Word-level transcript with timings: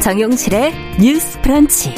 정용실의 0.00 0.72
뉴스 0.98 1.38
프런치. 1.42 1.94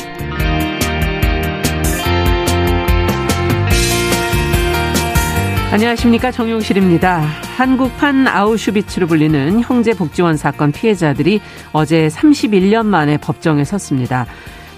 안녕하십니까 5.71 6.33
정용실입니다. 6.33 7.21
한국판 7.57 8.27
아우슈비츠로 8.27 9.07
불리는 9.07 9.61
형제복지원 9.61 10.37
사건 10.37 10.73
피해자들이 10.73 11.41
어제 11.73 12.09
31년 12.09 12.87
만에 12.87 13.19
법정에 13.19 13.63
섰습니다. 13.63 14.27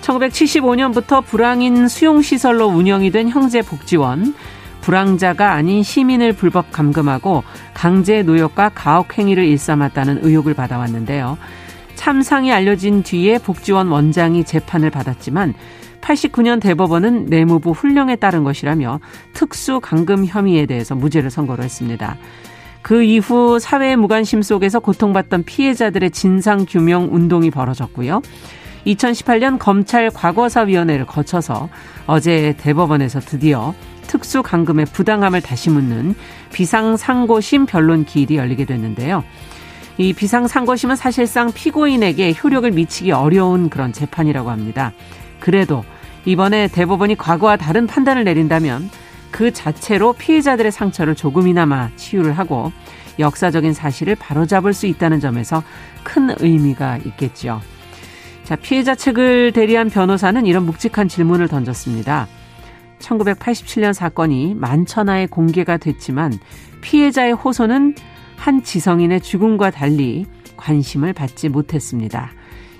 1975년부터 0.02 1.25
불황인 1.25 1.88
수용시설로 1.88 2.66
운영이 2.66 3.11
된 3.11 3.30
형제복지원. 3.30 4.35
불황자가 4.82 5.52
아닌 5.52 5.82
시민을 5.82 6.35
불법 6.35 6.71
감금하고 6.71 7.43
강제 7.72 8.22
노역과 8.22 8.72
가혹행위를 8.75 9.44
일삼았다는 9.44 10.21
의혹을 10.22 10.52
받아왔는데요. 10.52 11.38
참상이 11.94 12.53
알려진 12.53 13.03
뒤에 13.03 13.39
복지원 13.39 13.89
원장이 13.89 14.44
재판을 14.44 14.90
받았지만 14.90 15.54
89년 16.00 16.61
대법원은 16.61 17.26
내무부 17.26 17.71
훈령에 17.71 18.16
따른 18.16 18.44
것이라며 18.44 19.00
특수 19.32 19.80
감금 19.80 20.26
혐의에 20.26 20.66
대해서 20.66 20.94
무죄를 20.94 21.30
선고를 21.30 21.64
했습니다. 21.64 22.16
그 22.82 23.02
이후 23.02 23.58
사회의 23.58 23.96
무관심 23.96 24.43
속에서 24.43 24.79
고통받던 24.80 25.44
피해자들의 25.44 26.11
진상 26.11 26.66
규명 26.68 27.08
운동이 27.11 27.50
벌어졌고요. 27.50 28.21
2018년 28.86 29.58
검찰 29.58 30.11
과거사위원회를 30.11 31.07
거쳐서 31.07 31.71
어제 32.06 32.55
대법원에서 32.58 33.20
드디어 33.20 33.74
특수 34.06 34.42
감금의 34.42 34.84
부당함을 34.92 35.41
다시 35.41 35.70
묻는 35.70 36.14
비상상고심 36.52 37.64
변론 37.64 38.04
기일이 38.04 38.36
열리게 38.36 38.66
됐는데요. 38.66 39.24
이 39.97 40.12
비상상고심은 40.12 40.97
사실상 40.97 41.53
피고인에게 41.53 42.34
효력을 42.42 42.69
미치기 42.70 43.12
어려운 43.12 43.70
그런 43.70 43.92
재판이라고 43.92 44.50
합니다. 44.50 44.92
그래도 45.39 45.84
이번에 46.25 46.69
대법원이 46.69 47.17
과거와 47.17 47.56
다른 47.56 47.87
판단을 47.87 48.25
내린다면 48.25 48.91
그 49.31 49.53
자체로 49.53 50.12
피해자들의 50.12 50.72
상처를 50.72 51.15
조금이나마 51.15 51.91
치유를 51.97 52.33
하고 52.33 52.72
역사적인 53.19 53.72
사실을 53.72 54.17
바로잡을 54.17 54.72
수 54.72 54.87
있다는 54.87 55.20
점에서 55.20 55.62
큰 56.03 56.31
의미가 56.39 56.98
있겠죠. 56.98 57.61
자, 58.42 58.56
피해자 58.56 58.95
측을 58.95 59.53
대리한 59.53 59.91
변호사는 59.91 60.45
이런 60.47 60.67
묵직한 60.67 61.09
질문을 61.09 61.48
던졌습니다. 61.48 62.27
1987년 62.98 63.92
사건이 63.92 64.55
만천하에 64.55 65.27
공개가 65.27 65.77
됐지만 65.77 66.33
피해자의 66.81 67.33
호소는 67.33 67.95
한 68.45 68.62
지성인의 68.62 69.23
죽음과 69.23 69.70
달리 69.70 70.27
관심을 70.59 71.14
받지 71.14 71.48
못했습니다. 71.48 72.31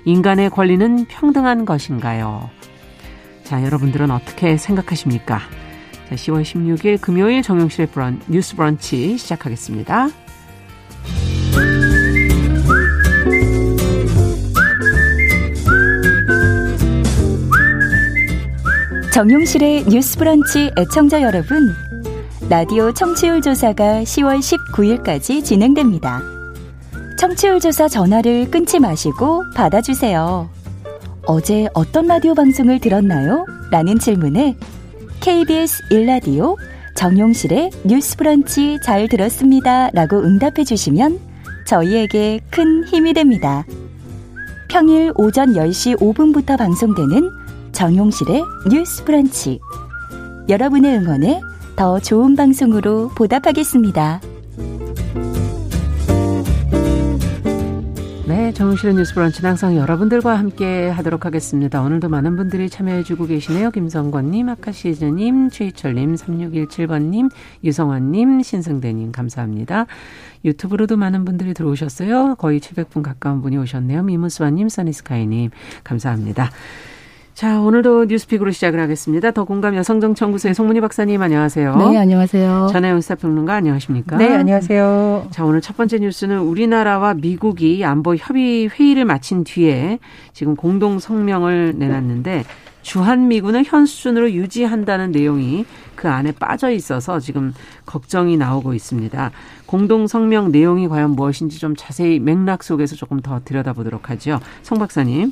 인간의 0.03 0.51
권리는 0.51 1.05
평등한 1.05 1.65
것인가요? 1.65 2.51
자, 3.43 3.63
여러분들은 3.63 4.11
어떻게 4.11 4.57
생각하십니까? 4.57 5.39
자, 6.07 6.15
10월 6.15 6.43
16일 6.43 7.01
금요일 7.01 7.41
정용실의 7.41 7.87
브런, 7.87 8.21
뉴스 8.27 8.55
브런치 8.55 9.17
시작하겠습니다. 9.17 10.09
정용실의 19.11 19.85
뉴스 19.85 20.15
브런치 20.19 20.69
애청자 20.77 21.23
여러분, 21.23 21.73
라디오 22.47 22.93
청취율 22.93 23.41
조사가 23.41 24.03
10월 24.03 24.37
19일까지 24.37 25.43
진행됩니다. 25.43 26.21
청취율 27.17 27.59
조사 27.59 27.87
전화를 27.87 28.51
끊지 28.51 28.79
마시고 28.79 29.43
받아주세요. 29.55 30.47
어제 31.25 31.67
어떤 31.73 32.05
라디오 32.05 32.35
방송을 32.35 32.79
들었나요? 32.79 33.47
라는 33.71 33.97
질문에 33.97 34.55
KBS 35.21 35.89
1라디오 35.89 36.55
정용실의 36.93 37.71
뉴스 37.83 38.15
브런치 38.15 38.77
잘 38.83 39.07
들었습니다. 39.07 39.89
라고 39.93 40.19
응답해 40.19 40.65
주시면 40.65 41.19
저희에게 41.65 42.41
큰 42.51 42.83
힘이 42.85 43.13
됩니다. 43.13 43.65
평일 44.69 45.11
오전 45.15 45.53
10시 45.53 45.97
5분부터 45.97 46.59
방송되는 46.59 47.27
정용실의 47.71 48.43
뉴스 48.69 49.03
브런치. 49.03 49.59
여러분의 50.47 50.99
응원에 50.99 51.41
더 51.75 51.99
좋은 51.99 52.37
방송으로 52.37 53.09
보답하겠습니다. 53.15 54.21
네, 58.27 58.53
정용실의 58.53 58.95
뉴스 58.95 59.13
브런치는 59.13 59.49
항상 59.49 59.75
여러분들과 59.75 60.39
함께 60.39 60.89
하도록 60.89 61.25
하겠습니다. 61.25 61.81
오늘도 61.81 62.07
많은 62.09 62.37
분들이 62.37 62.69
참여해주고 62.69 63.27
계시네요. 63.27 63.71
김성권님, 63.71 64.49
아카시즈님, 64.49 65.49
최희철님, 65.49 66.15
3617번님, 66.15 67.29
유성환님, 67.63 68.41
신승대님, 68.41 69.11
감사합니다. 69.11 69.85
유튜브로도 70.45 70.95
많은 70.95 71.25
분들이 71.25 71.53
들어오셨어요. 71.53 72.35
거의 72.35 72.61
700분 72.61 73.03
가까운 73.03 73.41
분이 73.41 73.57
오셨네요. 73.57 74.01
미무스와님, 74.03 74.69
써니스카이님, 74.69 75.51
감사합니다. 75.83 76.49
자, 77.35 77.59
오늘도 77.59 78.05
뉴스픽으로 78.05 78.51
시작을 78.51 78.79
하겠습니다. 78.79 79.29
더 79.31 79.43
공감 79.43 79.75
여성정치연구소의 79.75 80.55
송문희 80.55 80.79
박사님 80.79 81.21
안녕하세요. 81.21 81.75
네, 81.75 81.97
안녕하세요. 81.97 82.69
전혜연 82.71 83.01
사평론가 83.01 83.55
안녕하십니까? 83.55 84.15
네, 84.15 84.33
안녕하세요. 84.33 85.27
자, 85.31 85.43
오늘 85.43 85.59
첫 85.59 85.75
번째 85.75 85.99
뉴스는 85.99 86.39
우리나라와 86.39 87.13
미국이 87.13 87.83
안보 87.83 88.15
협의 88.15 88.69
회의를 88.69 89.03
마친 89.03 89.43
뒤에 89.43 89.99
지금 90.31 90.55
공동 90.55 90.97
성명을 90.97 91.73
내놨는데 91.77 92.45
주한미군을 92.85 93.63
현 93.65 93.87
수준으로 93.87 94.31
유지한다는 94.31 95.11
내용이 95.11 95.65
그 95.95 96.07
안에 96.07 96.31
빠져 96.33 96.69
있어서 96.69 97.19
지금 97.19 97.51
걱정이 97.87 98.37
나오고 98.37 98.75
있습니다. 98.75 99.31
공동 99.65 100.05
성명 100.05 100.51
내용이 100.51 100.87
과연 100.87 101.11
무엇인지 101.11 101.57
좀 101.57 101.75
자세히 101.75 102.19
맥락 102.19 102.63
속에서 102.63 102.95
조금 102.95 103.21
더 103.21 103.41
들여다보도록 103.43 104.11
하죠. 104.11 104.39
송 104.61 104.77
박사님. 104.77 105.31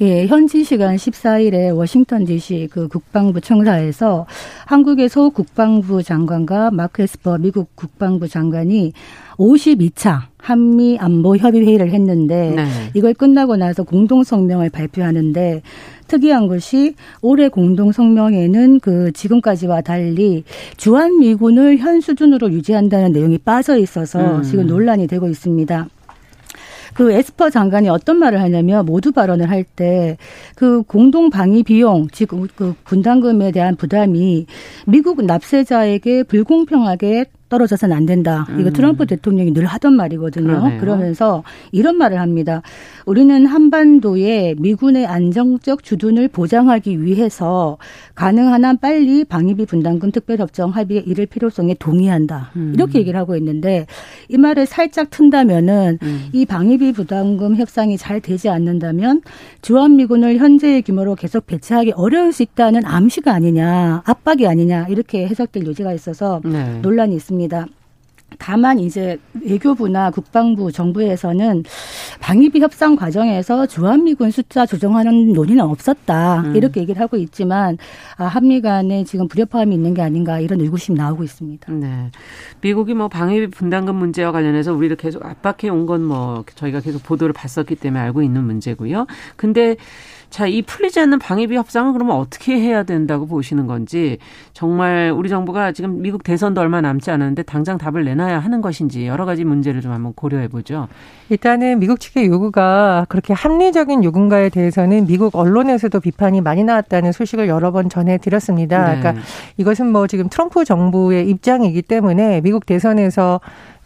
예, 0.00 0.26
현지 0.26 0.64
시간 0.64 0.96
14일에 0.96 1.76
워싱턴 1.76 2.24
DC 2.24 2.68
그 2.72 2.88
국방부 2.88 3.40
청사에서 3.40 4.26
한국의 4.66 5.10
소 5.10 5.30
국방부 5.30 6.02
장관과 6.02 6.70
마크 6.72 7.02
에스퍼 7.02 7.38
미국 7.38 7.76
국방부 7.76 8.26
장관이 8.26 8.94
52차 9.40 10.20
한미 10.36 10.98
안보 11.00 11.36
협의 11.36 11.62
회의를 11.66 11.90
했는데 11.92 12.50
네. 12.56 12.64
이걸 12.94 13.14
끝나고 13.14 13.56
나서 13.56 13.82
공동 13.82 14.22
성명을 14.22 14.68
발표하는데 14.70 15.62
특이한 16.08 16.46
것이 16.46 16.94
올해 17.22 17.48
공동 17.48 17.90
성명에는 17.92 18.80
그 18.80 19.12
지금까지와 19.12 19.80
달리 19.80 20.44
주한 20.76 21.20
미군을 21.20 21.78
현 21.78 22.00
수준으로 22.00 22.52
유지한다는 22.52 23.12
내용이 23.12 23.38
빠져 23.38 23.78
있어서 23.78 24.38
음. 24.38 24.42
지금 24.42 24.66
논란이 24.66 25.06
되고 25.06 25.28
있습니다. 25.28 25.88
그 26.92 27.12
에스퍼 27.12 27.50
장관이 27.50 27.88
어떤 27.88 28.16
말을 28.18 28.40
하냐면 28.42 28.84
모두 28.84 29.12
발언을 29.12 29.48
할 29.48 29.64
때 29.76 30.16
그 30.56 30.82
공동 30.82 31.30
방위 31.30 31.62
비용 31.62 32.08
지금 32.12 32.46
그 32.56 32.74
분담금에 32.84 33.52
대한 33.52 33.76
부담이 33.76 34.46
미국 34.86 35.24
납세자에게 35.24 36.24
불공평하게 36.24 37.26
떨어져서는 37.50 37.94
안 37.94 38.06
된다. 38.06 38.46
이거 38.58 38.70
음. 38.70 38.72
트럼프 38.72 39.06
대통령이 39.06 39.52
늘 39.52 39.66
하던 39.66 39.92
말이거든요. 39.92 40.46
그러네요. 40.46 40.80
그러면서 40.80 41.42
이런 41.72 41.96
말을 41.96 42.18
합니다. 42.18 42.62
우리는 43.04 43.44
한반도에 43.44 44.54
미군의 44.58 45.04
안정적 45.04 45.82
주둔을 45.82 46.28
보장하기 46.28 47.02
위해서 47.02 47.76
가능한 48.14 48.64
한 48.64 48.78
빨리 48.78 49.24
방위비 49.24 49.66
분담금 49.66 50.12
특별협정 50.12 50.70
합의에 50.70 51.02
이를 51.04 51.26
필요성에 51.26 51.74
동의한다. 51.78 52.52
음. 52.56 52.72
이렇게 52.74 53.00
얘기를 53.00 53.18
하고 53.18 53.36
있는데 53.36 53.86
이 54.28 54.38
말을 54.38 54.64
살짝 54.64 55.10
튼다면은 55.10 55.98
음. 56.02 56.28
이 56.32 56.46
방위비 56.46 56.92
부담금 56.92 57.56
협상이 57.56 57.96
잘 57.96 58.20
되지 58.20 58.48
않는다면 58.48 59.22
주한 59.60 59.96
미군을 59.96 60.38
현재의 60.38 60.82
규모로 60.82 61.16
계속 61.16 61.46
배치하기 61.46 61.92
어려울 61.96 62.32
수 62.32 62.44
있다는 62.44 62.84
암시가 62.84 63.32
아니냐, 63.32 64.02
압박이 64.06 64.46
아니냐 64.46 64.86
이렇게 64.88 65.26
해석될 65.26 65.66
요지가 65.66 65.92
있어서 65.92 66.40
네. 66.44 66.78
논란이 66.80 67.16
있습니다. 67.16 67.39
있습니다. 67.40 67.66
다만 68.38 68.78
이제 68.78 69.18
외교부나 69.44 70.12
국방부 70.12 70.70
정부에서는 70.70 71.64
방위비 72.20 72.60
협상 72.60 72.94
과정에서 72.94 73.66
주한미군 73.66 74.30
숫자 74.30 74.64
조정하는 74.64 75.32
논의는 75.32 75.64
없었다 75.64 76.42
음. 76.42 76.54
이렇게 76.54 76.80
얘기를 76.80 77.00
하고 77.02 77.16
있지만 77.16 77.76
아, 78.16 78.26
한미 78.26 78.60
간에 78.60 79.02
지금 79.02 79.26
불협화음이 79.26 79.74
있는 79.74 79.94
게 79.94 80.02
아닌가 80.02 80.38
이런 80.38 80.60
의구심이 80.60 80.96
나오고 80.96 81.24
있습니다. 81.24 81.72
네, 81.72 82.10
미국이 82.60 82.94
뭐 82.94 83.08
방위비 83.08 83.48
분담금 83.48 83.96
문제와 83.96 84.30
관련해서 84.30 84.72
우리를 84.74 84.94
계속 84.96 85.24
압박해 85.26 85.68
온 85.68 85.86
건 85.86 86.02
뭐 86.04 86.44
저희가 86.54 86.78
계속 86.80 87.02
보도를 87.02 87.32
봤었기 87.32 87.74
때문에 87.74 88.00
알고 88.00 88.22
있는 88.22 88.44
문제고요. 88.44 89.06
근데 89.34 89.74
자, 90.30 90.46
이 90.46 90.62
풀리지 90.62 91.00
않는 91.00 91.18
방위비 91.18 91.56
협상은 91.56 91.92
그러면 91.92 92.16
어떻게 92.16 92.54
해야 92.54 92.84
된다고 92.84 93.26
보시는 93.26 93.66
건지 93.66 94.18
정말 94.52 95.12
우리 95.14 95.28
정부가 95.28 95.72
지금 95.72 96.02
미국 96.02 96.22
대선도 96.22 96.60
얼마 96.60 96.80
남지 96.80 97.10
않았는데 97.10 97.42
당장 97.42 97.78
답을 97.78 98.04
내놔야 98.04 98.38
하는 98.38 98.60
것인지 98.60 99.08
여러 99.08 99.24
가지 99.24 99.44
문제를 99.44 99.80
좀 99.80 99.90
한번 99.90 100.12
고려해 100.14 100.46
보죠. 100.46 100.86
일단은 101.30 101.80
미국 101.80 101.98
측의 101.98 102.26
요구가 102.26 103.06
그렇게 103.08 103.34
합리적인 103.34 104.04
요구인가에 104.04 104.50
대해서는 104.50 105.06
미국 105.06 105.34
언론에서도 105.34 105.98
비판이 105.98 106.40
많이 106.40 106.62
나왔다는 106.62 107.10
소식을 107.10 107.48
여러 107.48 107.72
번 107.72 107.88
전해 107.88 108.16
드렸습니다. 108.16 108.94
네. 108.94 109.00
그러니까 109.00 109.22
이것은 109.56 109.90
뭐 109.90 110.06
지금 110.06 110.28
트럼프 110.28 110.64
정부의 110.64 111.28
입장이기 111.28 111.82
때문에 111.82 112.40
미국 112.42 112.66
대선에서 112.66 113.40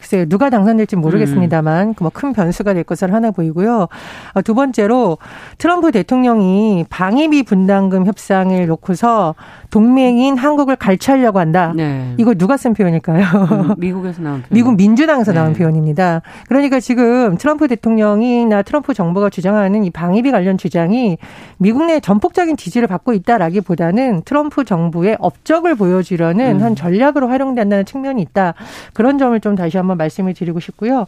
글쎄요, 0.04 0.26
누가 0.26 0.50
당선될지 0.50 0.96
모르겠습니다만, 0.96 1.88
음. 1.88 1.94
뭐큰 1.98 2.34
변수가 2.34 2.74
될 2.74 2.84
것을 2.84 3.14
하나 3.14 3.30
보이고요. 3.30 3.88
어, 4.34 4.42
두 4.42 4.54
번째로 4.54 5.16
트럼프 5.56 5.92
대통령이 5.92 6.84
방위비 6.90 7.44
분담금 7.44 8.04
협상을 8.04 8.66
놓고서 8.66 9.34
동맹인 9.70 10.36
한국을 10.36 10.76
갈취하려고 10.76 11.38
한다. 11.38 11.72
네. 11.74 12.12
이거 12.18 12.34
누가 12.34 12.58
쓴 12.58 12.74
표현일까요? 12.74 13.24
음, 13.24 13.74
미국에서 13.78 14.20
나온 14.20 14.42
표현. 14.42 14.48
미국 14.50 14.76
민주당에서 14.76 15.32
네. 15.32 15.40
나온 15.40 15.54
표현입니다. 15.54 16.20
그러니까 16.48 16.80
지금 16.80 17.38
트럼프 17.38 17.66
대통령이나 17.66 18.60
트럼프 18.60 18.92
정부가 18.92 19.30
주장하는 19.30 19.84
이 19.84 19.90
방위비 19.90 20.30
관련 20.30 20.58
주장이 20.58 21.16
미국 21.56 21.86
내 21.86 21.98
전폭적인 21.98 22.58
지지를 22.58 22.88
받고 22.88 23.14
있다라기보다는 23.14 24.22
트럼프 24.26 24.64
정부의 24.64 25.16
업적을 25.18 25.76
보여주려는 25.76 26.56
음. 26.56 26.62
한 26.62 26.76
전략으로 26.76 27.28
활용된다는 27.28 27.86
측면이 27.86 28.20
있다. 28.20 28.52
그런 28.92 29.16
점을 29.16 29.38
좀 29.40 29.54
다시 29.54 29.78
한번 29.78 29.93
말씀을 29.94 30.34
드리고 30.34 30.60
싶고요. 30.60 31.06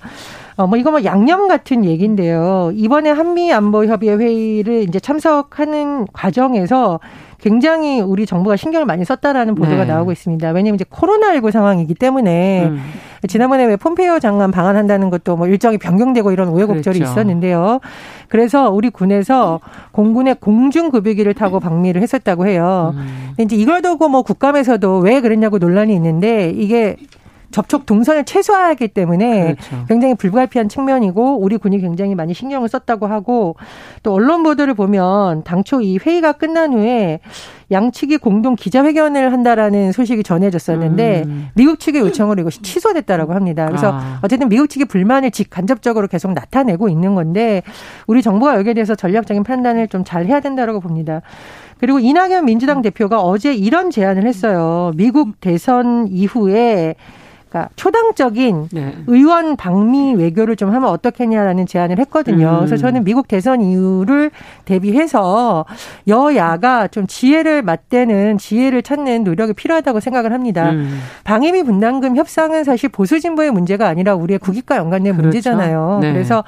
어, 0.56 0.66
뭐 0.66 0.78
이거 0.78 0.90
뭐 0.90 1.04
양념 1.04 1.48
같은 1.48 1.84
얘기인데요. 1.84 2.70
이번에 2.74 3.10
한미 3.10 3.52
안보 3.52 3.84
협의 3.84 4.18
회의를 4.18 4.82
이제 4.82 4.98
참석하는 5.00 6.06
과정에서 6.12 7.00
굉장히 7.38 8.00
우리 8.00 8.26
정부가 8.26 8.56
신경을 8.56 8.86
많이 8.86 9.04
썼다라는 9.04 9.54
보도가 9.54 9.84
네. 9.84 9.92
나오고 9.92 10.10
있습니다. 10.12 10.48
왜냐하면 10.48 10.74
이제 10.76 10.84
코로나19 10.84 11.50
상황이기 11.50 11.94
때문에 11.94 12.66
음. 12.66 12.80
지난번에 13.28 13.64
왜 13.66 13.76
폼페이오 13.76 14.20
장관 14.20 14.50
방한한다는 14.50 15.10
것도 15.10 15.36
뭐 15.36 15.46
일정이 15.46 15.78
변경되고 15.78 16.32
이런 16.32 16.48
우여곡절이 16.48 16.98
그렇죠. 16.98 17.12
있었는데요. 17.12 17.80
그래서 18.28 18.70
우리 18.70 18.90
군에서 18.90 19.60
공군의 19.92 20.36
공중급유기를 20.40 21.34
타고 21.34 21.60
방미를 21.60 22.02
했었다고 22.02 22.46
해요. 22.46 22.94
음. 22.96 23.32
근데 23.36 23.42
이제 23.44 23.56
이걸 23.56 23.82
두고 23.82 24.08
뭐 24.08 24.22
국감에서도 24.22 24.98
왜 24.98 25.20
그랬냐고 25.20 25.58
논란이 25.58 25.94
있는데 25.94 26.50
이게 26.50 26.96
접촉 27.50 27.84
동선을 27.86 28.24
최소화하기 28.24 28.88
때문에 28.88 29.54
그렇죠. 29.54 29.84
굉장히 29.88 30.14
불가피한 30.14 30.68
측면이고 30.68 31.38
우리 31.40 31.58
군이 31.58 31.78
굉장히 31.80 32.14
많이 32.14 32.32
신경을 32.32 32.68
썼다고 32.68 33.06
하고 33.06 33.56
또 34.02 34.14
언론 34.14 34.42
보도를 34.42 34.74
보면 34.74 35.44
당초 35.44 35.82
이 35.82 35.98
회의가 35.98 36.32
끝난 36.32 36.72
후에 36.72 37.20
양측이 37.72 38.18
공동 38.18 38.54
기자회견을 38.54 39.32
한다라는 39.32 39.90
소식이 39.90 40.22
전해졌었는데 40.22 41.24
음. 41.26 41.48
미국 41.54 41.80
측의 41.80 42.00
요청으로 42.00 42.40
이것이 42.40 42.62
취소됐다라고 42.62 43.34
합니다. 43.34 43.66
그래서 43.66 43.90
아. 43.92 44.20
어쨌든 44.22 44.48
미국 44.48 44.68
측이 44.68 44.84
불만을 44.84 45.32
직간접적으로 45.32 46.06
계속 46.06 46.32
나타내고 46.32 46.88
있는 46.88 47.16
건데 47.16 47.62
우리 48.06 48.22
정부가 48.22 48.56
여기에 48.56 48.74
대해서 48.74 48.94
전략적인 48.94 49.42
판단을 49.42 49.88
좀 49.88 50.06
잘 50.06 50.26
해야 50.26 50.40
된다라고 50.40 50.80
봅니다. 50.80 51.20
그리고 51.78 51.98
이낙연 51.98 52.44
민주당 52.46 52.80
대표가 52.80 53.20
어제 53.20 53.52
이런 53.52 53.90
제안을 53.90 54.24
했어요. 54.26 54.92
미국 54.94 55.40
대선 55.40 56.06
이후에 56.08 56.94
그러니까 57.56 57.68
초당적인 57.76 58.68
네. 58.72 58.94
의원 59.06 59.56
방미 59.56 60.14
외교를 60.14 60.56
좀 60.56 60.72
하면 60.72 60.90
어떻겠냐라는 60.90 61.66
제안을 61.66 61.98
했거든요. 62.00 62.50
음. 62.50 62.56
그래서 62.58 62.76
저는 62.76 63.04
미국 63.04 63.26
대선 63.28 63.62
이후를 63.62 64.30
대비해서 64.66 65.64
여야가 66.06 66.88
좀 66.88 67.06
지혜를 67.06 67.62
맞대는 67.62 68.36
지혜를 68.38 68.82
찾는 68.82 69.24
노력이 69.24 69.54
필요하다고 69.54 70.00
생각을 70.00 70.32
합니다. 70.32 70.70
음. 70.70 71.00
방위비 71.24 71.62
분담금 71.62 72.16
협상은 72.16 72.64
사실 72.64 72.90
보수 72.90 73.18
진보의 73.18 73.50
문제가 73.50 73.88
아니라 73.88 74.14
우리의 74.14 74.38
국익과 74.38 74.76
연관된 74.76 75.14
그렇죠. 75.14 75.22
문제잖아요. 75.22 75.98
네. 76.02 76.12
그래서 76.12 76.44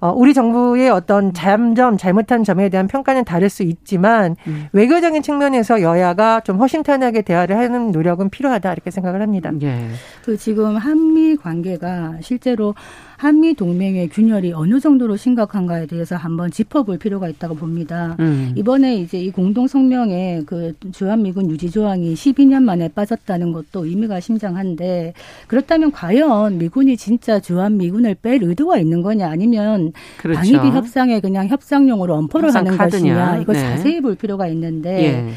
어, 0.00 0.12
우리 0.16 0.32
정부의 0.32 0.88
어떤 0.90 1.34
잠점 1.34 1.98
잘못한 1.98 2.42
점에 2.42 2.68
대한 2.70 2.86
평가는 2.86 3.24
다를 3.24 3.50
수 3.50 3.62
있지만 3.62 4.36
음. 4.46 4.66
외교적인 4.72 5.22
측면에서 5.22 5.82
여야가 5.82 6.40
좀 6.40 6.58
허심탄회하게 6.58 7.22
대화를 7.22 7.56
하는 7.56 7.90
노력은 7.92 8.30
필요하다 8.30 8.72
이렇게 8.72 8.90
생각을 8.90 9.20
합니다. 9.20 9.52
예. 9.62 9.88
그 10.24 10.36
지금 10.36 10.76
한미 10.76 11.36
관계가 11.36 12.18
실제로 12.22 12.74
한미 13.20 13.52
동맹의 13.52 14.08
균열이 14.08 14.54
어느 14.54 14.80
정도로 14.80 15.18
심각한가에 15.18 15.84
대해서 15.84 16.16
한번 16.16 16.50
짚어볼 16.50 16.96
필요가 16.96 17.28
있다고 17.28 17.54
봅니다. 17.54 18.16
음. 18.18 18.54
이번에 18.56 18.96
이제 18.96 19.20
이 19.20 19.30
공동 19.30 19.66
성명에 19.66 20.44
그 20.46 20.72
주한미군 20.90 21.50
유지 21.50 21.70
조항이 21.70 22.14
12년 22.14 22.62
만에 22.62 22.88
빠졌다는 22.88 23.52
것도 23.52 23.84
의미가 23.84 24.20
심장한데 24.20 25.12
그렇다면 25.48 25.92
과연 25.92 26.56
미군이 26.56 26.96
진짜 26.96 27.38
주한미군을 27.40 28.16
뺄 28.22 28.42
의도가 28.42 28.78
있는 28.78 29.02
거냐 29.02 29.28
아니면 29.28 29.92
그렇죠. 30.16 30.40
방위비 30.40 30.74
협상에 30.74 31.20
그냥 31.20 31.46
협상용으로 31.46 32.14
엄포를 32.14 32.54
하는 32.54 32.74
카드냐. 32.74 33.14
것이냐 33.14 33.36
이거 33.42 33.52
네. 33.52 33.60
자세히 33.60 34.00
볼 34.00 34.14
필요가 34.14 34.46
있는데 34.46 35.04
예. 35.04 35.30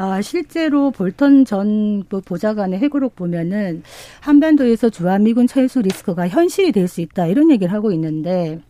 아, 0.00 0.22
실제로 0.22 0.92
볼턴 0.92 1.44
전 1.44 2.04
보좌관의 2.04 2.78
회고록 2.78 3.16
보면은 3.16 3.82
한반도에서 4.20 4.90
주한미군 4.90 5.48
철수 5.48 5.82
리스크가 5.82 6.28
현실이 6.28 6.70
될 6.70 6.86
수 6.86 7.00
있다 7.00 7.26
이런 7.26 7.50
얘기를 7.50 7.72
하고 7.72 7.90
있는데 7.92 8.60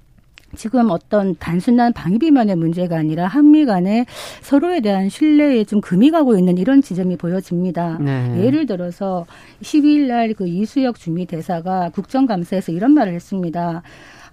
지금 0.56 0.90
어떤 0.90 1.36
단순한 1.36 1.92
방위비면의 1.92 2.56
문제가 2.56 2.96
아니라 2.96 3.26
한미 3.26 3.66
간에 3.66 4.06
서로에 4.40 4.80
대한 4.80 5.10
신뢰에 5.10 5.64
좀 5.64 5.82
금이 5.82 6.10
가고 6.10 6.38
있는 6.38 6.56
이런 6.56 6.80
지점이 6.80 7.16
보여집니다. 7.18 7.98
네. 8.00 8.44
예를 8.46 8.64
들어서 8.64 9.26
12일 9.62 10.06
날 10.08 10.32
그 10.32 10.48
이수혁 10.48 10.98
주미 10.98 11.26
대사가 11.26 11.90
국정감사에서 11.90 12.72
이런 12.72 12.92
말을 12.94 13.12
했습니다. 13.12 13.82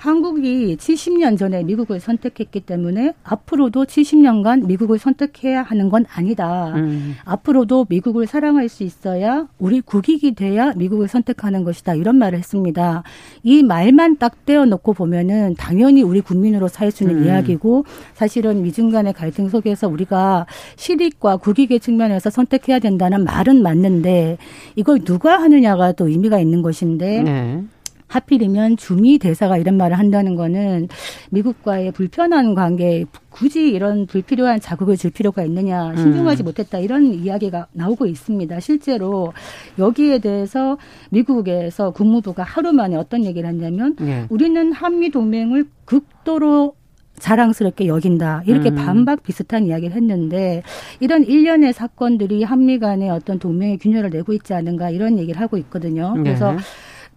한국이 0.06 0.78
70년 0.78 1.36
전에 1.36 1.64
미국을 1.64 2.00
선택했기 2.00 2.60
때문에 2.60 3.14
앞으로도 3.24 3.86
70년간 3.86 4.68
미국을 4.68 5.00
선택해야 5.00 5.64
하는 5.64 5.90
건 5.90 6.06
아니다. 6.14 6.74
음. 6.76 7.16
앞으로도 7.26 7.88
미국을 7.90 8.28
사랑할 8.28 8.70
수 8.70 8.84
있어야 8.84 9.48
우리 9.58 9.82
국익이 9.82 10.36
돼야 10.36 10.74
미국을 10.76 11.08
선택하는 11.08 11.64
것이다. 11.64 11.96
이런 11.96 12.18
말을 12.18 12.38
했습니다. 12.38 13.02
이 13.42 13.64
말만 13.64 14.18
딱 14.18 14.46
떼어놓고 14.46 14.94
보면은 14.94 15.56
당연히 15.58 16.04
우리 16.04 16.22
국민으로 16.22 16.68
살수 16.68 17.04
있는 17.04 17.24
음. 17.24 17.26
이야기고 17.26 17.86
사실은 18.14 18.62
미중 18.62 18.92
간의 18.92 19.14
갈등 19.14 19.50
속에서 19.50 19.88
우리가 19.88 20.46
실익과 20.76 21.38
국익의 21.38 21.80
측면에서 21.80 22.30
선택해야 22.30 22.78
된다는 22.78 23.24
말은 23.24 23.64
맞는데 23.64 24.38
이걸 24.76 25.00
누가 25.00 25.42
하느냐가 25.42 25.94
또 25.94 26.08
의미가 26.08 26.40
있는 26.40 26.62
것인데 26.62 27.24
네. 27.24 27.64
하필이면 28.08 28.78
주미 28.78 29.18
대사가 29.18 29.58
이런 29.58 29.78
말을 29.78 29.98
한다는 29.98 30.36
거는 30.36 30.88
미국과의 31.32 31.92
불편한 31.92 32.54
관계에 32.56 33.06
굳이 33.30 33.70
이런 33.70 34.06
불필요한 34.06 34.62
자극을 34.62 34.96
줄 34.96 35.12
필요가 35.12 35.44
있느냐 35.44 35.96
신중하지 35.96 36.44
음. 36.44 36.46
못했다 36.46 36.80
이런 36.80 37.14
이야기가 37.14 37.68
나오고 37.74 38.06
있습니다. 38.06 38.60
실제로 38.60 39.34
여기에 39.78 40.20
대해서 40.20 40.78
미국에서 41.10 41.92
국무부가 41.92 42.44
하루 42.44 42.72
만에 42.72 42.96
어떤 42.96 43.26
얘기를 43.26 43.50
했냐면 43.50 43.96
네. 44.00 44.26
우리는 44.30 44.72
한미 44.72 45.12
동맹을 45.12 45.66
극도로 45.86 46.76
자랑스럽게 47.20 47.88
여긴다. 47.88 48.44
이렇게 48.46 48.70
음. 48.70 48.76
반박 48.76 49.24
비슷한 49.24 49.66
이야기를 49.66 49.96
했는데 49.96 50.64
이런 51.00 51.24
일련의 51.24 51.74
사건들이 51.74 52.44
한미 52.44 52.80
간의 52.80 53.10
어떤 53.10 53.40
동맹의 53.40 53.78
균열을 53.80 54.10
내고 54.10 54.34
있지 54.34 54.54
않은가 54.54 54.90
이런 54.90 55.18
얘기를 55.18 55.40
하고 55.40 55.58
있거든요. 55.58 56.14
그래서 56.16 56.52
네. 56.52 56.58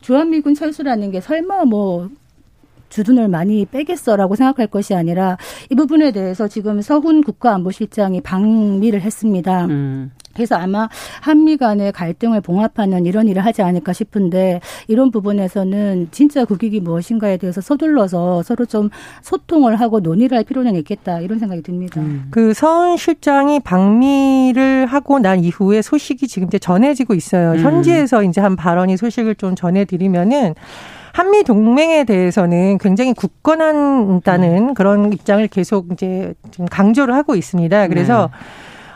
주한미군 0.01 0.55
철수라는 0.55 1.11
게 1.11 1.21
설마 1.21 1.65
뭐 1.65 2.09
주둔을 2.89 3.29
많이 3.29 3.67
빼겠어라고 3.67 4.35
생각할 4.35 4.67
것이 4.67 4.95
아니라 4.95 5.37
이 5.71 5.75
부분에 5.75 6.11
대해서 6.11 6.49
지금 6.49 6.81
서훈 6.81 7.23
국가안보실장이 7.23 8.23
방미를 8.23 9.03
했습니다. 9.03 9.67
음. 9.67 10.11
그래서 10.35 10.55
아마 10.55 10.89
한미 11.21 11.57
간의 11.57 11.91
갈등을 11.91 12.41
봉합하는 12.41 13.07
이런 13.07 13.27
일을 13.27 13.45
하지 13.45 13.63
않을까 13.63 13.93
싶은데 13.93 14.61
이런 14.87 15.11
부분에서는 15.11 16.09
진짜 16.13 16.45
국익이 16.45 16.79
무엇인가에 16.79 17.39
대해서 17.39 17.61
서둘러서 17.61 18.45
서로 18.45 18.65
좀 18.65 18.89
소통을 19.23 19.81
하고 19.81 19.99
논의를 19.99 20.39
할 20.39 20.45
필요는 20.45 20.77
있겠다 20.77 21.19
이런 21.21 21.41
생각이 21.41 21.63
듭니다. 21.63 22.01
음. 22.01 22.29
그 22.31 22.55
서훈 22.55 22.97
실장이 22.97 23.59
방미를 23.61 24.68
하고 24.87 25.19
난 25.19 25.43
이후에 25.43 25.83
소식이 25.83 26.29
지금 26.29 26.49
이제 26.49 26.59
전해지고 26.59 27.15
있어요. 27.15 27.53
음. 27.53 27.59
현지에서 27.59 28.23
이제 28.23 28.41
한 28.41 28.57
발언이 28.57 28.97
소식을 28.97 29.35
좀 29.37 29.55
전해드리면은 29.55 30.55
한미 31.13 31.43
동맹에 31.43 32.05
대해서는 32.05 32.79
굉장히 32.79 33.13
굳건한다는 33.13 34.69
음. 34.69 34.75
그런 34.75 35.13
입장을 35.13 35.47
계속 35.49 35.89
이제 35.93 36.35
좀 36.51 36.67
강조를 36.67 37.15
하고 37.15 37.35
있습니다. 37.35 37.89
그래서 37.89 38.31
네. 38.31 38.39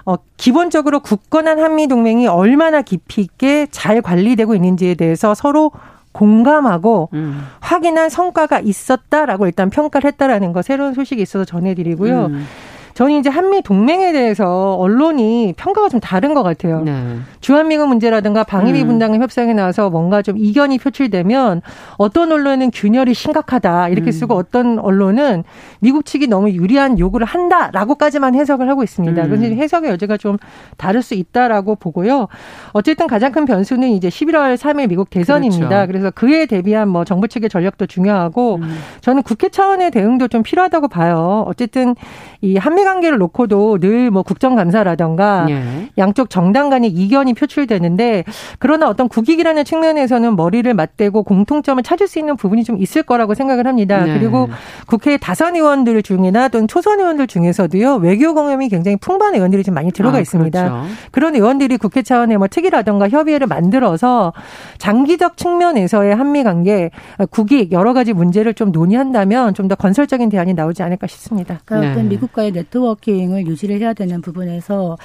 어, 0.04 0.16
기본적으로 0.36 1.00
굳건한 1.00 1.58
한미 1.58 1.88
동맹이 1.88 2.26
얼마나 2.26 2.82
깊이 2.82 3.22
있게 3.22 3.66
잘 3.70 4.02
관리되고 4.02 4.54
있는지에 4.54 4.94
대해서 4.94 5.34
서로 5.34 5.72
공감하고 6.12 7.08
음. 7.14 7.42
확인한 7.60 8.08
성과가 8.08 8.60
있었다라고 8.60 9.46
일단 9.46 9.70
평가를 9.70 10.08
했다라는 10.08 10.52
거 10.52 10.62
새로운 10.62 10.94
소식이 10.94 11.22
있어서 11.22 11.44
전해드리고요. 11.44 12.26
음. 12.26 12.46
저는 12.94 13.18
이제 13.18 13.30
한미 13.30 13.62
동맹에 13.62 14.12
대해서 14.12 14.74
언론이 14.74 15.54
평가가 15.56 15.88
좀 15.88 16.00
다른 16.00 16.34
것 16.34 16.42
같아요. 16.42 16.82
네. 16.82 17.18
주한미군 17.40 17.88
문제라든가 17.88 18.44
방위비 18.44 18.82
음. 18.82 18.88
분담금 18.88 19.22
협상에 19.22 19.54
나와서 19.54 19.90
뭔가 19.90 20.22
좀 20.22 20.36
이견이 20.36 20.78
표출되면 20.78 21.62
어떤 21.96 22.32
언론은 22.32 22.70
균열이 22.70 23.14
심각하다 23.14 23.88
이렇게 23.88 24.10
음. 24.10 24.12
쓰고 24.12 24.34
어떤 24.34 24.78
언론은 24.78 25.44
미국 25.80 26.04
측이 26.04 26.26
너무 26.26 26.50
유리한 26.50 26.98
요구를 26.98 27.26
한다라고까지만 27.26 28.34
해석을 28.34 28.68
하고 28.68 28.82
있습니다. 28.82 29.22
음. 29.22 29.28
그래서 29.28 29.44
해석의 29.46 29.90
여지가 29.90 30.16
좀 30.18 30.36
다를 30.76 31.02
수 31.02 31.14
있다라고 31.14 31.76
보고요. 31.76 32.28
어쨌든 32.72 33.06
가장 33.06 33.32
큰 33.32 33.44
변수는 33.44 33.88
이제 33.90 34.08
11월 34.08 34.56
3일 34.56 34.88
미국 34.88 35.10
대선입니다. 35.10 35.86
그렇죠. 35.86 35.86
그래서 35.86 36.10
그에 36.10 36.46
대비한 36.46 36.88
뭐 36.88 37.04
정부 37.04 37.28
측의 37.28 37.48
전력도 37.48 37.86
중요하고 37.86 38.56
음. 38.56 38.78
저는 39.00 39.22
국회 39.22 39.48
차원의 39.48 39.90
대응도 39.90 40.28
좀 40.28 40.42
필요하다고 40.42 40.88
봐요. 40.88 41.44
어쨌든 41.46 41.94
이 42.40 42.56
한미 42.56 42.82
관계를 42.92 43.18
놓고도 43.18 43.78
늘 43.80 44.02
뭐 44.12 44.22
국정감사라던가 44.22 45.46
예. 45.48 45.88
양쪽 45.96 46.28
정당 46.28 46.68
간의 46.70 46.90
이견이 46.90 47.34
표출되는데 47.34 48.24
그러나 48.58 48.88
어떤 48.88 49.08
국익이라는 49.08 49.64
측면에서는 49.64 50.36
머리를 50.36 50.72
맞대고 50.74 51.22
공통점을 51.22 51.82
찾을 51.82 52.08
수 52.08 52.18
있는 52.18 52.36
부분이 52.36 52.64
좀 52.64 52.78
있을 52.78 53.02
거라고 53.02 53.34
생각을 53.34 53.66
합니다. 53.66 54.04
네. 54.04 54.18
그리고 54.18 54.48
국회 54.86 55.16
다선 55.16 55.56
의원들 55.56 56.02
중이나 56.02 56.48
또는 56.48 56.68
초선 56.68 57.00
의원들 57.00 57.26
중에서도요 57.26 57.96
외교 57.96 58.34
경험이 58.34 58.68
굉장히 58.68 58.96
풍부한 58.96 59.34
의원들이 59.34 59.62
좀 59.62 59.74
많이 59.74 59.90
들어가 59.92 60.18
아, 60.18 60.20
있습니다. 60.20 60.68
그렇죠. 60.68 60.86
그런 61.10 61.34
의원들이 61.34 61.78
국회 61.78 62.02
차원의 62.02 62.38
뭐 62.38 62.48
특위라던가 62.48 63.08
협의회를 63.08 63.46
만들어서 63.46 64.32
장기적 64.78 65.36
측면에서의 65.36 66.14
한미 66.14 66.44
관계 66.44 66.90
국익 67.30 67.72
여러 67.72 67.92
가지 67.94 68.12
문제를 68.12 68.54
좀 68.54 68.72
논의한다면 68.72 69.54
좀 69.54 69.62
더 69.68 69.76
건설적인 69.76 70.28
대안이 70.28 70.54
나오지 70.54 70.82
않을까 70.82 71.06
싶습니다. 71.06 71.60
그러니까 71.64 71.94
네. 71.94 72.02
미국과의 72.02 72.50
네트워킹을 72.72 73.46
유지를 73.46 73.80
해야 73.80 73.92
되는 73.92 74.20
부분에서 74.22 74.96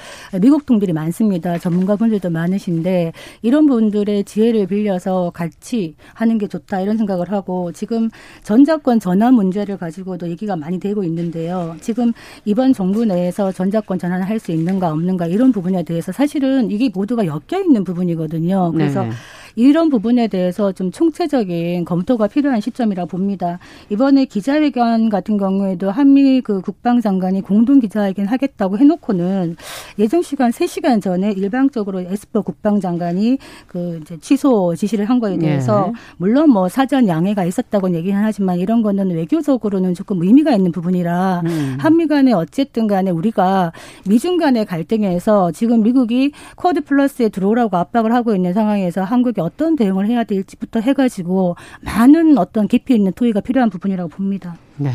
미국 0.41 0.65
동들이 0.65 0.93
많습니다. 0.93 1.57
전문가분들도 1.57 2.29
많으신데 2.29 3.11
이런 3.41 3.65
분들의 3.67 4.23
지혜를 4.23 4.67
빌려서 4.67 5.31
같이 5.33 5.95
하는 6.13 6.37
게 6.37 6.47
좋다 6.47 6.81
이런 6.81 6.97
생각을 6.97 7.31
하고 7.31 7.71
지금 7.73 8.09
전자권 8.43 8.99
전환 8.99 9.35
문제를 9.35 9.77
가지고도 9.77 10.29
얘기가 10.29 10.55
많이 10.55 10.79
되고 10.79 11.03
있는데요. 11.03 11.75
지금 11.81 12.13
이번 12.45 12.73
정부 12.73 13.05
내에서 13.05 13.51
전자권 13.51 13.99
전환을 13.99 14.27
할 14.27 14.37
수 14.37 14.51
있는가 14.51 14.91
없는가 14.91 15.25
이런 15.25 15.51
부분에 15.51 15.81
대해서 15.81 16.11
사실은 16.11 16.69
이게 16.69 16.91
모두가 16.93 17.25
엮여 17.25 17.59
있는 17.59 17.83
부분이거든요. 17.83 18.71
그래서 18.71 19.01
네. 19.01 19.09
이런 19.57 19.89
부분에 19.89 20.27
대해서 20.27 20.71
좀 20.71 20.91
총체적인 20.91 21.83
검토가 21.83 22.27
필요한 22.27 22.61
시점이라 22.61 23.05
봅니다. 23.05 23.57
이번에 23.89 24.25
기자회견 24.25 25.09
같은 25.09 25.37
경우에도 25.37 25.89
한미 25.89 26.41
그 26.41 26.61
국방장관이 26.61 27.41
공동 27.41 27.79
기자회견 27.79 28.27
하겠다고 28.27 28.77
해놓고는 28.77 29.55
예정 29.97 30.21
시간 30.21 30.51
3시간 30.51 31.01
전에 31.01 31.31
일방적으로 31.31 32.01
에스퍼 32.01 32.43
국방장관이 32.43 33.39
그 33.65 33.99
이제 34.03 34.19
취소 34.21 34.75
지시를 34.75 35.05
한 35.05 35.19
거에 35.19 35.39
대해서 35.39 35.87
네. 35.87 35.93
물론 36.17 36.51
뭐 36.51 36.69
사전 36.69 37.07
양해가 37.07 37.43
있었다고 37.43 37.95
얘기는 37.95 38.21
하지만 38.23 38.59
이런 38.59 38.83
거는 38.83 39.09
외교적으로는 39.09 39.95
조금 39.95 40.21
의미가 40.21 40.51
있는 40.51 40.71
부분이라 40.71 41.41
음. 41.47 41.77
한미 41.79 42.05
간에 42.05 42.31
어쨌든 42.31 42.85
간에 42.85 43.09
우리가 43.09 43.71
미중 44.05 44.37
간의 44.37 44.67
갈등에서 44.67 45.51
지금 45.51 45.81
미국이 45.81 46.31
쿼드 46.55 46.81
플러스에 46.81 47.29
들어오라고 47.29 47.75
압박을 47.75 48.13
하고 48.13 48.35
있는 48.35 48.53
상황에서 48.53 49.01
한국이 49.01 49.41
어떤 49.47 49.75
대응을 49.75 50.07
해야 50.07 50.23
될지부터 50.23 50.79
해가지고 50.81 51.55
많은 51.81 52.37
어떤 52.37 52.67
깊이 52.67 52.93
있는 52.95 53.11
토의가 53.13 53.39
필요한 53.41 53.69
부분이라고 53.69 54.09
봅니다. 54.09 54.55
네. 54.77 54.91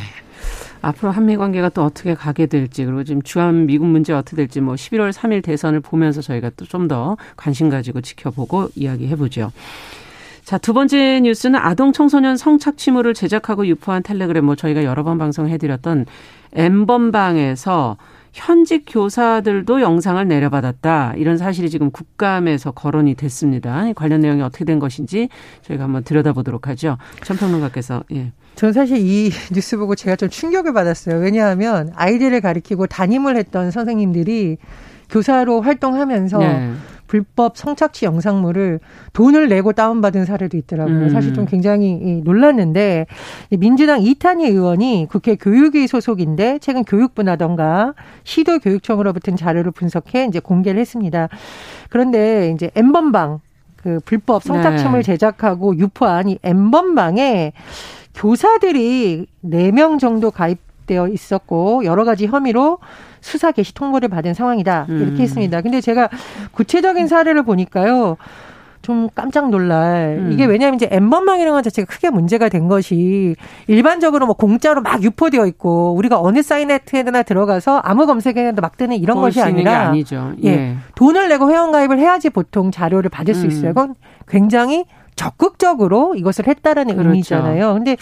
앞으로 0.80 1.12
한미 1.12 1.36
관계가 1.36 1.68
또 1.70 1.84
어떻게 1.84 2.14
가게 2.14 2.46
될지 2.46 2.84
그리고 2.84 3.04
지금 3.04 3.22
주한 3.22 3.66
미국 3.66 3.86
문제 3.86 4.12
어떻게 4.12 4.36
될지 4.36 4.60
뭐 4.60 4.74
11월 4.74 5.12
3일 5.12 5.42
대선을 5.44 5.80
보면서 5.80 6.20
저희가 6.20 6.50
또 6.56 6.64
좀 6.66 6.88
더 6.88 7.16
관심 7.36 7.68
가지고 7.70 8.00
지켜보고 8.00 8.70
이야기해 8.74 9.14
보죠. 9.16 9.52
자, 10.44 10.58
두 10.58 10.74
번째 10.74 11.20
뉴스는 11.20 11.58
아동 11.60 11.92
청소년 11.92 12.36
성착취물을 12.36 13.14
제작하고 13.14 13.64
유포한 13.68 14.02
텔레그램 14.02 14.44
뭐 14.44 14.56
저희가 14.56 14.82
여러 14.82 15.04
번 15.04 15.16
방송해 15.18 15.56
드렸던 15.56 16.06
엠번방에서 16.54 17.96
현직 18.32 18.84
교사들도 18.88 19.80
영상을 19.82 20.26
내려받았다. 20.26 21.14
이런 21.16 21.36
사실이 21.36 21.68
지금 21.70 21.90
국감에서 21.90 22.72
거론이 22.72 23.14
됐습니다. 23.14 23.84
관련 23.94 24.20
내용이 24.20 24.42
어떻게 24.42 24.64
된 24.64 24.78
것인지 24.78 25.28
저희가 25.62 25.84
한번 25.84 26.02
들여다보도록 26.02 26.68
하죠. 26.68 26.96
전평론가께서 27.24 28.04
예. 28.12 28.32
저는 28.54 28.72
사실 28.72 28.98
이 28.98 29.30
뉴스 29.52 29.76
보고 29.76 29.94
제가 29.94 30.16
좀 30.16 30.28
충격을 30.28 30.72
받았어요. 30.72 31.18
왜냐하면 31.18 31.92
아이들을 31.94 32.40
가리키고 32.40 32.86
담임을 32.86 33.36
했던 33.36 33.70
선생님들이 33.70 34.56
교사로 35.10 35.60
활동하면서 35.60 36.38
네. 36.38 36.72
불법 37.12 37.58
성착취 37.58 38.06
영상물을 38.06 38.80
돈을 39.12 39.50
내고 39.50 39.74
다운받은 39.74 40.24
사례도 40.24 40.56
있더라고요. 40.56 40.96
음. 40.96 41.08
사실 41.10 41.34
좀 41.34 41.44
굉장히 41.44 42.22
놀랐는데 42.24 43.04
민주당 43.50 44.00
이탄희 44.00 44.46
의원이 44.46 45.08
국회 45.10 45.34
교육위 45.34 45.88
소속인데 45.88 46.60
최근 46.60 46.84
교육부나던가 46.84 47.92
시도 48.24 48.58
교육청으로부터 48.60 49.36
자료를 49.36 49.72
분석해 49.72 50.24
이제 50.24 50.40
공개를 50.40 50.80
했습니다. 50.80 51.28
그런데 51.90 52.50
이제 52.54 52.70
엠번방 52.74 53.40
그 53.76 54.00
불법 54.06 54.42
성착취물 54.42 55.00
네. 55.00 55.02
제작하고 55.02 55.76
유포한 55.76 56.30
이 56.30 56.38
엠번방에 56.42 57.52
교사들이 58.14 59.26
4명 59.44 59.98
정도 59.98 60.30
가입되어 60.30 61.08
있었고 61.08 61.84
여러 61.84 62.04
가지 62.04 62.26
혐의로 62.26 62.78
수사 63.22 63.52
개시 63.52 63.72
통보를 63.72 64.10
받은 64.10 64.34
상황이다. 64.34 64.86
이렇게 64.90 65.12
음. 65.12 65.16
했습니다. 65.20 65.62
근데 65.62 65.80
제가 65.80 66.10
구체적인 66.50 67.06
사례를 67.06 67.44
보니까요. 67.44 68.18
좀 68.82 69.08
깜짝 69.14 69.48
놀랄. 69.48 70.18
음. 70.18 70.32
이게 70.32 70.44
왜냐하면 70.44 70.74
이제 70.74 70.88
엠번망이라는 70.90 71.52
것 71.52 71.62
자체가 71.62 71.86
크게 71.86 72.10
문제가 72.10 72.48
된 72.48 72.66
것이 72.66 73.36
일반적으로 73.68 74.26
뭐 74.26 74.34
공짜로 74.34 74.82
막 74.82 75.00
유포되어 75.02 75.46
있고 75.46 75.94
우리가 75.94 76.20
어느 76.20 76.42
사이트에나 76.42 77.22
들어가서 77.22 77.78
아무 77.78 78.06
검색에도 78.06 78.60
막 78.60 78.76
뜨는 78.76 78.96
이런 78.96 79.20
것이 79.20 79.40
아니라 79.40 79.88
아니죠. 79.88 80.32
예. 80.42 80.48
예. 80.48 80.76
돈을 80.96 81.28
내고 81.28 81.48
회원가입을 81.50 82.00
해야지 82.00 82.28
보통 82.28 82.72
자료를 82.72 83.08
받을 83.08 83.34
수 83.34 83.44
음. 83.44 83.50
있어요. 83.50 83.68
그건 83.72 83.94
굉장히 84.26 84.84
적극적으로 85.14 86.14
이것을 86.16 86.48
했다라는 86.48 86.94
그렇죠. 86.94 87.10
의미잖아요. 87.10 87.74
근데 87.74 87.96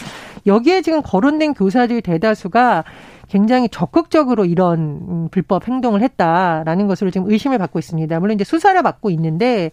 여기에 0.47 0.81
지금 0.81 1.01
거론된 1.03 1.53
교사들 1.53 2.01
대다수가 2.01 2.83
굉장히 3.31 3.69
적극적으로 3.69 4.43
이런 4.43 4.79
음, 5.07 5.27
불법 5.31 5.65
행동을 5.65 6.01
했다라는 6.01 6.87
것으로 6.87 7.11
지금 7.11 7.31
의심을 7.31 7.57
받고 7.59 7.79
있습니다. 7.79 8.19
물론 8.19 8.35
이제 8.35 8.43
수사를 8.43 8.81
받고 8.83 9.09
있는데 9.11 9.71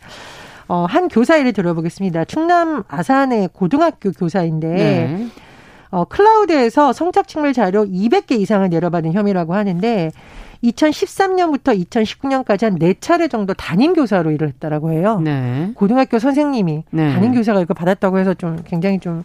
어, 0.68 0.86
한 0.88 1.08
교사 1.08 1.40
예를 1.40 1.52
들어보겠습니다. 1.52 2.24
충남 2.26 2.84
아산의 2.86 3.48
고등학교 3.52 4.12
교사인데 4.12 4.68
네. 4.68 5.26
어, 5.90 6.04
클라우드에서 6.04 6.92
성착취물 6.92 7.52
자료 7.52 7.84
200개 7.84 8.38
이상을 8.38 8.68
내려받은 8.68 9.12
혐의라고 9.12 9.54
하는데 9.54 10.12
2013년부터 10.62 11.84
2019년까지 11.88 12.62
한 12.62 12.78
네 12.78 12.94
차례 13.00 13.26
정도 13.26 13.54
담임 13.54 13.92
교사로 13.92 14.30
일을 14.30 14.48
했다라고 14.48 14.92
해요. 14.92 15.18
네. 15.24 15.72
고등학교 15.74 16.20
선생님이 16.20 16.84
네. 16.92 17.12
담임 17.12 17.32
교사가 17.34 17.60
이거 17.60 17.74
받았다고 17.74 18.18
해서 18.20 18.34
좀 18.34 18.62
굉장히 18.64 19.00
좀 19.00 19.24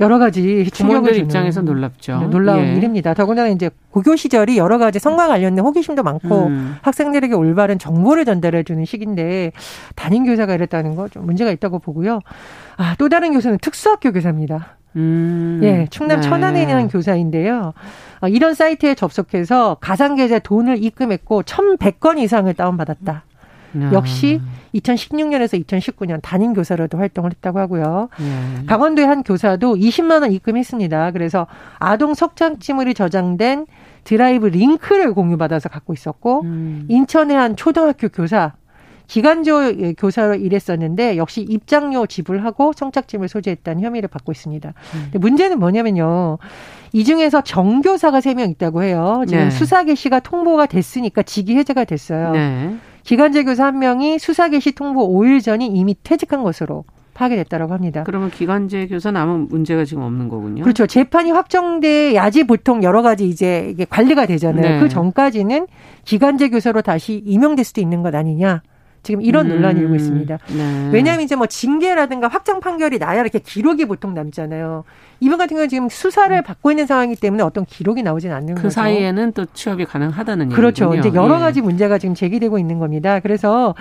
여러 0.00 0.18
가지 0.18 0.70
충격을 0.70 1.16
입장에서 1.16 1.62
놀랍죠. 1.62 2.18
네, 2.20 2.26
놀라운 2.28 2.64
예. 2.64 2.74
일입니다. 2.74 3.14
더군다나 3.14 3.48
이제 3.48 3.70
고교 3.90 4.16
시절이 4.16 4.56
여러 4.58 4.78
가지 4.78 4.98
성과 4.98 5.26
관련된 5.28 5.64
호기심도 5.64 6.02
많고 6.02 6.46
음. 6.46 6.76
학생들에게 6.82 7.34
올바른 7.34 7.78
정보를 7.78 8.24
전달해 8.24 8.62
주는 8.62 8.84
시기인데 8.84 9.52
담임 9.96 10.24
교사가 10.24 10.54
이랬다는 10.54 10.94
거 10.94 11.08
좀 11.08 11.24
문제가 11.26 11.50
있다고 11.50 11.78
보고요. 11.78 12.20
아, 12.76 12.94
또 12.98 13.08
다른 13.08 13.32
교사는 13.32 13.56
특수학교 13.62 14.12
교사입니다. 14.12 14.76
음. 14.96 15.60
예, 15.62 15.86
충남 15.90 16.20
네. 16.20 16.28
천안에 16.28 16.62
있는 16.62 16.88
교사인데요. 16.88 17.72
어, 18.20 18.28
이런 18.28 18.54
사이트에 18.54 18.94
접속해서 18.94 19.78
가상계좌 19.80 20.40
돈을 20.40 20.82
입금했고 20.82 21.42
1,100건 21.44 22.18
이상을 22.18 22.52
다운받았다. 22.52 23.24
야. 23.80 23.92
역시 23.92 24.40
2016년에서 24.74 25.62
2019년 25.64 26.20
담임 26.22 26.52
교사로도 26.54 26.98
활동을 26.98 27.30
했다고 27.32 27.58
하고요. 27.58 28.08
예. 28.20 28.66
강원도의 28.66 29.06
한 29.08 29.22
교사도 29.22 29.76
20만 29.76 30.22
원 30.22 30.32
입금했습니다. 30.32 31.10
그래서 31.12 31.46
아동 31.78 32.14
석장치물이 32.14 32.94
저장된 32.94 33.66
드라이브 34.04 34.46
링크를 34.46 35.12
공유받아서 35.12 35.68
갖고 35.68 35.92
있었고 35.92 36.42
음. 36.42 36.86
인천의 36.88 37.36
한 37.36 37.56
초등학교 37.56 38.08
교사 38.08 38.52
기간조 39.06 39.94
교사로 39.96 40.34
일했었는데 40.34 41.16
역시 41.16 41.40
입장료 41.40 42.04
지불하고 42.06 42.72
성착취물 42.76 43.28
소지했다는 43.28 43.82
혐의를 43.82 44.08
받고 44.08 44.32
있습니다. 44.32 44.74
음. 44.94 45.10
문제는 45.20 45.58
뭐냐면요. 45.58 46.36
이 46.92 47.04
중에서 47.04 47.40
정교사가 47.42 48.20
세 48.20 48.34
명 48.34 48.50
있다고 48.50 48.82
해요. 48.82 49.22
지금 49.26 49.44
네. 49.44 49.50
수사 49.50 49.84
개시가 49.84 50.20
통보가 50.20 50.66
됐으니까 50.66 51.22
직위 51.22 51.56
해제가 51.56 51.84
됐어요. 51.84 52.32
네. 52.32 52.76
기간제 53.08 53.44
교사 53.44 53.64
한 53.64 53.78
명이 53.78 54.18
수사 54.18 54.50
개시 54.50 54.72
통보 54.72 55.08
5일 55.08 55.42
전이 55.42 55.66
이미 55.66 55.96
퇴직한 56.02 56.42
것으로 56.42 56.84
파악됐다라고 57.14 57.72
합니다. 57.72 58.02
그러면 58.04 58.30
기간제 58.30 58.88
교사는 58.88 59.18
아무 59.18 59.46
문제가 59.48 59.86
지금 59.86 60.02
없는 60.02 60.28
거군요. 60.28 60.62
그렇죠. 60.62 60.86
재판이 60.86 61.30
확정돼야지 61.30 62.44
보통 62.44 62.82
여러 62.82 63.00
가지 63.00 63.26
이제 63.26 63.68
이게 63.70 63.86
관리가 63.86 64.26
되잖아요. 64.26 64.74
네. 64.74 64.78
그 64.78 64.90
전까지는 64.90 65.68
기간제 66.04 66.50
교사로 66.50 66.82
다시 66.82 67.22
임명될 67.24 67.64
수도 67.64 67.80
있는 67.80 68.02
것 68.02 68.14
아니냐. 68.14 68.60
지금 69.02 69.22
이런 69.22 69.46
음. 69.46 69.52
논란이 69.52 69.80
일고 69.80 69.94
있습니다. 69.94 70.38
네. 70.54 70.90
왜냐하면 70.92 71.24
이제 71.24 71.34
뭐 71.34 71.46
징계라든가 71.46 72.28
확정 72.28 72.60
판결이 72.60 72.98
나야 72.98 73.22
이렇게 73.22 73.38
기록이 73.38 73.86
보통 73.86 74.12
남잖아요. 74.12 74.84
이번 75.20 75.38
같은 75.38 75.56
경우는 75.56 75.68
지금 75.68 75.88
수사를 75.88 76.36
음. 76.36 76.42
받고 76.42 76.70
있는 76.70 76.86
상황이기 76.86 77.20
때문에 77.20 77.42
어떤 77.42 77.64
기록이 77.64 78.02
나오진 78.02 78.30
않는 78.32 78.54
그 78.54 78.62
거죠. 78.62 78.68
그 78.68 78.70
사이에는 78.70 79.32
또 79.32 79.46
취업이 79.46 79.84
가능하다는 79.84 80.50
그렇죠. 80.50 80.84
얘기군요. 80.86 81.00
이제 81.08 81.16
여러 81.16 81.36
예. 81.36 81.38
가지 81.40 81.60
문제가 81.60 81.98
지금 81.98 82.14
제기되고 82.14 82.58
있는 82.58 82.78
겁니다. 82.78 83.18
그래서 83.20 83.74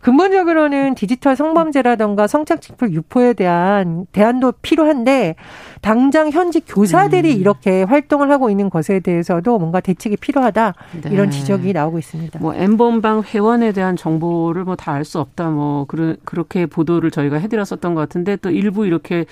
근본적으로는 0.00 0.94
디지털 0.94 1.34
성범죄라든가 1.36 2.26
성착취풀 2.26 2.92
유포에 2.92 3.32
대한 3.32 4.06
대안도 4.12 4.52
필요한데 4.62 5.34
당장 5.80 6.30
현직 6.30 6.64
교사들이 6.68 7.34
음. 7.34 7.40
이렇게 7.40 7.82
활동을 7.82 8.30
하고 8.30 8.50
있는 8.50 8.70
것에 8.70 9.00
대해서도 9.00 9.58
뭔가 9.58 9.80
대책이 9.80 10.16
필요하다 10.18 10.74
네. 11.02 11.10
이런 11.10 11.30
지적이 11.30 11.72
나오고 11.72 11.98
있습니다. 11.98 12.38
뭐 12.38 12.54
엠번방 12.54 13.22
회원에 13.24 13.72
대한 13.72 13.96
정보를 13.96 14.64
뭐 14.64 14.76
다 14.76 14.92
알 14.94 15.04
수 15.04 15.18
없다 15.20 15.50
뭐 15.50 15.84
그런 15.86 16.16
그렇게 16.24 16.66
보도를 16.66 17.10
저희가 17.10 17.36
해드렸었던 17.38 17.94
것 17.94 18.00
같은데 18.00 18.36
또 18.36 18.50
일부 18.50 18.86
이렇게 18.86 19.24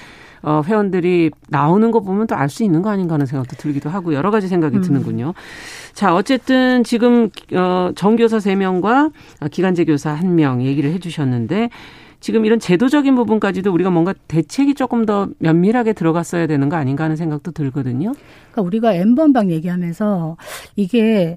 어, 0.43 0.63
회원들이 0.65 1.31
나오는 1.49 1.91
거 1.91 2.01
보면 2.01 2.27
또 2.27 2.35
알 2.37 2.49
수 2.49 2.65
있는 2.65 2.83
거 2.83 2.91
아닌가 2.91 3.15
하는 3.15 3.27
생각도 3.27 3.57
들기도 3.57 3.89
하고 3.91 4.13
여러 4.15 4.31
가지 4.31 4.49
생각이 4.49 4.77
음. 4.77 4.83
드는군요. 4.83 5.35
자, 5.95 6.15
어쨌든 6.15 6.85
지금 6.85 7.31
어, 7.55 7.91
정교사 7.95 8.39
3명과 8.39 9.13
기간제 9.51 9.85
교사 9.85 10.17
1명 10.17 10.63
얘기를 10.63 10.91
해 10.93 10.99
주셨는데 10.99 11.71
지금 12.21 12.45
이런 12.45 12.61
제도적인 12.61 13.17
부분까지도 13.17 13.73
우리가 13.73 13.91
뭔가 13.91 14.15
대책이 14.29 14.75
조금 14.75 15.07
더 15.07 15.29
면밀하게 15.39 15.93
들어갔어야 15.93 16.47
되는 16.47 16.69
거 16.69 16.77
아닌가 16.77 17.03
하는 17.05 17.17
생각도 17.17 17.51
들거든요. 17.51 18.13
그러니까 18.53 18.63
우리가 18.63 18.95
N번방 18.95 19.51
얘기하면서 19.51 20.37
이게 20.77 21.37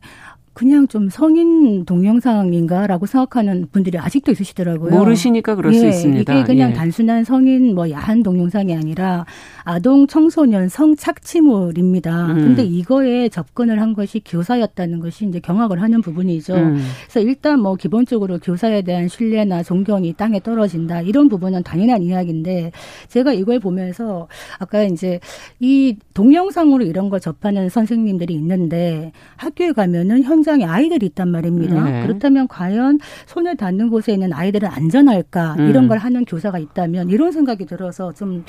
그냥 0.55 0.88
좀 0.88 1.09
성인 1.09 1.83
동영상인가라고 1.83 3.05
생각하는 3.05 3.67
분들이 3.74 3.97
아직도 3.97 4.31
있으시더라고요. 4.31 4.89
모르시니까 4.89 5.53
그럴 5.55 5.74
예, 5.74 5.77
수 5.77 5.85
있습니다. 5.85 6.33
이게 6.33 6.43
그냥 6.45 6.71
예. 6.71 6.74
단순한 6.74 7.25
성인 7.25 7.75
뭐 7.75 7.91
야한 7.91 8.24
동영상이 8.24 8.74
아니라 8.74 9.25
아동 9.65 10.07
청소년 10.07 10.69
성 10.69 10.95
착취물입니다. 10.95 12.27
음. 12.27 12.35
근데 12.35 12.63
이거에 12.63 13.27
접근을 13.27 13.81
한 13.81 13.93
것이 13.93 14.21
교사였다는 14.24 15.01
것이 15.01 15.25
이제 15.25 15.41
경악을 15.41 15.81
하는 15.81 16.01
부분이죠. 16.01 16.55
음. 16.55 16.79
그래서 17.03 17.19
일단 17.19 17.59
뭐 17.59 17.75
기본적으로 17.75 18.39
교사에 18.39 18.81
대한 18.81 19.09
신뢰나 19.09 19.62
존경이 19.62 20.13
땅에 20.13 20.39
떨어진다 20.39 21.01
이런 21.01 21.27
부분은 21.27 21.63
당연한 21.63 22.01
이야기인데 22.01 22.71
제가 23.09 23.33
이걸 23.33 23.59
보면서 23.59 24.29
아까 24.59 24.83
이제 24.83 25.19
이 25.59 25.97
동영상으로 26.13 26.85
이런 26.85 27.09
걸 27.09 27.19
접하는 27.19 27.67
선생님들이 27.67 28.33
있는데 28.35 29.12
학교에 29.35 29.74
가면은 29.74 30.24
현 30.24 30.44
현장에 30.45 30.63
아이들이 30.65 31.07
있단 31.07 31.29
말입니다. 31.29 31.83
네. 31.83 32.03
그렇다면 32.05 32.47
과연 32.47 32.99
손을 33.25 33.57
닿는 33.57 33.89
곳에 33.89 34.13
있는 34.13 34.31
아이들은 34.31 34.69
안전할까 34.69 35.55
음. 35.57 35.69
이런 35.69 35.87
걸 35.87 35.97
하는 35.97 36.23
교사가 36.23 36.59
있다면 36.59 37.09
이런 37.09 37.31
생각이 37.31 37.65
들어서 37.65 38.13
좀 38.13 38.45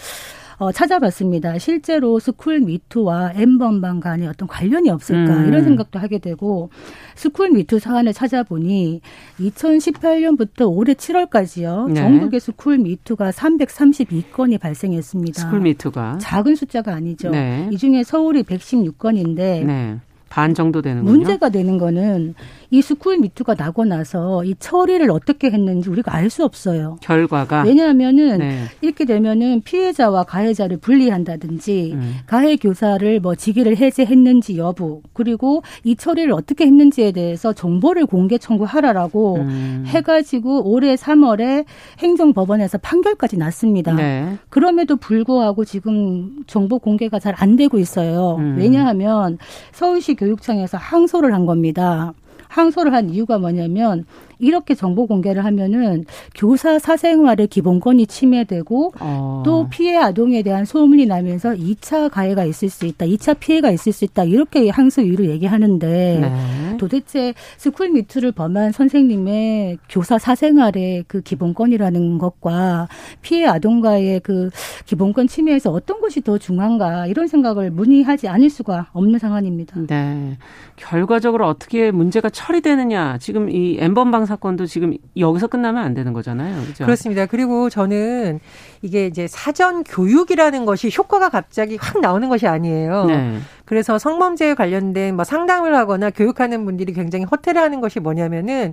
어, 0.58 0.72
찾아봤습니다. 0.72 1.58
실제로 1.58 2.18
스쿨 2.18 2.60
미투와 2.60 3.32
N번방 3.34 4.00
간에 4.00 4.26
어떤 4.26 4.48
관련이 4.48 4.88
없을까 4.90 5.36
음. 5.36 5.48
이런 5.48 5.64
생각도 5.64 5.98
하게 5.98 6.18
되고 6.18 6.70
스쿨 7.14 7.50
미투 7.50 7.78
사안을 7.78 8.12
찾아보니 8.12 9.00
2018년부터 9.40 10.70
올해 10.70 10.94
7월까지요. 10.94 11.88
네. 11.88 11.94
전국의 11.94 12.40
스쿨 12.40 12.78
미투가 12.78 13.30
332건이 13.30 14.60
발생했습니다. 14.60 15.42
스쿨 15.42 15.60
미투가 15.60 16.18
작은 16.20 16.54
숫자가 16.56 16.94
아니죠. 16.94 17.30
네. 17.30 17.68
이 17.70 17.76
중에 17.76 18.02
서울이 18.02 18.42
116건인데 18.42 19.64
네. 19.64 19.98
반 20.36 20.52
정도 20.52 20.82
되는군요. 20.82 21.16
문제가 21.16 21.48
되는 21.48 21.78
거는 21.78 22.34
이 22.70 22.82
스쿨 22.82 23.18
미투가 23.18 23.54
나고 23.54 23.84
나서 23.84 24.44
이 24.44 24.54
처리를 24.58 25.10
어떻게 25.10 25.50
했는지 25.50 25.88
우리가 25.90 26.14
알 26.14 26.26
수 26.26 26.44
없어요. 26.44 26.96
결과가 27.02 27.62
왜냐하면은 27.62 28.38
네. 28.38 28.64
이렇게 28.80 29.04
되면은 29.04 29.60
피해자와 29.62 30.24
가해자를 30.24 30.78
분리한다든지 30.78 31.92
음. 31.94 32.14
가해 32.26 32.56
교사를 32.56 33.20
뭐 33.20 33.36
직위를 33.36 33.76
해제했는지 33.76 34.58
여부 34.58 35.02
그리고 35.12 35.62
이 35.84 35.94
처리를 35.94 36.32
어떻게 36.32 36.66
했는지에 36.66 37.12
대해서 37.12 37.52
정보를 37.52 38.06
공개 38.06 38.38
청구하라라고 38.38 39.36
음. 39.36 39.84
해가지고 39.86 40.68
올해 40.68 40.96
3월에 40.96 41.64
행정법원에서 42.00 42.78
판결까지 42.78 43.36
났습니다. 43.36 43.94
네. 43.94 44.36
그럼에도 44.48 44.96
불구하고 44.96 45.64
지금 45.64 46.42
정보 46.48 46.80
공개가 46.80 47.20
잘 47.20 47.36
안 47.38 47.54
되고 47.56 47.78
있어요. 47.78 48.36
음. 48.38 48.56
왜냐하면 48.58 49.36
서울시 49.72 50.14
교육청에서 50.14 50.78
항소를 50.78 51.34
한 51.34 51.44
겁니다. 51.44 52.14
항소를 52.56 52.94
한 52.94 53.10
이유가 53.10 53.38
뭐냐면 53.38 54.06
이렇게 54.38 54.74
정보 54.74 55.06
공개를 55.06 55.44
하면은 55.44 56.04
교사 56.34 56.78
사생활의 56.78 57.48
기본권이 57.48 58.06
침해되고 58.06 58.92
어. 59.00 59.42
또 59.44 59.68
피해 59.68 59.96
아동에 59.96 60.42
대한 60.42 60.64
소문이 60.64 61.06
나면서 61.06 61.50
2차 61.54 62.10
가해가 62.10 62.44
있을 62.44 62.68
수 62.68 62.86
있다. 62.86 63.06
2차 63.06 63.38
피해가 63.38 63.70
있을 63.70 63.92
수 63.92 64.04
있다. 64.04 64.24
이렇게 64.24 64.68
항소 64.68 65.02
이유로 65.02 65.26
얘기하는데 65.26 66.18
네. 66.20 66.76
도대체 66.78 67.34
스쿨 67.56 67.90
미투를 67.90 68.32
범한 68.32 68.72
선생님의 68.72 69.78
교사 69.88 70.18
사생활의 70.18 71.04
그 71.08 71.20
기본권이라는 71.22 72.18
것과 72.18 72.88
피해 73.22 73.46
아동과의 73.46 74.20
그 74.20 74.50
기본권 74.86 75.28
침해에서 75.28 75.70
어떤 75.70 76.00
것이 76.00 76.20
더 76.20 76.38
중요한가 76.38 77.06
이런 77.06 77.26
생각을 77.26 77.70
문의하지 77.70 78.28
않을 78.28 78.50
수가 78.50 78.88
없는 78.92 79.18
상황입니다. 79.18 79.80
네. 79.86 80.38
결과적으로 80.76 81.46
어떻게 81.46 81.90
문제가 81.90 82.28
처 82.28 82.45
리되느냐. 82.52 83.18
지금 83.18 83.50
이 83.50 83.76
엠번방 83.80 84.26
사건도 84.26 84.66
지금 84.66 84.96
여기서 85.16 85.46
끝나면 85.46 85.84
안 85.84 85.94
되는 85.94 86.12
거잖아요. 86.12 86.62
그렇죠? 86.62 86.84
그렇습니다. 86.84 87.26
그리고 87.26 87.70
저는 87.70 88.40
이게 88.82 89.06
이제 89.06 89.26
사전 89.26 89.84
교육이라는 89.84 90.64
것이 90.64 90.90
효과가 90.96 91.28
갑자기 91.28 91.76
확 91.80 92.00
나오는 92.00 92.28
것이 92.28 92.46
아니에요. 92.46 93.04
네. 93.06 93.38
그래서 93.64 93.98
성범죄에 93.98 94.54
관련된 94.54 95.16
뭐 95.16 95.24
상담을 95.24 95.74
하거나 95.76 96.10
교육하는 96.10 96.64
분들이 96.64 96.92
굉장히 96.92 97.24
허태를 97.24 97.60
것이 97.80 97.98
뭐냐면은 98.00 98.72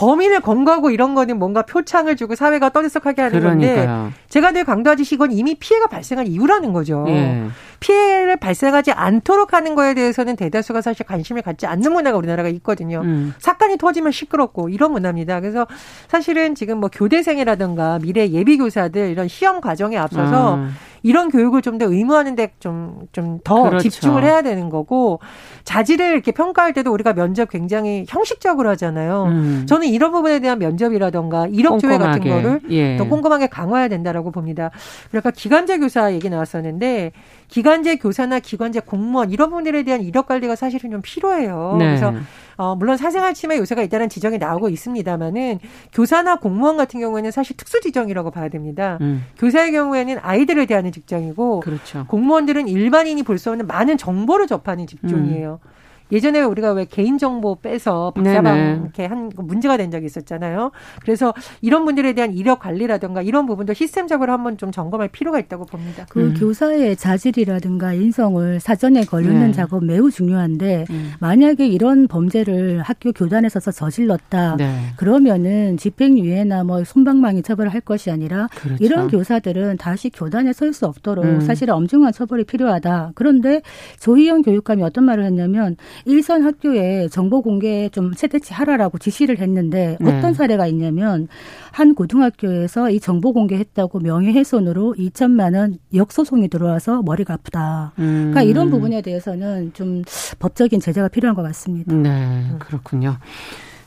범인을 0.00 0.40
검거하고 0.40 0.88
이런 0.90 1.14
거는 1.14 1.38
뭔가 1.38 1.60
표창을 1.60 2.16
주고 2.16 2.34
사회가 2.34 2.70
떠들썩하게 2.70 3.20
하는 3.20 3.38
그러니까요. 3.38 3.86
건데 3.86 4.14
제가 4.30 4.50
늘 4.52 4.64
강조하듯이 4.64 5.14
이건 5.14 5.30
이미 5.30 5.54
피해가 5.56 5.88
발생한 5.88 6.26
이유라는 6.26 6.72
거죠. 6.72 7.04
예. 7.08 7.44
피해를 7.80 8.36
발생하지 8.38 8.92
않도록 8.92 9.52
하는 9.52 9.74
거에 9.74 9.92
대해서는 9.92 10.36
대다수가 10.36 10.80
사실 10.80 11.04
관심을 11.04 11.42
갖지 11.42 11.66
않는 11.66 11.92
문화가 11.92 12.16
우리나라가 12.16 12.48
있거든요. 12.48 13.00
음. 13.02 13.34
사건이 13.38 13.76
터지면 13.76 14.10
시끄럽고 14.12 14.70
이런 14.70 14.92
문화입니다. 14.92 15.40
그래서 15.40 15.66
사실은 16.08 16.54
지금 16.54 16.78
뭐 16.80 16.88
교대생이라든가 16.90 17.98
미래 18.00 18.28
예비 18.30 18.56
교사들 18.56 19.10
이런 19.10 19.28
시험 19.28 19.60
과정에 19.60 19.98
앞서서 19.98 20.54
음. 20.54 20.70
이런 21.02 21.30
교육을 21.30 21.62
좀 21.62 21.78
더 21.78 21.86
의무화하는 21.86 22.36
데 22.36 22.52
좀 22.60 23.06
좀더 23.12 23.62
그렇죠. 23.62 23.88
집중을 23.88 24.22
해야 24.22 24.42
되는 24.42 24.68
거고 24.68 25.18
자질을 25.64 26.12
이렇게 26.12 26.30
평가할 26.32 26.74
때도 26.74 26.92
우리가 26.92 27.14
면접 27.14 27.48
굉장히 27.48 28.04
형식적으로 28.08 28.68
하잖아요. 28.70 29.24
음. 29.28 29.64
저는 29.66 29.88
이런 29.90 30.12
부분에 30.12 30.38
대한 30.40 30.58
면접이라던가 30.58 31.46
이력 31.48 31.78
조회 31.80 31.98
같은 31.98 32.22
거를 32.22 32.60
예. 32.70 32.96
더 32.96 33.08
꼼꼼하게 33.08 33.48
강화해야 33.48 33.88
된다라고 33.88 34.30
봅니다. 34.30 34.70
그러니까 35.10 35.30
기간제 35.30 35.78
교사 35.78 36.12
얘기 36.12 36.30
나왔었는데 36.30 37.12
기간제 37.48 37.96
교사나 37.96 38.38
기관제 38.38 38.80
공무원 38.80 39.30
이런 39.30 39.50
분들에 39.50 39.82
대한 39.82 40.02
이력 40.02 40.26
관리가 40.26 40.54
사실은 40.56 40.90
좀 40.90 41.02
필요해요. 41.02 41.76
네. 41.78 41.86
그래서 41.86 42.14
어, 42.56 42.76
물론 42.76 42.96
사생활 42.96 43.32
침해 43.34 43.56
요소가 43.56 43.82
있다는 43.82 44.08
지적이 44.08 44.38
나오고 44.38 44.68
있습니다만은 44.68 45.58
교사나 45.92 46.36
공무원 46.36 46.76
같은 46.76 47.00
경우에는 47.00 47.30
사실 47.30 47.56
특수 47.56 47.80
지정이라고 47.80 48.30
봐야 48.30 48.48
됩니다. 48.48 48.98
음. 49.00 49.24
교사의 49.38 49.72
경우에는 49.72 50.18
아이들을 50.20 50.66
대하는 50.66 50.92
직장이고 50.92 51.60
그렇죠. 51.60 52.04
공무원들은 52.06 52.68
일반인이 52.68 53.22
볼 53.24 53.40
수 53.40 53.48
없는 53.48 53.66
많은 53.66 53.96
정보를 53.96 54.46
접하는 54.46 54.86
직종이에요. 54.86 55.60
음. 55.62 55.79
예전에 56.12 56.40
우리가 56.42 56.72
왜 56.72 56.84
개인정보 56.84 57.60
빼서 57.60 58.12
박사방 58.14 58.54
네네. 58.54 58.80
이렇게 58.82 59.06
한 59.06 59.30
문제가 59.36 59.76
된 59.76 59.90
적이 59.90 60.06
있었잖아요. 60.06 60.72
그래서 61.02 61.32
이런 61.60 61.84
분들에 61.84 62.12
대한 62.14 62.32
이력 62.32 62.60
관리라든가 62.60 63.22
이런 63.22 63.46
부분도 63.46 63.74
시스템적으로 63.74 64.32
한번 64.32 64.56
좀 64.56 64.72
점검할 64.72 65.08
필요가 65.08 65.38
있다고 65.38 65.66
봅니다. 65.66 66.06
그 66.08 66.28
음. 66.28 66.34
교사의 66.38 66.96
자질이라든가 66.96 67.92
인성을 67.92 68.60
사전에 68.60 69.04
걸르는 69.04 69.48
네. 69.48 69.52
작업 69.52 69.84
매우 69.84 70.10
중요한데 70.10 70.86
음. 70.90 71.12
만약에 71.20 71.66
이런 71.66 72.08
범죄를 72.08 72.82
학교 72.82 73.12
교단에서 73.12 73.60
저질렀다. 73.60 74.56
네. 74.56 74.80
그러면은 74.96 75.76
집행유예나 75.76 76.64
뭐 76.64 76.84
손방망이 76.84 77.42
처벌을 77.42 77.72
할 77.72 77.80
것이 77.80 78.10
아니라 78.10 78.48
그렇죠. 78.56 78.82
이런 78.82 79.08
교사들은 79.08 79.76
다시 79.76 80.08
교단에 80.10 80.52
설 80.52 80.70
수 80.70 80.86
없도록 80.86 81.24
음. 81.24 81.40
사실은 81.40 81.74
엄중한 81.74 82.12
처벌이 82.12 82.44
필요하다. 82.44 83.10
그런데 83.16 83.60
조희영 83.98 84.42
교육감이 84.42 84.84
어떤 84.84 85.02
말을 85.04 85.24
했냐면 85.24 85.76
일선 86.04 86.42
학교에 86.42 87.08
정보 87.08 87.42
공개 87.42 87.88
좀 87.90 88.14
최대치 88.14 88.52
하라라고 88.54 88.98
지시를 88.98 89.38
했는데 89.38 89.96
네. 90.00 90.18
어떤 90.18 90.34
사례가 90.34 90.66
있냐면 90.66 91.28
한 91.72 91.94
고등학교에서 91.94 92.90
이 92.90 93.00
정보 93.00 93.32
공개했다고 93.32 94.00
명예훼손으로 94.00 94.94
2천만 94.98 95.56
원 95.56 95.78
역소송이 95.94 96.48
들어와서 96.48 97.02
머리가 97.02 97.34
아프다. 97.34 97.92
음. 97.98 98.30
그러니까 98.30 98.42
이런 98.42 98.70
부분에 98.70 99.02
대해서는 99.02 99.72
좀 99.74 100.02
법적인 100.38 100.80
제재가 100.80 101.08
필요한 101.08 101.34
것 101.34 101.42
같습니다. 101.42 101.94
네, 101.94 102.46
그렇군요. 102.58 103.16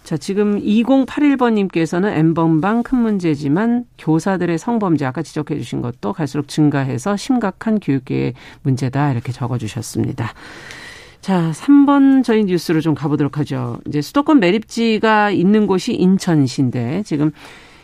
자, 0.03 0.17
지금 0.17 0.59
2081번님께서는 0.59 2.17
엠번방 2.17 2.83
큰 2.83 2.97
문제지만 2.97 3.85
교사들의 3.97 4.57
성범죄 4.57 5.05
아까 5.05 5.21
지적해 5.21 5.57
주신 5.57 5.81
것도 5.81 6.11
갈수록 6.11 6.49
증가해서 6.49 7.15
심각한 7.15 7.79
교육계의 7.79 8.33
문제다 8.63 9.11
이렇게 9.13 9.31
적어 9.31 9.57
주셨습니다. 9.57 10.33
자, 11.23 11.51
3번 11.53 12.21
저희 12.21 12.43
뉴스로 12.43 12.81
좀 12.81 12.95
가보도록 12.95 13.37
하죠. 13.37 13.79
이제 13.87 14.01
수도권 14.01 14.41
매립지가 14.41 15.31
있는 15.31 15.67
곳이 15.67 15.93
인천시인데 15.93 17.03
지금 17.05 17.31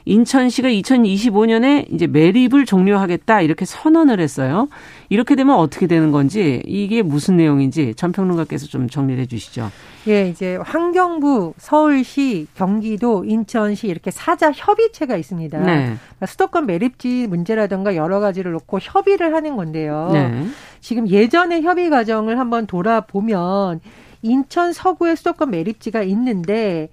인천시가 0.06 0.70
2025년에 0.70 1.94
이제 1.94 2.08
매립을 2.08 2.66
종료하겠다 2.66 3.42
이렇게 3.42 3.66
선언을 3.66 4.20
했어요. 4.20 4.70
이렇게 5.10 5.36
되면 5.36 5.56
어떻게 5.56 5.88
되는 5.88 6.12
건지 6.12 6.62
이게 6.66 7.02
무슨 7.02 7.38
내용인지 7.38 7.96
전평론가께서 7.96 8.68
좀 8.68 8.90
정리해 8.90 9.26
주시죠. 9.26 9.72
예, 10.08 10.30
이제 10.30 10.56
환경부, 10.56 11.54
서울시, 11.58 12.48
경기도, 12.56 13.26
인천시 13.26 13.88
이렇게 13.88 14.12
사자 14.12 14.52
협의체가 14.52 15.18
있습니다. 15.18 15.60
네. 15.60 15.66
그러니까 15.66 16.26
수도권 16.26 16.66
매립지 16.66 17.28
문제라든가 17.28 17.96
여러 17.96 18.20
가지를 18.20 18.52
놓고 18.54 18.80
협의를 18.82 19.36
하는 19.36 19.56
건데요. 19.56 20.10
네. 20.14 20.46
지금 20.80 21.10
예전의 21.10 21.64
협의 21.64 21.90
과정을 21.90 22.40
한번 22.40 22.66
돌아보면 22.66 23.82
인천 24.22 24.74
서구에 24.74 25.16
수도권 25.16 25.52
매립지가 25.52 26.04
있는데 26.04 26.90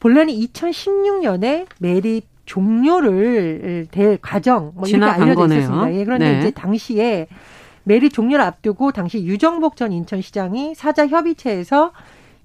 본래는 0.00 0.32
2016년에 0.32 1.66
매립 1.78 2.26
종료를 2.48 3.86
될 3.90 4.18
과정 4.20 4.72
뭐 4.74 4.88
이렇게 4.88 5.04
알려져 5.04 5.40
거네요. 5.42 5.58
있었습니다. 5.60 5.94
예, 5.94 6.04
그런데 6.04 6.32
네. 6.32 6.38
이제 6.38 6.50
당시에 6.50 7.28
매립 7.84 8.12
종료를 8.12 8.44
앞두고 8.44 8.92
당시 8.92 9.22
유정복 9.22 9.76
전 9.76 9.92
인천시장이 9.92 10.74
사자 10.74 11.06
협의체에서 11.06 11.92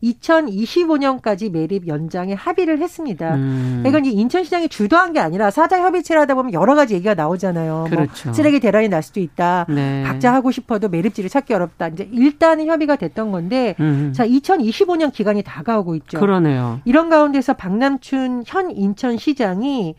2025년까지 0.04 1.52
매립 1.52 1.88
연장에 1.88 2.34
합의를 2.34 2.80
했습니다. 2.80 3.36
음. 3.36 3.80
그러니까 3.84 4.00
이제 4.00 4.10
인천시장이 4.12 4.68
주도한 4.70 5.14
게 5.14 5.20
아니라 5.20 5.50
사자 5.50 5.82
협의체를 5.82 6.22
하다 6.22 6.36
보면 6.36 6.54
여러 6.54 6.76
가지 6.76 6.94
얘기가 6.96 7.14
나오잖아요. 7.14 7.74
뭐 7.74 7.90
그렇죠. 7.90 8.30
뭐 8.30 8.34
쓰레기 8.34 8.60
대란이 8.60 8.90
날 8.90 9.02
수도 9.02 9.20
있다. 9.20 9.66
네. 9.70 10.04
각자 10.06 10.34
하고 10.34 10.52
싶어도 10.52 10.90
매립지를 10.90 11.30
찾기 11.30 11.54
어렵다. 11.54 11.88
이제 11.90 12.10
일단은 12.12 12.68
협의가 12.68 12.96
됐던 12.96 13.32
건데 13.32 13.76
음. 13.80 14.12
자 14.14 14.28
2025년 14.28 15.12
기간이 15.12 15.44
다가오고 15.44 15.96
있죠. 15.96 16.20
그러네요. 16.20 16.82
이런 16.86 17.10
가운데서 17.10 17.54
박남춘 17.54 18.44
현 18.46 18.72
인천시장이 18.72 19.96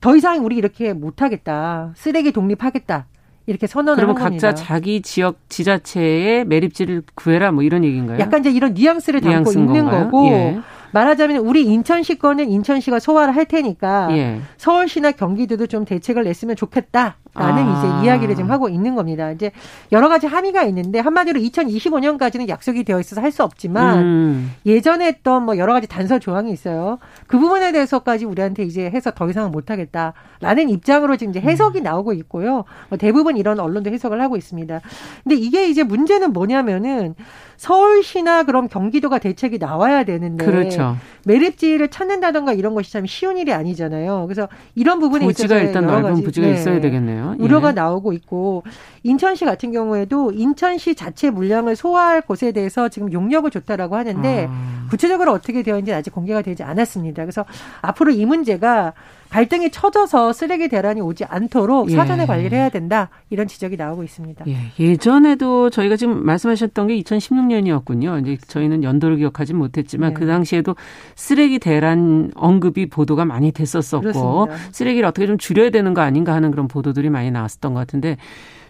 더 0.00 0.14
이상 0.16 0.44
우리 0.44 0.56
이렇게 0.56 0.92
못하겠다. 0.92 1.92
쓰레기 1.96 2.32
독립하겠다. 2.32 3.06
이렇게 3.46 3.66
선언을 3.66 3.96
그러면 3.96 4.16
각자 4.16 4.54
자기 4.54 5.00
지역 5.02 5.38
지자체의 5.48 6.44
매립지를 6.46 7.02
구해라 7.14 7.52
뭐 7.52 7.62
이런 7.62 7.84
얘기인가요? 7.84 8.18
약간 8.18 8.40
이제 8.40 8.50
이런 8.50 8.74
뉘앙스를 8.74 9.20
담고 9.20 9.52
있는 9.52 9.66
건가요? 9.84 10.04
거고 10.04 10.26
예. 10.26 10.60
말하자면 10.92 11.38
우리 11.38 11.64
인천시 11.64 12.18
거는 12.18 12.50
인천시가 12.50 12.98
소화를 12.98 13.36
할 13.36 13.44
테니까 13.46 14.08
예. 14.12 14.40
서울시나 14.56 15.12
경기도도 15.12 15.66
좀 15.66 15.84
대책을 15.84 16.24
냈으면 16.24 16.56
좋겠다. 16.56 17.16
라는 17.38 17.64
아. 17.64 17.78
이제 18.00 18.06
이야기를 18.06 18.34
지금 18.34 18.50
하고 18.50 18.70
있는 18.70 18.94
겁니다. 18.94 19.30
이제 19.30 19.52
여러 19.92 20.08
가지 20.08 20.26
함의가 20.26 20.62
있는데 20.64 21.00
한마디로 21.00 21.38
2025년까지는 21.40 22.48
약속이 22.48 22.84
되어 22.84 22.98
있어서 22.98 23.20
할 23.20 23.36
수 23.36 23.42
없지만 23.42 23.98
음. 23.98 24.52
예전에 24.64 25.04
했던 25.06 25.44
뭐 25.44 25.58
여러 25.58 25.74
가지 25.74 25.86
단서 25.86 26.18
조항이 26.18 26.50
있어요. 26.50 26.98
그 27.26 27.38
부분에 27.38 27.70
대해서까지 27.72 28.24
우리한테 28.24 28.62
이제 28.62 28.88
해서 28.88 29.10
더 29.10 29.28
이상은 29.28 29.50
못 29.50 29.70
하겠다라는 29.70 30.70
입장으로 30.70 31.16
지금 31.18 31.32
이제 31.32 31.40
해석이 31.40 31.80
음. 31.80 31.82
나오고 31.82 32.14
있고요. 32.14 32.64
뭐 32.88 32.96
대부분 32.96 33.36
이런 33.36 33.60
언론도 33.60 33.90
해석을 33.90 34.22
하고 34.22 34.38
있습니다. 34.38 34.80
근데 35.24 35.34
이게 35.34 35.68
이제 35.68 35.82
문제는 35.82 36.32
뭐냐면은 36.32 37.14
서울시나 37.56 38.44
그럼 38.44 38.68
경기도가 38.68 39.18
대책이 39.18 39.58
나와야 39.58 40.04
되는데 40.04 40.44
그렇죠. 40.44 40.96
매립지를 41.24 41.88
찾는다던가 41.88 42.52
이런 42.52 42.74
것이 42.74 42.92
참 42.92 43.06
쉬운 43.06 43.36
일이 43.38 43.52
아니잖아요. 43.52 44.26
그래서 44.26 44.48
이런 44.74 45.00
부분에 45.00 45.26
부지가 45.26 45.56
있어서 45.56 45.66
일단 45.66 45.86
넓은 45.86 46.22
부지가 46.22 46.46
네. 46.46 46.54
있어야 46.54 46.80
되겠네요. 46.80 47.36
예. 47.38 47.42
우려가 47.42 47.72
나오고 47.72 48.12
있고 48.12 48.62
인천시 49.06 49.44
같은 49.44 49.72
경우에도 49.72 50.32
인천시 50.32 50.94
자체 50.94 51.30
물량을 51.30 51.76
소화할 51.76 52.20
곳에 52.20 52.52
대해서 52.52 52.88
지금 52.88 53.12
용역을 53.12 53.50
좋다라고 53.50 53.96
하는데 53.96 54.48
아. 54.50 54.86
구체적으로 54.90 55.32
어떻게 55.32 55.62
되어 55.62 55.76
있는지 55.76 55.92
아직 55.92 56.10
공개가 56.10 56.42
되지 56.42 56.62
않았습니다. 56.62 57.22
그래서 57.22 57.44
앞으로 57.82 58.10
이 58.10 58.24
문제가 58.24 58.92
갈등이 59.28 59.70
쳐져서 59.70 60.32
쓰레기 60.32 60.68
대란이 60.68 61.00
오지 61.00 61.24
않도록 61.24 61.90
예. 61.90 61.96
사전에 61.96 62.22
예. 62.22 62.26
관리를 62.26 62.56
해야 62.56 62.68
된다 62.68 63.08
이런 63.28 63.48
지적이 63.48 63.76
나오고 63.76 64.04
있습니다. 64.04 64.44
예. 64.46 64.96
전에도 64.96 65.70
저희가 65.70 65.96
지금 65.96 66.24
말씀하셨던 66.24 66.86
게 66.88 67.00
2016년이었군요. 67.02 68.22
이제 68.22 68.38
저희는 68.46 68.84
연도를 68.84 69.16
기억하지 69.16 69.54
못했지만 69.54 70.14
네. 70.14 70.14
그 70.14 70.26
당시에도 70.26 70.76
쓰레기 71.16 71.58
대란 71.58 72.30
언급이 72.36 72.88
보도가 72.88 73.24
많이 73.24 73.52
됐었었고 73.52 74.00
그렇습니다. 74.00 74.56
쓰레기를 74.72 75.08
어떻게 75.08 75.26
좀 75.26 75.38
줄여야 75.38 75.70
되는 75.70 75.94
거 75.94 76.02
아닌가 76.02 76.32
하는 76.32 76.50
그런 76.50 76.68
보도들이 76.68 77.10
많이 77.10 77.30
나왔었던 77.30 77.74
것 77.74 77.80
같은데 77.80 78.16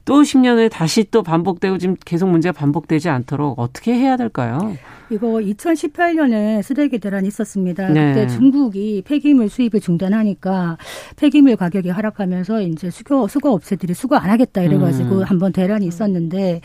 또 0.07 0.23
10년 0.23 0.57
후에 0.57 0.69
다시 0.69 1.05
또 1.11 1.23
반복되고 1.23 1.79
지금 1.79 1.97
계속 2.05 2.29
문제가 2.29 2.53
반복되지 2.53 3.09
않도록 3.09 3.59
어떻게 3.59 3.93
해야 3.93 4.17
될까요? 4.17 4.77
이거 5.11 5.27
2018년에 5.27 6.63
쓰레기 6.63 6.99
대란이 6.99 7.27
있었습니다. 7.29 7.89
네. 7.89 8.15
그때 8.15 8.27
중국이 8.29 9.03
폐기물 9.05 9.49
수입을 9.49 9.81
중단하니까 9.81 10.79
폐기물 11.17 11.57
가격이 11.57 11.91
하락하면서 11.91 12.63
이제 12.63 12.89
수거 12.89 13.27
수거 13.27 13.51
업체들이 13.53 13.95
수거 13.95 14.17
안 14.17 14.31
하겠다 14.31 14.63
이래가지고 14.63 15.19
음. 15.19 15.23
한번 15.25 15.53
대란이 15.53 15.87
있었는데 15.87 16.61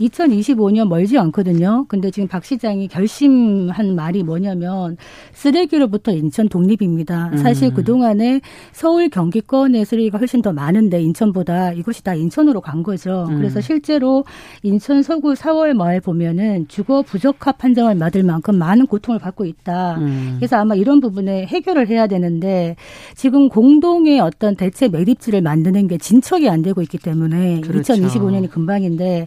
2025년 0.00 0.88
멀지 0.88 1.18
않거든요. 1.18 1.86
근데 1.88 2.10
지금 2.10 2.28
박 2.28 2.44
시장이 2.44 2.88
결심한 2.88 3.94
말이 3.94 4.22
뭐냐면 4.22 4.96
쓰레기로부터 5.32 6.12
인천 6.12 6.48
독립입니다. 6.48 7.36
사실 7.38 7.68
음. 7.68 7.74
그동안에 7.74 8.40
서울 8.72 9.08
경기권의 9.08 9.84
쓰레기가 9.84 10.18
훨씬 10.18 10.42
더 10.42 10.52
많은데 10.52 11.00
인천보다 11.00 11.72
이것이 11.72 12.02
다 12.04 12.14
인천으로 12.14 12.60
간 12.60 12.82
거죠. 12.82 13.26
음. 13.30 13.36
그래서 13.38 13.60
실제로 13.60 14.24
인천 14.62 15.02
서구 15.02 15.32
4월 15.34 15.74
말 15.74 16.00
보면은 16.00 16.68
주거 16.68 17.02
부적합 17.02 17.58
판정을 17.58 17.98
받을 17.98 18.22
만큼 18.22 18.56
많은 18.56 18.86
고통을 18.86 19.18
받고 19.18 19.44
있다. 19.44 19.96
음. 19.98 20.34
그래서 20.38 20.56
아마 20.56 20.74
이런 20.74 21.00
부분에 21.00 21.46
해결을 21.46 21.88
해야 21.88 22.06
되는데 22.06 22.76
지금 23.14 23.48
공동의 23.48 24.20
어떤 24.20 24.56
대체 24.56 24.88
매립지를 24.88 25.40
만드는 25.42 25.88
게 25.88 25.98
진척이 25.98 26.48
안 26.48 26.62
되고 26.62 26.82
있기 26.82 26.98
때문에 26.98 27.60
그렇죠. 27.62 27.94
2025년이 27.94 28.50
금방인데 28.50 29.26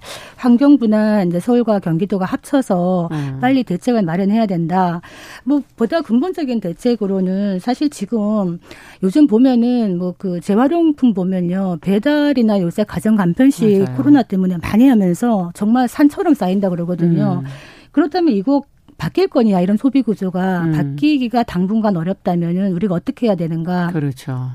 환경부나 0.60 1.24
이제 1.24 1.39
서울과 1.39 1.80
경기도가 1.80 2.26
합쳐서 2.26 3.10
음. 3.12 3.38
빨리 3.39 3.63
대책을 3.63 4.04
마련해야 4.04 4.45
된다. 4.45 5.02
뭐 5.45 5.62
보다 5.78 6.02
근본적인 6.02 6.60
대책으로는 6.60 7.60
사실 7.60 7.89
지금 7.89 8.60
요즘 9.02 9.26
보면은 9.26 9.98
뭐 9.98 10.10
그 10.17 10.41
재활용품 10.41 11.13
보면요 11.13 11.78
배달이나 11.82 12.60
요새 12.60 12.84
가정 12.84 13.15
간편식 13.15 13.84
맞아요. 13.84 13.95
코로나 13.95 14.22
때문에 14.24 14.58
많이 14.58 14.88
하면서 14.89 15.52
정말 15.54 15.88
산처럼 15.88 16.34
쌓인다 16.34 16.69
그러거든요. 16.69 17.43
음. 17.45 17.50
그렇다면 17.91 18.34
이거 18.34 18.63
바뀔 19.00 19.28
거냐 19.28 19.62
이런 19.62 19.78
소비 19.78 20.02
구조가 20.02 20.64
음. 20.66 20.72
바뀌기가 20.74 21.44
당분간 21.44 21.96
어렵다면은 21.96 22.74
우리가 22.74 22.94
어떻게 22.94 23.28
해야 23.28 23.36
되는가? 23.36 23.88
그렇죠. 23.94 24.50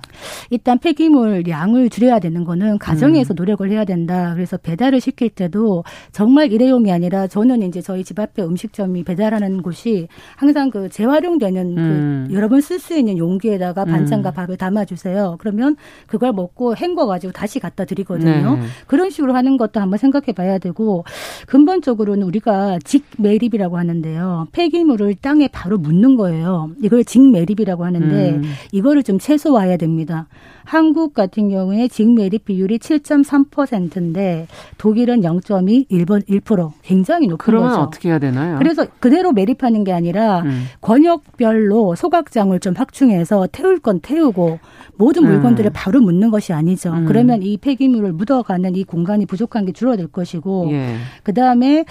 일단 0.50 0.78
폐기물 0.78 1.48
양을 1.48 1.88
줄여야 1.88 2.18
되는 2.20 2.44
거는 2.44 2.78
가정에서 2.78 3.32
음. 3.32 3.36
노력을 3.36 3.68
해야 3.70 3.84
된다. 3.84 4.34
그래서 4.34 4.58
배달을 4.58 5.00
시킬 5.00 5.30
때도 5.30 5.82
정말 6.12 6.52
일회용이 6.52 6.92
아니라 6.92 7.26
저는 7.26 7.62
이제 7.62 7.80
저희 7.80 8.04
집 8.04 8.20
앞에 8.20 8.42
음식점이 8.42 9.02
배달하는 9.04 9.62
곳이 9.62 10.08
항상 10.36 10.70
그 10.70 10.88
재활용되는 10.90 11.74
그 11.74 11.80
음. 11.80 12.26
그 12.28 12.34
여러 12.34 12.48
번 12.48 12.60
쓸 12.60 12.78
수 12.78 12.94
있는 12.96 13.16
용기에다가 13.18 13.84
음. 13.84 13.88
반찬과 13.88 14.30
밥을 14.32 14.56
담아 14.58 14.84
주세요. 14.84 15.36
그러면 15.40 15.76
그걸 16.06 16.32
먹고 16.32 16.76
헹궈 16.76 17.06
가지고 17.06 17.32
다시 17.32 17.58
갖다 17.60 17.84
드리거든요. 17.86 18.56
네. 18.56 18.62
그런 18.86 19.08
식으로 19.10 19.34
하는 19.34 19.56
것도 19.56 19.80
한번 19.80 19.98
생각해 19.98 20.32
봐야 20.32 20.58
되고 20.58 21.04
근본적으로는 21.46 22.26
우리가 22.26 22.78
직매립이라고 22.84 23.78
하는데요. 23.78 24.33
폐기물을 24.52 25.14
땅에 25.16 25.48
바로 25.48 25.78
묻는 25.78 26.16
거예요. 26.16 26.70
이걸 26.82 27.04
직매립이라고 27.04 27.84
하는데 27.84 28.30
음. 28.30 28.42
이거를 28.72 29.02
좀 29.02 29.18
최소화해야 29.18 29.76
됩니다. 29.76 30.26
한국 30.64 31.12
같은 31.12 31.50
경우에 31.50 31.88
직매립 31.88 32.46
비율이 32.46 32.78
7.3%인데 32.78 34.46
독일은 34.78 35.20
0.2, 35.20 35.86
일본 35.90 36.22
1% 36.22 36.72
굉장히 36.82 37.26
높은 37.26 37.44
그러면 37.44 37.68
거죠. 37.70 37.80
어떻게 37.82 38.08
해야 38.08 38.18
되나요? 38.18 38.56
그래서 38.58 38.86
그대로 38.98 39.32
매립하는 39.32 39.84
게 39.84 39.92
아니라 39.92 40.40
음. 40.40 40.64
권역별로 40.80 41.94
소각장을 41.94 42.58
좀 42.60 42.74
확충해서 42.74 43.46
태울 43.52 43.78
건 43.78 44.00
태우고 44.00 44.58
모든 44.96 45.24
음. 45.24 45.28
물건들을 45.32 45.70
음. 45.70 45.72
바로 45.74 46.00
묻는 46.00 46.30
것이 46.30 46.52
아니죠. 46.52 46.92
음. 46.92 47.04
그러면 47.04 47.42
이 47.42 47.58
폐기물을 47.58 48.12
묻어가는 48.12 48.74
이 48.74 48.84
공간이 48.84 49.26
부족한 49.26 49.66
게 49.66 49.72
줄어들 49.72 50.06
것이고 50.06 50.68
예. 50.72 50.96
그다음에 51.24 51.84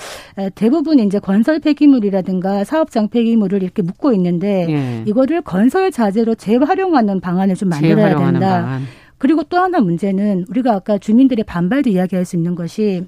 대부분 0.55 0.99
이제 0.99 1.19
건설 1.19 1.59
폐기물이라든가 1.59 2.32
폐기물이라든가 2.33 2.63
사업장 2.63 3.09
폐기물을 3.09 3.61
이렇게 3.61 3.81
묶고 3.81 4.13
있는데 4.13 4.65
예. 4.69 5.03
이거를 5.05 5.41
건설 5.41 5.91
자재로 5.91 6.35
재활용하는 6.35 7.19
방안을 7.19 7.55
좀 7.55 7.69
만들어야 7.69 8.17
된다. 8.17 8.61
방안. 8.61 8.81
그리고 9.17 9.43
또 9.43 9.57
하나 9.57 9.79
문제는 9.79 10.45
우리가 10.49 10.73
아까 10.73 10.97
주민들의 10.97 11.45
반발도 11.45 11.89
이야기할 11.89 12.25
수 12.25 12.35
있는 12.35 12.55
것이 12.55 13.05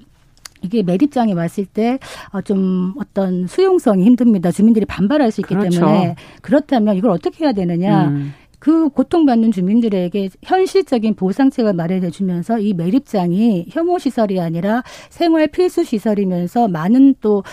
이게 0.62 0.82
매립장에 0.82 1.32
왔을 1.34 1.66
때좀 1.66 2.94
어, 2.96 3.00
어떤 3.00 3.46
수용성이 3.46 4.04
힘듭니다. 4.04 4.50
주민들이 4.50 4.86
반발할 4.86 5.30
수 5.30 5.42
있기 5.42 5.54
그렇죠. 5.54 5.80
때문에 5.80 6.16
그렇다면 6.40 6.96
이걸 6.96 7.10
어떻게 7.10 7.44
해야 7.44 7.52
되느냐. 7.52 8.08
음. 8.08 8.32
그 8.58 8.88
고통받는 8.88 9.52
주민들에게 9.52 10.30
현실적인 10.42 11.14
보상책을 11.14 11.74
마련해 11.74 12.10
주면서 12.10 12.58
이 12.58 12.72
매립장이 12.72 13.66
혐오 13.70 13.98
시설이 13.98 14.40
아니라 14.40 14.82
생활 15.10 15.46
필수 15.46 15.84
시설이면서 15.84 16.66
많은 16.68 17.16
또 17.20 17.44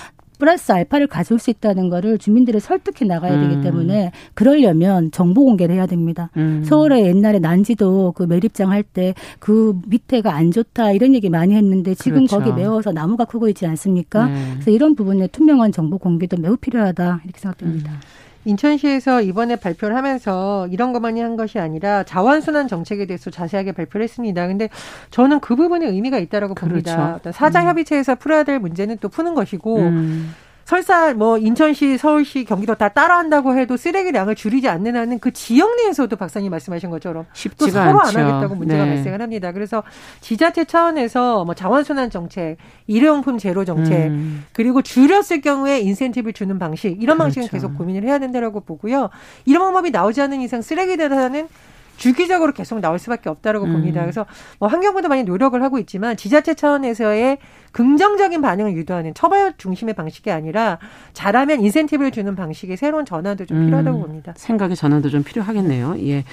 플러스 0.43 0.73
알파를 0.73 1.07
가져올 1.07 1.39
수 1.39 1.49
있다는 1.51 1.87
거를 1.89 2.17
주민들을 2.17 2.59
설득해 2.59 3.07
나가야 3.07 3.39
되기 3.39 3.55
음. 3.55 3.61
때문에 3.61 4.11
그러려면 4.33 5.09
정보 5.11 5.45
공개를 5.45 5.73
해야 5.75 5.85
됩니다. 5.85 6.31
음. 6.35 6.63
서울에 6.65 7.05
옛날에 7.05 7.39
난지도 7.39 8.11
그 8.13 8.23
매립장 8.23 8.69
할 8.69 8.83
때 8.83 9.13
그 9.39 9.79
밑에가 9.87 10.33
안 10.33 10.51
좋다 10.51 10.91
이런 10.91 11.15
얘기 11.15 11.29
많이 11.29 11.55
했는데 11.55 11.95
지금 11.95 12.25
그렇죠. 12.25 12.39
거기 12.39 12.51
메워서 12.51 12.91
나무가 12.91 13.23
크고 13.23 13.47
있지 13.47 13.65
않습니까? 13.65 14.25
네. 14.27 14.49
그래서 14.55 14.71
이런 14.71 14.95
부분에 14.95 15.27
투명한 15.27 15.71
정보 15.71 15.97
공개도 15.97 16.35
매우 16.41 16.57
필요하다 16.57 17.21
이렇게 17.23 17.39
생각됩니다. 17.39 17.91
음. 17.93 17.97
인천시에서 18.45 19.21
이번에 19.21 19.55
발표를 19.55 19.95
하면서 19.95 20.67
이런 20.67 20.93
것만이 20.93 21.21
한 21.21 21.35
것이 21.35 21.59
아니라 21.59 22.03
자원순환 22.03 22.67
정책에 22.67 23.05
대해서 23.05 23.29
자세하게 23.29 23.71
발표를 23.71 24.03
했습니다. 24.03 24.47
근데 24.47 24.69
저는 25.11 25.39
그 25.39 25.55
부분에 25.55 25.87
의미가 25.87 26.19
있다라고 26.19 26.55
그렇죠. 26.55 26.95
봅니다. 26.95 27.19
사자 27.31 27.65
협의체에서 27.65 28.15
풀어야 28.15 28.43
될 28.43 28.59
문제는 28.59 28.97
또 28.99 29.09
푸는 29.09 29.33
것이고 29.33 29.77
음. 29.77 30.35
설사 30.65 31.13
뭐 31.13 31.37
인천시, 31.37 31.97
서울시, 31.97 32.45
경기도 32.45 32.75
다 32.75 32.89
따라한다고 32.89 33.57
해도 33.57 33.75
쓰레기량을 33.75 34.35
줄이지 34.35 34.69
않는 34.69 34.95
한은 34.95 35.19
그 35.19 35.31
지역 35.31 35.75
내에서도 35.75 36.15
박사님 36.15 36.51
말씀하신 36.51 36.89
것처럼 36.89 37.25
또 37.57 37.67
서로 37.67 37.99
않죠. 38.01 38.19
안 38.19 38.25
하겠다고 38.25 38.55
문제가 38.55 38.85
네. 38.85 38.95
발생을 38.95 39.21
합니다. 39.21 39.51
그래서 39.51 39.83
지자체 40.21 40.63
차원에서 40.65 41.43
뭐 41.43 41.53
자원순환 41.53 42.09
정책, 42.09 42.57
일회용품 42.87 43.37
제로 43.37 43.65
정책, 43.65 44.07
음. 44.07 44.45
그리고 44.53 44.81
줄였을 44.81 45.41
경우에 45.41 45.81
인센티브를 45.81 46.33
주는 46.33 46.57
방식 46.59 47.01
이런 47.01 47.17
방식은 47.17 47.49
그렇죠. 47.49 47.67
계속 47.67 47.77
고민을 47.77 48.03
해야 48.03 48.19
된다라고 48.19 48.61
보고요. 48.61 49.09
이런 49.45 49.63
방법이 49.63 49.91
나오지 49.91 50.21
않는 50.21 50.39
이상 50.41 50.61
쓰레기 50.61 50.95
대란은 50.95 51.49
주기적으로 51.97 52.53
계속 52.53 52.79
나올 52.79 52.99
수밖에 52.99 53.29
없다라고 53.29 53.65
음. 53.65 53.73
봅니다. 53.73 54.01
그래서 54.01 54.25
뭐 54.59 54.67
환경부도 54.69 55.09
많이 55.09 55.23
노력을 55.23 55.61
하고 55.61 55.77
있지만 55.77 56.17
지자체 56.17 56.53
차원에서의 56.55 57.37
긍정적인 57.73 58.41
반응을 58.41 58.75
유도하는 58.77 59.13
처벌 59.13 59.53
중심의 59.57 59.93
방식이 59.95 60.31
아니라 60.31 60.79
잘하면 61.11 61.61
인센티브를 61.61 62.11
주는 62.11 62.35
방식의 62.35 62.77
새로운 62.77 63.03
전환도 63.05 63.45
좀 63.45 63.65
필요하다고 63.65 63.97
음. 63.97 64.01
봅니다. 64.03 64.33
생각의 64.37 64.77
전환도 64.77 65.09
좀 65.09 65.23
필요하겠네요. 65.23 65.95
예. 66.07 66.23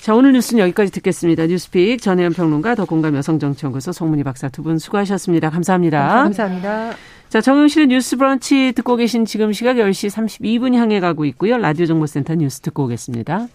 자, 0.00 0.14
오늘 0.14 0.32
뉴스는 0.32 0.62
여기까지 0.62 0.92
듣겠습니다. 0.92 1.46
뉴스픽 1.46 2.00
전혜연 2.00 2.32
평론가 2.32 2.76
더 2.76 2.84
공감 2.86 3.16
여성정치연구소 3.16 3.92
송문희 3.92 4.22
박사 4.22 4.48
두 4.48 4.62
분 4.62 4.78
수고하셨습니다. 4.78 5.50
감사합니다. 5.50 6.06
감사합니다. 6.08 6.92
자, 7.28 7.40
정영실의 7.40 7.88
뉴스 7.88 8.16
브런치 8.16 8.72
듣고 8.76 8.94
계신 8.96 9.24
지금 9.24 9.52
시각 9.52 9.76
10시 9.76 10.08
32분 10.10 10.74
향해 10.74 11.00
가고 11.00 11.24
있고요. 11.24 11.58
라디오 11.58 11.86
정보센터 11.86 12.36
뉴스 12.36 12.60
듣고 12.60 12.84
오겠습니다. 12.84 13.48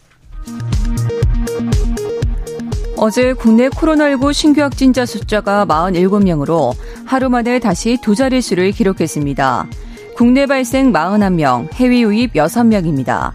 어제 2.98 3.34
국내 3.34 3.67
코로나19 3.70 4.32
신규 4.34 4.62
확진자 4.62 5.06
숫자가 5.08 5.65
47명으로 5.65 6.76
하루 7.12 7.30
만에 7.30 7.60
다시 7.60 7.97
두 8.02 8.15
자릿수를 8.15 8.71
기록했습니다. 8.71 9.67
국내 10.15 10.45
발생 10.45 10.93
41명, 10.93 11.67
해외 11.74 12.00
유입 12.00 12.36
6명입니다. 12.36 13.34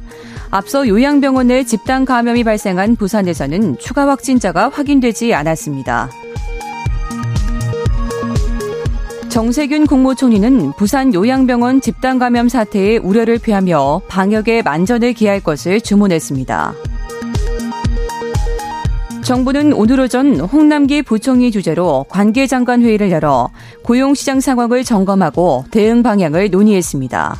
앞서 0.51 0.89
요양병원 0.89 1.49
내 1.49 1.63
집단 1.63 2.07
감염이 2.07 2.43
발생한 2.43 2.97
부산에서는 2.97 3.77
추가 3.77 4.09
확진자가 4.09 4.71
확인되지 4.71 5.35
않았습니다. 5.35 6.09
정세균 9.29 9.87
국무총리는 9.87 10.73
부산 10.79 11.13
요양병원 11.13 11.83
집단 11.83 12.19
감염 12.19 12.49
사태에 12.49 12.97
우려를 12.97 13.39
표하며 13.39 14.01
방역에 14.09 14.63
만전을 14.63 15.13
기할 15.13 15.41
것을 15.41 15.83
주문했습니다. 15.83 16.73
정부는 19.27 19.73
오늘 19.73 19.99
오전 19.99 20.39
홍남기 20.39 21.03
부총리 21.03 21.51
주재로 21.51 22.07
관계장관 22.09 22.83
회의를 22.83 23.11
열어 23.11 23.51
고용시장 23.83 24.39
상황을 24.39 24.85
점검하고 24.85 25.65
대응 25.73 26.05
방향을 26.05 26.51
논의했습니다. 26.51 27.37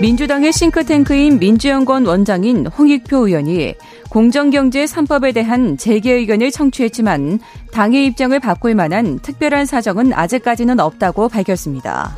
민주당의 0.00 0.52
싱크탱크인 0.52 1.38
민주연구원 1.38 2.06
원장인 2.06 2.66
홍익표 2.66 3.28
의원이 3.28 3.74
공정경제 4.10 4.86
3법에 4.86 5.32
대한 5.32 5.76
재개 5.76 6.14
의견을 6.14 6.50
청취했지만 6.50 7.38
당의 7.70 8.04
입장을 8.06 8.36
바꿀 8.40 8.74
만한 8.74 9.20
특별한 9.20 9.66
사정은 9.66 10.12
아직까지는 10.12 10.80
없다고 10.80 11.28
밝혔습니다. 11.28 12.16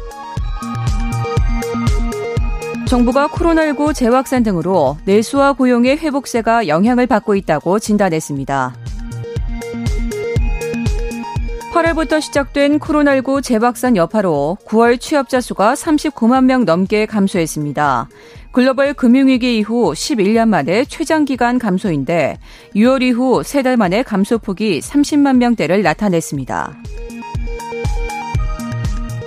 정부가 2.90 3.28
코로나19 3.28 3.94
재확산 3.94 4.42
등으로 4.42 4.96
내수와 5.04 5.52
고용의 5.52 5.98
회복세가 5.98 6.66
영향을 6.66 7.06
받고 7.06 7.36
있다고 7.36 7.78
진단했습니다. 7.78 8.74
8월부터 11.72 12.20
시작된 12.20 12.80
코로나19 12.80 13.44
재확산 13.44 13.94
여파로 13.94 14.58
9월 14.66 14.98
취업자 14.98 15.40
수가 15.40 15.74
39만 15.74 16.46
명 16.46 16.64
넘게 16.64 17.06
감소했습니다. 17.06 18.08
글로벌 18.50 18.94
금융위기 18.94 19.58
이후 19.58 19.92
11년 19.92 20.48
만에 20.48 20.84
최장기간 20.84 21.60
감소인데 21.60 22.38
6월 22.74 23.02
이후 23.02 23.42
3달 23.42 23.76
만에 23.76 24.02
감소폭이 24.02 24.80
30만 24.80 25.36
명대를 25.36 25.82
나타냈습니다. 25.82 26.76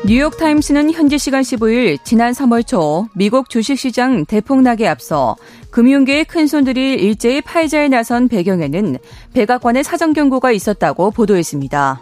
뉴욕타임스는 0.05 0.91
현지 0.91 1.17
시간 1.17 1.43
15일 1.43 1.97
지난 2.03 2.33
3월 2.33 2.67
초 2.67 3.07
미국 3.13 3.49
주식시장 3.49 4.25
대폭락에 4.25 4.85
앞서 4.85 5.37
금융계의 5.71 6.25
큰손들이 6.25 6.95
일제히 6.95 7.39
팔자에 7.41 7.87
나선 7.87 8.27
배경에는 8.27 8.97
백악관의 9.33 9.83
사정 9.85 10.11
경고가 10.11 10.51
있었다고 10.51 11.11
보도했습니다. 11.11 12.01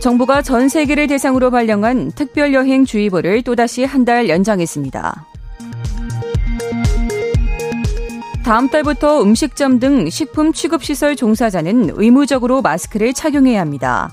정부가 0.00 0.42
전 0.42 0.68
세계를 0.68 1.08
대상으로 1.08 1.50
발령한 1.50 2.12
특별여행주의보를 2.12 3.42
또다시 3.42 3.82
한 3.84 4.04
달 4.04 4.28
연장했습니다. 4.28 5.26
다음 8.44 8.68
달부터 8.68 9.20
음식점 9.24 9.80
등 9.80 10.08
식품 10.08 10.52
취급시설 10.52 11.16
종사자는 11.16 11.90
의무적으로 11.96 12.62
마스크를 12.62 13.12
착용해야 13.12 13.60
합니다. 13.60 14.12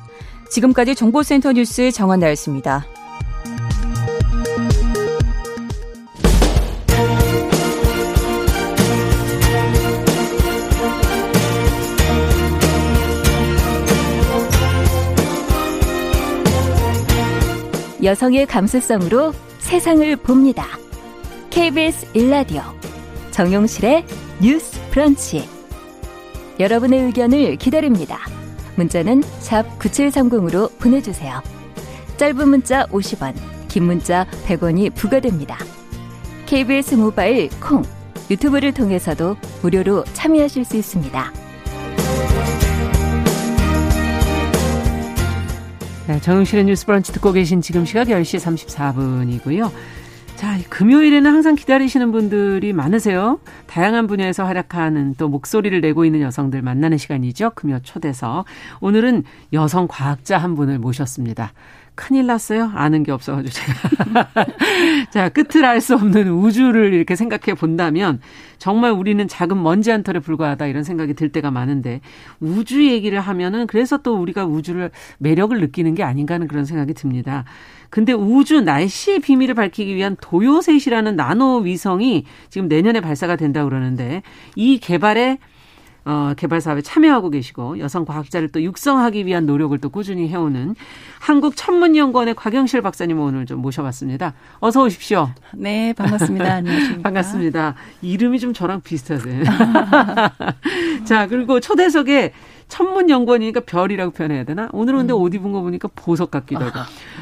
지금까지 0.53 0.93
정보센터 0.93 1.51
뉴스 1.51 1.89
정한나였습니다. 1.91 2.85
여성의 18.03 18.45
감수성으로 18.45 19.33
세상을 19.57 20.15
봅니다. 20.17 20.67
KBS 21.49 22.11
일라디오 22.13 22.61
정용실의 23.31 24.05
뉴스 24.39 24.79
브런치 24.91 25.49
여러분의 26.59 27.05
의견을 27.05 27.55
기다립니다. 27.55 28.42
문자는 28.75 29.21
샵 29.39 29.63
9730으로 29.79 30.77
보내주세요. 30.79 31.41
짧은 32.17 32.47
문자 32.47 32.85
50원, 32.87 33.33
긴 33.67 33.83
문자 33.83 34.25
100원이 34.45 34.93
부과됩니다. 34.93 35.57
KBS 36.45 36.95
모바일 36.95 37.49
콩, 37.59 37.83
유튜브를 38.29 38.73
통해서도 38.73 39.35
무료로 39.61 40.03
참여하실 40.13 40.65
수 40.65 40.77
있습니다. 40.77 41.33
네, 46.07 46.19
정용실의 46.19 46.65
뉴스 46.65 46.85
브런치 46.85 47.13
듣고 47.13 47.31
계신 47.31 47.61
지금 47.61 47.85
시각 47.85 48.07
10시 48.07 48.39
34분이고요. 48.67 49.71
자, 50.43 50.59
금요일에는 50.69 51.31
항상 51.31 51.55
기다리시는 51.55 52.11
분들이 52.11 52.73
많으세요. 52.73 53.39
다양한 53.65 54.07
분야에서 54.07 54.43
활약하는 54.43 55.15
또 55.17 55.29
목소리를 55.29 55.79
내고 55.79 56.03
있는 56.03 56.19
여성들 56.19 56.61
만나는 56.61 56.97
시간이죠. 56.97 57.51
금요 57.51 57.79
초대서. 57.81 58.43
오늘은 58.81 59.23
여성 59.53 59.87
과학자 59.89 60.37
한 60.37 60.55
분을 60.55 60.79
모셨습니다. 60.79 61.53
큰일 61.95 62.25
났어요. 62.25 62.71
아는 62.73 63.03
게 63.03 63.11
없어가지고 63.11 63.53
제가. 63.53 64.29
자, 65.11 65.29
끝을 65.29 65.63
알 65.65 65.79
수 65.79 65.95
없는 65.95 66.29
우주를 66.29 66.93
이렇게 66.93 67.15
생각해 67.15 67.55
본다면 67.55 68.21
정말 68.57 68.91
우리는 68.91 69.27
작은 69.27 69.61
먼지 69.61 69.91
한 69.91 70.01
털에 70.01 70.19
불과하다 70.19 70.67
이런 70.67 70.83
생각이 70.83 71.13
들 71.13 71.29
때가 71.29 71.51
많은데 71.51 71.99
우주 72.39 72.87
얘기를 72.87 73.19
하면은 73.19 73.67
그래서 73.67 73.97
또 73.97 74.15
우리가 74.15 74.45
우주를 74.45 74.91
매력을 75.17 75.59
느끼는 75.59 75.93
게 75.95 76.03
아닌가 76.03 76.35
하는 76.35 76.47
그런 76.47 76.63
생각이 76.63 76.93
듭니다. 76.93 77.43
근데 77.89 78.13
우주 78.13 78.61
날씨의 78.61 79.19
비밀을 79.19 79.53
밝히기 79.55 79.93
위한 79.95 80.15
도요셋이라는 80.21 81.15
나노 81.15 81.59
위성이 81.59 82.25
지금 82.49 82.67
내년에 82.67 83.01
발사가 83.01 83.35
된다고 83.35 83.69
그러는데 83.69 84.23
이 84.55 84.79
개발에 84.79 85.37
어, 86.05 86.33
개발 86.35 86.59
사업에 86.59 86.81
참여하고 86.81 87.29
계시고 87.29 87.79
여성 87.79 88.05
과학자를 88.05 88.49
또 88.49 88.61
육성하기 88.61 89.25
위한 89.25 89.45
노력을 89.45 89.77
또 89.79 89.89
꾸준히 89.89 90.27
해오는 90.27 90.75
한국 91.19 91.55
천문연구원의 91.55 92.35
곽영실 92.35 92.81
박사님 92.81 93.19
오늘 93.19 93.45
좀 93.45 93.61
모셔봤습니다. 93.61 94.33
어서 94.59 94.83
오십시오. 94.83 95.29
네, 95.53 95.93
반갑습니다. 95.93 96.45
안녕하십니까. 96.55 97.01
반갑습니다. 97.03 97.75
이름이 98.01 98.39
좀 98.39 98.53
저랑 98.53 98.81
비슷하세요. 98.81 99.43
자, 101.05 101.27
그리고 101.27 101.59
초대석에 101.59 102.33
천문연구원이니까 102.73 103.59
별이라고 103.61 104.11
표현해야 104.11 104.43
되나? 104.45 104.67
오늘은 104.73 104.99
근데 104.99 105.13
음. 105.13 105.19
옷 105.21 105.33
입은 105.35 105.51
거 105.51 105.61
보니까 105.61 105.89
보석 105.95 106.31
같기도 106.31 106.65
하고. 106.65 106.79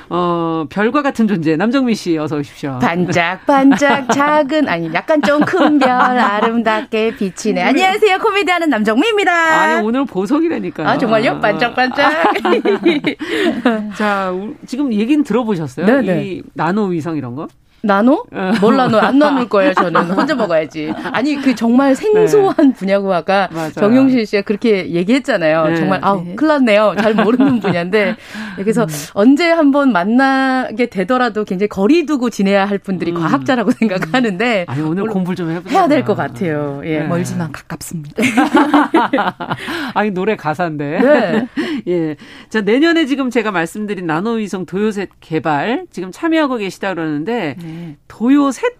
어, 0.09 0.65
별과 0.69 1.01
같은 1.01 1.27
존재. 1.27 1.55
남정미 1.57 1.93
씨 1.95 2.17
어서 2.17 2.37
오십시오. 2.37 2.79
반짝반짝 2.81 4.09
작은, 4.15 4.69
아니, 4.69 4.93
약간 4.93 5.21
좀 5.21 5.41
큰 5.41 5.79
별 5.79 5.89
아름답게 5.91 7.15
비치네. 7.17 7.61
안녕하세요. 7.63 8.19
코미디 8.19 8.49
하는 8.51 8.69
남정미입니다. 8.69 9.31
아니, 9.33 9.85
오늘 9.85 10.05
보석이라니까. 10.05 10.89
아, 10.89 10.97
정말요? 10.97 11.39
반짝반짝. 11.41 12.33
자, 13.97 14.33
지금 14.65 14.93
얘기는 14.93 15.23
들어보셨어요? 15.23 15.85
네네. 15.85 16.25
이 16.25 16.43
나노 16.53 16.85
위성 16.85 17.17
이런 17.17 17.35
거? 17.35 17.47
나노? 17.83 18.25
어. 18.31 18.51
뭘 18.61 18.77
나눠? 18.77 18.99
안 18.99 19.17
나눌 19.17 19.47
거예요, 19.49 19.73
저는. 19.73 20.11
혼자 20.11 20.35
먹어야지. 20.35 20.93
아니, 21.11 21.35
그 21.35 21.55
정말 21.55 21.95
생소한 21.95 22.55
네. 22.69 22.73
분야고 22.73 23.13
아까 23.13 23.49
정용실 23.73 24.25
씨가 24.25 24.43
그렇게 24.43 24.89
얘기했잖아요. 24.91 25.65
네. 25.67 25.75
정말, 25.77 25.99
아우, 26.03 26.23
네. 26.23 26.35
큰일 26.35 26.47
났네요. 26.49 26.93
잘 26.99 27.15
모르는 27.15 27.59
분야인데. 27.59 28.15
그래서 28.57 28.83
음. 28.83 28.87
언제 29.13 29.49
한번 29.49 29.91
만나게 29.91 30.87
되더라도 30.87 31.43
굉장히 31.43 31.69
거리 31.69 32.05
두고 32.05 32.29
지내야 32.29 32.65
할 32.65 32.77
분들이 32.77 33.11
음. 33.11 33.17
과학자라고 33.19 33.71
생각하는데. 33.71 34.65
아니, 34.67 34.81
오늘 34.81 35.05
공부를 35.07 35.35
좀 35.35 35.49
해보자. 35.51 35.69
해야 35.79 35.87
될 35.87 36.01
것 36.05 36.15
같아요. 36.15 36.81
예. 36.85 36.99
네. 36.99 37.07
멀지만 37.07 37.51
가깝습니다. 37.51 38.21
아니, 39.93 40.11
노래 40.11 40.35
가사인데. 40.35 40.99
네. 41.01 41.47
예. 41.87 42.15
자, 42.49 42.61
내년에 42.61 43.05
지금 43.05 43.29
제가 43.29 43.51
말씀드린 43.51 44.05
나노위성 44.05 44.65
도요셋 44.65 45.09
개발 45.19 45.85
지금 45.91 46.11
참여하고 46.11 46.57
계시다 46.57 46.93
그러는데. 46.93 47.55
네. 47.71 47.85
네. 47.87 47.97
도요셋 48.07 48.77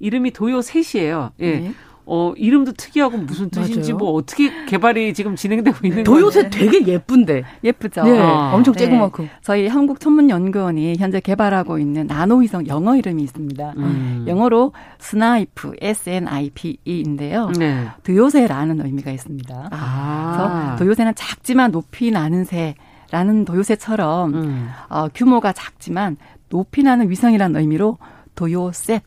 이름이 0.00 0.32
도요셋이에요. 0.32 1.32
예. 1.40 1.58
네. 1.60 1.74
어, 2.06 2.34
이름도 2.36 2.72
특이하고 2.72 3.16
무슨 3.16 3.48
뜻인지 3.48 3.92
맞아요. 3.92 3.96
뭐 3.96 4.12
어떻게 4.12 4.66
개발이 4.66 5.14
지금 5.14 5.36
진행되고 5.36 5.78
있는 5.84 6.04
거예요? 6.04 6.20
도요새 6.20 6.50
되게 6.50 6.86
예쁜데. 6.86 7.44
예쁘죠. 7.64 8.04
네. 8.04 8.18
아. 8.18 8.52
엄청 8.52 8.74
쬐그맣고. 8.74 9.22
네. 9.22 9.30
저희 9.40 9.66
한국천문연구원이 9.68 10.96
현재 10.98 11.20
개발하고 11.20 11.78
있는 11.78 12.06
나노위성 12.06 12.66
영어 12.66 12.94
이름이 12.96 13.22
있습니다. 13.22 13.74
음. 13.78 14.24
영어로 14.28 14.72
Snipe, 14.98 15.72
S-N-I-P-E인데요. 15.80 17.52
네. 17.58 17.88
도요새라는 18.02 18.84
의미가 18.84 19.10
있습니다. 19.10 19.68
아. 19.70 20.34
그래서 20.36 20.84
도요새는 20.84 21.14
작지만 21.14 21.72
높이 21.72 22.10
나는 22.10 22.44
새라는 22.44 23.46
도요새처럼 23.46 24.34
음. 24.34 24.68
어, 24.90 25.08
규모가 25.14 25.52
작지만 25.54 26.18
높이 26.50 26.82
나는 26.82 27.08
위성이라는 27.08 27.58
의미로 27.58 27.96
도요 28.34 28.70
셋 28.72 29.02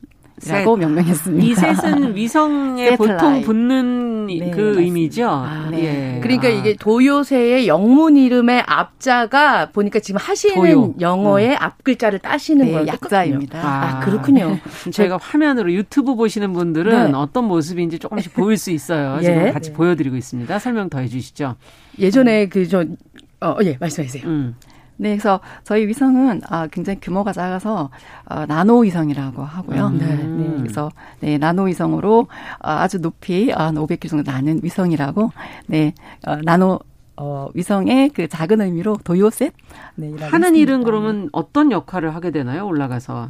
라고 0.46 0.78
명명했습니다. 0.78 1.46
이 1.46 1.56
sat은 1.56 2.14
위성에 2.16 2.96
보통 2.96 3.42
붙는 3.42 4.28
네, 4.28 4.52
그 4.52 4.60
맞습니다. 4.60 4.82
의미죠. 4.82 5.28
아, 5.28 5.68
네. 5.72 6.18
예. 6.18 6.20
그러니까 6.22 6.48
아. 6.48 6.52
이게 6.52 6.76
도요새의 6.76 7.68
영문 7.68 8.18
이름의 8.18 8.64
앞자가 8.68 9.72
보니까 9.72 10.00
지금 10.00 10.20
하시는 10.22 10.56
도요. 10.56 10.94
영어의 11.00 11.52
음. 11.52 11.56
앞 11.60 11.84
글자를 11.84 12.20
따시는 12.20 12.66
네, 12.68 12.72
거예요. 12.72 12.88
약자입니다. 12.88 13.60
아, 13.60 13.98
아 13.98 14.00
그렇군요. 14.02 14.60
저희가 14.94 15.18
화면으로 15.18 15.74
유튜브 15.74 16.16
보시는 16.16 16.54
분들은 16.54 17.12
네. 17.12 17.18
어떤 17.18 17.46
모습인지 17.46 17.98
조금씩 17.98 18.36
보일 18.36 18.58
수 18.58 18.70
있어요. 18.70 19.18
예. 19.24 19.26
지금 19.26 19.52
같이 19.54 19.74
보여드리고 19.74 20.16
있습니다. 20.16 20.60
설명 20.60 20.90
더 20.90 21.00
해주시죠. 21.00 21.56
예전에 21.98 22.48
그저 22.48 22.86
어, 23.42 23.56
예, 23.64 23.76
말씀하세요. 23.80 24.24
음. 24.26 24.56
네, 24.98 25.10
그래서 25.12 25.40
저희 25.64 25.88
위성은 25.88 26.42
아, 26.50 26.68
굉장히 26.68 27.00
규모가 27.00 27.32
작아서 27.32 27.90
어, 28.26 28.46
나노 28.46 28.80
위성이라고 28.80 29.44
하고요. 29.44 29.88
음. 29.88 29.98
네. 29.98 30.16
네. 30.16 30.58
그래서 30.58 30.90
네, 31.20 31.38
나노 31.38 31.64
위성으로 31.64 32.20
어, 32.20 32.28
아주 32.60 33.00
높이 33.00 33.52
어, 33.52 33.72
500km 33.72 34.10
정도 34.10 34.32
나는 34.32 34.60
위성이라고 34.64 35.32
네, 35.68 35.94
어, 36.26 36.38
나노 36.44 36.80
어, 37.18 37.50
위성의 37.54 38.10
그 38.10 38.28
작은 38.28 38.62
의미로 38.62 38.98
도요셋 39.04 39.54
네, 39.96 40.14
하는 40.20 40.56
일은 40.56 40.84
그러면 40.84 41.30
어떤 41.32 41.72
역할을 41.72 42.14
하게 42.14 42.32
되나요? 42.32 42.66
올라가서 42.66 43.30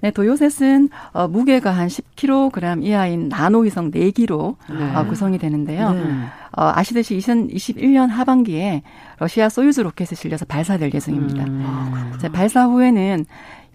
네, 0.00 0.10
도요셋은 0.10 0.88
어, 1.12 1.28
무게가 1.28 1.70
한 1.70 1.88
10kg 1.88 2.82
이하인 2.82 3.28
나노 3.28 3.60
위성 3.60 3.90
4기로 3.90 4.56
네. 4.70 4.94
어, 4.96 5.06
구성이 5.06 5.38
되는데요. 5.38 5.92
네. 5.92 6.02
어, 6.56 6.72
아시듯이 6.74 7.16
2021년 7.18 8.08
하반기에 8.08 8.82
러시아 9.18 9.48
소유즈 9.48 9.80
로켓에 9.80 10.14
실려서 10.14 10.44
발사될 10.44 10.92
예정입니다. 10.94 11.44
음. 11.44 11.62
아, 11.64 12.28
발사 12.32 12.66
후에는 12.66 13.26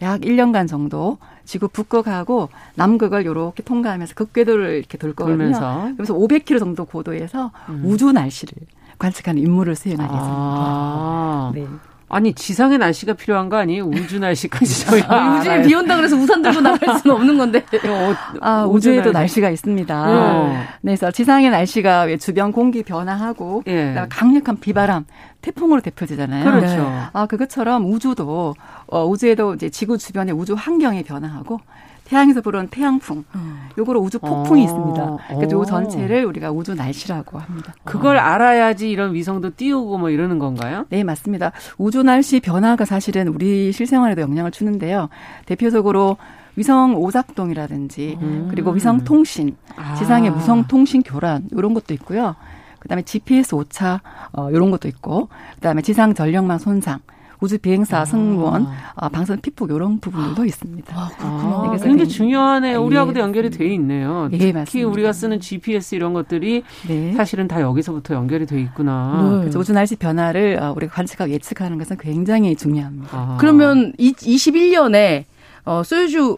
약 0.01 0.21
1년간 0.21 0.67
정도 0.67 1.17
지구 1.45 1.67
북극하고 1.67 2.49
남극을 2.75 3.21
이렇게 3.21 3.63
통과하면서 3.63 4.15
극궤도를 4.15 4.77
이렇게 4.77 4.97
돌 4.97 5.13
거거든요. 5.13 5.93
그래서 5.95 6.13
500km 6.13 6.59
정도 6.59 6.85
고도에서 6.85 7.51
음. 7.69 7.83
우주 7.85 8.11
날씨를 8.11 8.53
관측하는 8.97 9.41
임무를 9.41 9.75
수행하게 9.75 10.09
됩니다. 10.09 10.29
아. 10.29 11.51
네. 11.53 11.67
아니 12.13 12.33
지상의 12.33 12.77
날씨가 12.77 13.13
필요한 13.13 13.49
거 13.49 13.57
아니에요? 13.57 13.85
우주 13.85 14.19
날씨까지 14.19 14.85
저희 14.85 15.01
아, 15.07 15.39
우주에 15.39 15.63
비 15.63 15.73
온다 15.73 15.95
그래서 15.95 16.15
우산 16.15 16.43
들고 16.43 16.61
나갈 16.61 16.99
수는 16.99 17.15
없는 17.15 17.37
건데. 17.37 17.65
어, 17.87 18.15
아 18.39 18.65
우주 18.65 18.91
우주에도 18.91 19.11
날씨. 19.11 19.41
가 19.41 19.49
있습니다. 19.49 20.03
어. 20.07 20.53
네, 20.81 20.95
그래서 20.95 21.09
지상의 21.09 21.49
날씨가 21.49 22.03
왜 22.03 22.17
주변 22.17 22.51
공기 22.51 22.83
변화하고 22.83 23.63
예. 23.67 24.05
강력한 24.09 24.59
비바람, 24.59 25.05
태풍으로 25.41 25.81
대표되잖아요. 25.81 26.43
그렇죠. 26.43 26.75
네. 26.75 26.99
아 27.13 27.25
그것처럼 27.25 27.91
우주도 27.91 28.53
어, 28.85 29.05
우주에도 29.05 29.55
이제 29.55 29.69
지구 29.69 29.97
주변의 29.97 30.35
우주 30.35 30.53
환경이 30.53 31.03
변화하고 31.03 31.59
태양에서 32.13 32.41
불어온 32.41 32.67
태양풍, 32.67 33.23
음. 33.33 33.69
요거로 33.75 33.99
우주 33.99 34.19
폭풍이 34.19 34.61
어. 34.61 34.63
있습니다. 34.65 35.17
그래서 35.35 35.57
요 35.57 35.65
전체를 35.65 36.25
우리가 36.25 36.51
우주 36.51 36.75
날씨라고 36.75 37.39
합니다. 37.39 37.73
그걸 37.83 38.17
알아야지 38.17 38.91
이런 38.91 39.15
위성도 39.15 39.49
띄우고 39.55 39.97
뭐 39.97 40.11
이러는 40.11 40.37
건가요? 40.37 40.85
네, 40.89 41.03
맞습니다. 41.03 41.51
우주 41.79 42.03
날씨 42.03 42.39
변화가 42.39 42.85
사실은 42.85 43.29
우리 43.29 43.71
실생활에도 43.71 44.21
영향을 44.21 44.51
주는데요. 44.51 45.09
대표적으로 45.47 46.17
위성 46.55 46.95
오작동이라든지 46.95 48.19
음. 48.21 48.47
그리고 48.51 48.69
위성 48.69 49.03
통신, 49.03 49.55
아. 49.75 49.95
지상의 49.95 50.29
무성 50.29 50.65
통신 50.67 51.01
교란 51.01 51.47
이런 51.51 51.73
것도 51.73 51.95
있고요. 51.95 52.35
그다음에 52.77 53.01
GPS 53.01 53.55
오차 53.55 54.01
어 54.37 54.49
요런 54.51 54.69
것도 54.69 54.87
있고 54.87 55.29
그다음에 55.55 55.81
지상 55.81 56.13
전력망 56.13 56.59
손상 56.59 56.99
우주 57.43 57.57
비행사 57.57 57.99
아. 57.99 58.05
승무원, 58.05 58.67
어, 58.95 59.09
방송 59.09 59.37
피폭 59.37 59.69
이런 59.71 59.99
부분도 59.99 60.45
있습니다. 60.45 60.95
아, 60.97 61.09
그렇구나. 61.09 61.73
네, 61.73 61.83
굉장히 61.83 62.07
중요하네. 62.09 62.71
예, 62.71 62.75
우리하고도 62.75 63.19
연결이 63.19 63.49
돼 63.49 63.67
있네요. 63.73 64.29
예, 64.31 64.37
특히 64.37 64.53
맞습니다. 64.53 64.89
우리가 64.89 65.11
쓰는 65.11 65.41
GPS 65.41 65.95
이런 65.95 66.13
것들이 66.13 66.63
네. 66.87 67.11
사실은 67.11 67.49
다 67.49 67.59
여기서부터 67.59 68.13
연결이 68.13 68.45
돼 68.45 68.61
있구나. 68.61 69.29
네. 69.29 69.39
그래서 69.41 69.59
우주 69.59 69.73
날씨 69.73 69.97
변화를 69.97 70.57
어, 70.61 70.71
우리가 70.73 70.93
관측하고 70.93 71.31
예측하는 71.33 71.77
것은 71.79 71.97
굉장히 71.97 72.55
중요합니다. 72.55 73.09
아. 73.11 73.37
그러면 73.41 73.91
21년에 73.99 75.25
어, 75.65 75.83
소유주 75.83 76.37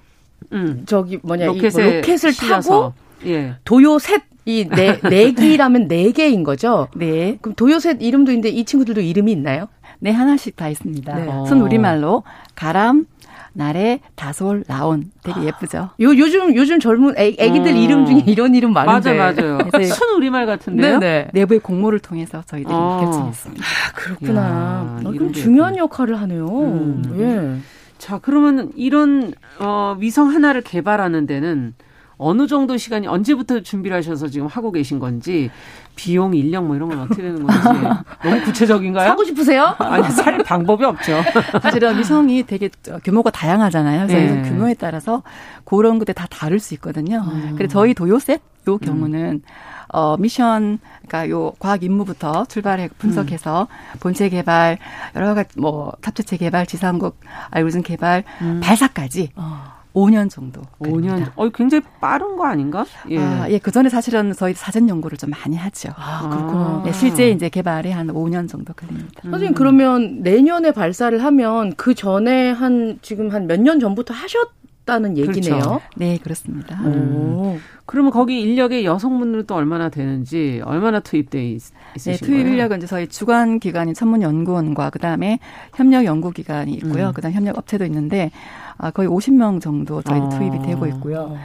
음. 0.54 0.86
저기 0.88 1.20
뭐냐 1.22 1.46
로켓에 1.46 1.88
이 1.88 1.96
로켓을 1.98 2.34
타고 2.34 2.94
예. 3.28 3.58
도요 3.64 4.00
셋 4.00 4.24
이네 4.46 5.02
네 5.02 5.32
기라면 5.34 5.88
네 5.88 6.12
개인 6.12 6.44
거죠? 6.44 6.88
네. 6.96 7.38
그럼 7.42 7.56
도요셋 7.56 8.02
이름도 8.02 8.32
있는데 8.32 8.50
이 8.50 8.64
친구들도 8.64 9.02
이름이 9.02 9.32
있나요? 9.32 9.68
네, 10.06 10.12
하나씩 10.12 10.56
다 10.56 10.70
있습니다. 10.70 11.16
네. 11.16 11.46
순 11.48 11.62
우리말로 11.62 12.22
가람, 12.54 13.08
나래, 13.54 14.02
다솔, 14.14 14.64
라온. 14.68 15.06
되게 15.24 15.40
아. 15.40 15.44
예쁘죠? 15.46 15.78
요, 15.78 15.90
요즘, 16.00 16.56
요즘 16.56 16.80
젊은 16.80 17.18
애, 17.18 17.36
애기들 17.40 17.72
어. 17.72 17.76
이름 17.76 18.06
중에 18.06 18.24
이런 18.28 18.54
이름 18.54 18.72
많은데. 18.72 19.18
맞아, 19.18 19.42
맞아요. 19.42 19.58
순 19.84 20.16
우리말 20.18 20.46
같은데요? 20.46 21.00
네네. 21.00 21.30
내부의 21.34 21.60
공모를 21.62 21.98
통해서 21.98 22.44
저희들이 22.46 22.72
어. 22.72 23.00
결정했습니다. 23.02 23.64
아, 23.66 23.92
그렇구나. 23.96 24.42
야, 24.42 25.00
아, 25.00 25.10
그럼 25.10 25.34
중요한 25.34 25.76
역할을 25.76 26.22
하네요. 26.22 26.46
음. 26.46 27.16
예. 27.18 27.62
자, 27.98 28.20
그러면 28.22 28.72
이런, 28.76 29.34
어, 29.58 29.98
위성 30.00 30.30
하나를 30.30 30.62
개발하는 30.62 31.26
데는 31.26 31.74
어느 32.18 32.48
정도 32.48 32.78
시간이 32.78 33.08
언제부터 33.08 33.62
준비를 33.62 33.98
하셔서 33.98 34.28
지금 34.28 34.48
하고 34.48 34.72
계신 34.72 35.00
건지 35.00 35.50
비용, 35.96 36.34
인력 36.34 36.66
뭐 36.66 36.76
이런 36.76 36.90
건 36.90 37.00
어떻게 37.00 37.22
되는 37.22 37.44
건지 37.44 37.62
너무 38.24 38.42
구체적인가요? 38.44 39.08
사고 39.10 39.24
싶으세요? 39.24 39.76
아니 39.80 40.10
살 40.12 40.38
방법이 40.40 40.84
없죠. 40.86 41.22
사실은 41.62 41.98
위성이 41.98 42.44
되게 42.44 42.70
규모가 43.04 43.32
다양하잖아요. 43.32 44.08
그래서 44.08 44.36
네. 44.36 44.42
규모에 44.50 44.74
따라서 44.74 45.24
그런 45.66 46.00
것들 46.00 46.14
다 46.14 46.28
다를 46.30 46.60
수 46.60 46.74
있거든요. 46.76 47.24
음. 47.32 47.54
그래서 47.58 47.74
저희 47.74 47.94
도요셋 47.94 48.42
요 48.68 48.78
경우는 48.78 49.20
음. 49.20 49.42
어, 49.90 50.18
미션, 50.18 50.80
그러니까 51.08 51.30
요 51.30 51.54
과학 51.60 51.84
임무부터 51.84 52.46
출발해 52.46 52.90
분석해서 52.98 53.68
음. 53.70 54.00
본체 54.00 54.30
개발, 54.30 54.78
여러 55.16 55.34
가지 55.34 55.50
뭐 55.60 55.94
탑재체 56.02 56.38
개발, 56.38 56.66
지상국 56.66 57.20
알고리즘 57.52 57.84
개발, 57.84 58.24
음. 58.42 58.60
발사까지 58.64 59.30
어. 59.36 59.75
5년 59.96 60.30
정도. 60.30 60.62
5년. 60.80 61.32
어, 61.36 61.50
굉장히 61.50 61.84
빠른 62.02 62.36
거 62.36 62.46
아닌가? 62.46 62.86
예. 63.10 63.18
아, 63.18 63.50
예, 63.50 63.58
그 63.58 63.72
전에 63.72 63.90
사실은 63.90 64.34
저희 64.34 64.54
사전 64.54 64.88
연구를 64.90 65.18
좀 65.18 65.30
많이 65.32 65.56
하죠. 65.56 65.90
아, 65.96 66.28
그렇구나. 66.30 66.84
예, 66.86 66.92
실제 66.92 67.30
이제 67.30 67.50
개발에 67.50 67.92
한 67.92 68.08
5년 68.08 68.48
정도 68.50 68.74
걸립니다. 68.74 69.22
음. 69.26 69.32
선생님, 69.32 69.56
그러면 69.56 70.22
내년에 70.22 70.72
발사를 70.72 71.24
하면 71.24 71.74
그 71.78 71.96
전에 71.96 72.52
한, 72.52 73.00
지금 73.02 73.30
한 73.32 73.48
몇 73.48 73.60
년 73.60 73.80
전부터 73.80 74.14
하셨, 74.14 74.50
다는 74.86 75.18
얘기네요. 75.18 75.56
그렇죠. 75.60 75.82
네, 75.96 76.20
그렇습니다. 76.22 76.80
음. 76.82 77.58
그러면 77.88 78.12
거기 78.12 78.40
인력의 78.42 78.86
여성분들은 78.86 79.46
또 79.48 79.56
얼마나 79.56 79.90
되는지 79.90 80.62
얼마나 80.64 81.00
투입돼 81.00 81.44
있으신 81.54 81.74
네, 82.14 82.18
투입 82.18 82.46
인력은 82.46 82.78
이제 82.78 82.86
저희 82.86 83.08
주관 83.08 83.58
기관인 83.60 83.96
천문 83.96 84.22
연구원과 84.22 84.92
그다음에 84.92 85.40
협력 85.74 86.06
연구 86.06 86.30
기관이 86.30 86.72
있고요. 86.74 87.08
음. 87.08 87.14
그다음 87.14 87.34
협력 87.34 87.58
업체도 87.58 87.84
있는데 87.86 88.30
아, 88.65 88.65
거의 88.94 89.08
50명 89.08 89.62
정도 89.62 90.02
저희 90.02 90.20
아. 90.20 90.30
투입이 90.30 90.62
되고 90.62 90.86
있고요. 90.88 91.36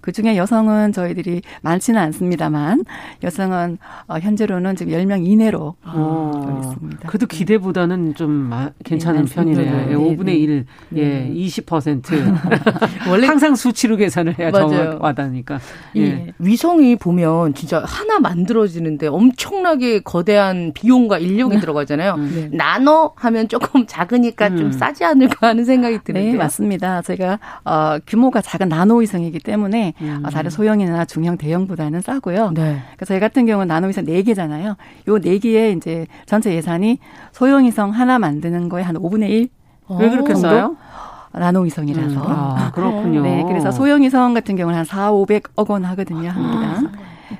그 0.00 0.12
중에 0.12 0.36
여성은 0.36 0.92
저희들이 0.92 1.42
많지는 1.62 2.00
않습니다만 2.00 2.84
여성은 3.22 3.78
어, 4.06 4.18
현재로는 4.18 4.76
지금 4.76 4.92
10명 4.92 5.26
이내로 5.26 5.74
어. 5.84 6.60
있습니다. 6.62 7.08
그래도 7.08 7.26
기대보다는 7.26 8.14
좀 8.14 8.50
괜찮은 8.84 9.24
네, 9.24 9.34
편이네요. 9.34 9.86
네, 9.86 9.94
5분의 9.94 10.28
1, 10.40 10.66
네. 10.90 11.00
예, 11.00 11.32
20%. 11.34 12.02
원래 13.10 13.26
항상 13.26 13.54
수치로 13.54 13.96
계산을 13.96 14.38
해야 14.38 14.50
정확 14.50 15.02
와닿으니까. 15.02 15.60
예. 15.96 16.32
위성이 16.38 16.96
보면 16.96 17.54
진짜 17.54 17.82
하나 17.84 18.18
만들어지는데 18.18 19.08
엄청나게 19.08 20.00
거대한 20.00 20.72
비용과 20.74 21.18
인력이 21.18 21.56
네. 21.56 21.60
들어가잖아요. 21.60 22.16
네. 22.16 22.50
나눠 22.52 23.12
하면 23.16 23.48
조금 23.48 23.86
작으니까 23.86 24.48
음. 24.48 24.56
좀 24.56 24.72
싸지 24.72 25.04
않을까 25.04 25.48
하는 25.48 25.64
생각이 25.64 26.00
드는데. 26.04 26.32
네, 26.32 26.36
맞습니다. 26.36 27.02
제가 27.02 27.38
어, 27.64 27.98
규모가 28.06 28.40
작은 28.40 28.68
나노 28.68 28.96
위성이기 28.96 29.40
때문에 29.40 29.87
음. 30.00 30.22
어, 30.24 30.30
다른 30.30 30.50
소형이나 30.50 31.04
중형, 31.04 31.36
대형보다는 31.36 32.00
싸고요. 32.00 32.52
네. 32.54 32.82
그래서 32.96 33.08
저희 33.08 33.20
같은 33.20 33.46
경우는 33.46 33.68
나노위성 33.68 34.04
4개잖아요. 34.04 34.76
요 35.08 35.18
4개의 35.18 35.76
이제 35.76 36.06
전체 36.26 36.54
예산이 36.54 36.98
소형위성 37.32 37.90
하나 37.90 38.18
만드는 38.18 38.68
거에 38.68 38.82
한 38.82 38.96
5분의 38.96 39.30
1. 39.30 39.48
왜 40.00 40.10
그렇게 40.10 40.34
써요? 40.34 40.76
나노위성이라서. 41.32 42.20
음. 42.20 42.32
아, 42.32 42.70
그렇군요. 42.74 43.22
네, 43.22 43.44
그래서 43.46 43.70
소형위성 43.70 44.34
같은 44.34 44.56
경우는 44.56 44.78
한 44.78 44.84
4, 44.84 45.12
500억 45.12 45.70
원 45.70 45.84
하거든요, 45.84 46.28
한 46.30 46.60
개당. 46.60 46.92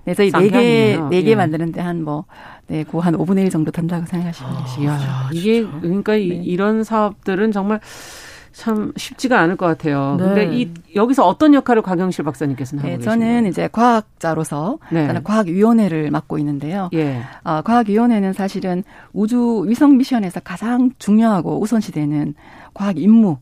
네, 0.05 0.15
저희 0.15 0.31
4개, 0.31 0.99
4개 1.11 1.27
예. 1.27 1.35
만드는데 1.35 1.81
한 1.81 2.05
뭐, 2.05 2.25
네, 2.67 2.85
그한 2.85 3.15
5분의 3.17 3.45
1 3.45 3.51
정도 3.51 3.71
된다고 3.71 4.07
생각하시면 4.07 4.57
되시죠. 4.59 4.91
아, 4.91 5.31
이게, 5.33 5.65
그러니까 5.81 6.13
네. 6.13 6.21
이런 6.21 6.85
사업들은 6.85 7.53
정말 7.53 7.81
참 8.53 8.93
쉽지가 8.97 9.39
않을 9.41 9.57
것 9.57 9.67
같아요. 9.67 10.17
네. 10.19 10.25
근데 10.25 10.57
이 10.57 10.71
여기서 10.95 11.27
어떤 11.27 11.55
역할을 11.55 11.83
곽영실 11.83 12.25
박사님께서는 12.25 12.83
하고 12.83 12.91
네, 12.91 12.97
계신가요? 12.97 13.19
저는 13.21 13.47
이제 13.47 13.69
과학자로서 13.71 14.79
네. 14.91 15.07
저는 15.07 15.23
과학위원회를 15.23 16.11
맡고 16.11 16.39
있는데요. 16.39 16.91
예. 16.95 17.23
어, 17.45 17.63
과학위원회는 17.63 18.33
사실은 18.33 18.83
우주 19.13 19.65
위성 19.67 19.97
미션에서 19.97 20.41
가장 20.41 20.91
중요하고 20.99 21.61
우선시되는 21.61 22.35
과학 22.75 22.99
임무 22.99 23.39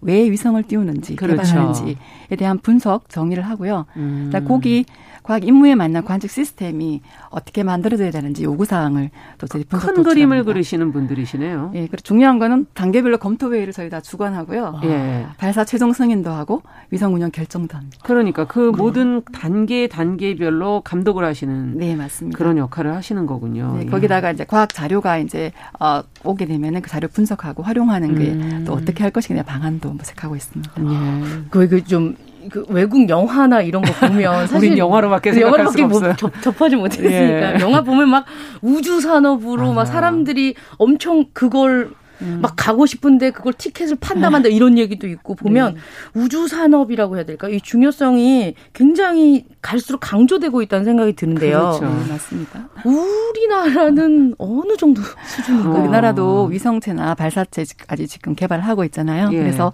왜 0.00 0.30
위성을 0.30 0.62
띄우는지 0.62 1.16
그렇죠. 1.16 1.42
개발하는지에 1.42 1.96
대한 2.38 2.58
분석 2.58 3.08
정의를 3.08 3.44
하고요. 3.44 3.86
음. 3.96 4.30
거기 4.46 4.84
과학 5.28 5.44
임무에 5.44 5.74
맞는 5.74 6.04
관측 6.04 6.30
시스템이 6.30 7.02
어떻게 7.28 7.62
만들어져야 7.62 8.10
되는지 8.10 8.44
요구 8.44 8.64
사항을 8.64 9.10
또 9.36 9.46
저희 9.46 9.62
분석 9.62 9.94
큰 9.94 10.02
그림을 10.02 10.44
그리시는 10.44 10.90
분들이시네요. 10.90 11.72
예, 11.74 11.80
그리고 11.80 11.98
중요한 11.98 12.38
거는 12.38 12.64
단계별로 12.72 13.18
검토 13.18 13.52
회의를 13.52 13.74
저희 13.74 13.90
다 13.90 14.00
주관하고요. 14.00 14.80
예. 14.84 15.26
발사 15.36 15.66
최종 15.66 15.92
승인도 15.92 16.30
하고 16.30 16.62
위성 16.90 17.14
운영 17.14 17.30
결정도 17.30 17.76
합니다. 17.76 17.98
그러니까 18.04 18.46
그 18.46 18.72
네. 18.74 18.82
모든 18.82 19.22
단계 19.34 19.86
단계별로 19.86 20.80
감독을 20.80 21.26
하시는 21.26 21.76
네, 21.76 21.94
맞습니다. 21.94 22.38
그런 22.38 22.56
역할을 22.56 22.94
하시는 22.94 23.26
거군요. 23.26 23.76
네, 23.80 23.84
거기다가 23.84 24.30
이제 24.30 24.46
과학 24.46 24.72
자료가 24.72 25.18
이제 25.18 25.52
어, 25.78 26.00
오게 26.24 26.46
되면은 26.46 26.80
그 26.80 26.88
자료 26.88 27.06
분석하고 27.06 27.62
활용하는 27.62 28.14
게또 28.14 28.72
음. 28.72 28.80
어떻게 28.80 29.02
할 29.02 29.10
것이냐 29.10 29.42
방안도 29.42 29.90
모색하고 29.90 30.36
있습니다. 30.36 30.72
예. 30.78 31.44
그좀 31.50 32.16
그 32.48 32.64
외국 32.68 33.08
영화나 33.08 33.60
이런 33.62 33.82
거 33.82 33.92
보면 33.92 34.46
사실 34.48 34.76
영화로밖에 34.76 35.32
생각할 35.32 35.60
영화로밖에 35.60 35.88
수 35.88 35.96
없어요. 35.96 36.16
접, 36.16 36.42
접하지 36.42 36.76
못했으니까 36.76 37.54
예. 37.56 37.60
영화 37.60 37.82
보면 37.82 38.08
막 38.08 38.24
우주 38.60 39.00
산업으로 39.00 39.70
아. 39.70 39.74
막 39.74 39.84
사람들이 39.84 40.54
엄청 40.78 41.24
그걸 41.32 41.90
음. 42.22 42.40
막 42.42 42.54
가고 42.56 42.86
싶은데 42.86 43.30
그걸 43.30 43.52
티켓을 43.52 43.96
판다 44.00 44.30
만다 44.30 44.48
이런 44.48 44.78
얘기도 44.78 45.06
있고 45.06 45.34
보면 45.34 45.74
네. 45.74 45.80
우주 46.14 46.48
산업이라고 46.48 47.16
해야 47.16 47.24
될까? 47.24 47.48
이 47.48 47.60
중요성이 47.60 48.54
굉장히 48.72 49.44
갈수록 49.62 49.98
강조되고 49.98 50.62
있다는 50.62 50.84
생각이 50.84 51.14
드는데요. 51.14 51.58
그렇죠. 51.58 51.84
네, 51.84 52.12
맞습니다. 52.12 52.68
우리나라는 52.84 54.34
어느 54.38 54.76
정도 54.76 55.02
수준인가요? 55.26 55.74
어. 55.74 55.78
우리나라도 55.80 56.44
위성체나 56.44 57.14
발사체까지 57.14 58.06
지금 58.06 58.34
개발을 58.34 58.64
하고 58.64 58.84
있잖아요. 58.84 59.30
예. 59.32 59.38
그래서 59.38 59.72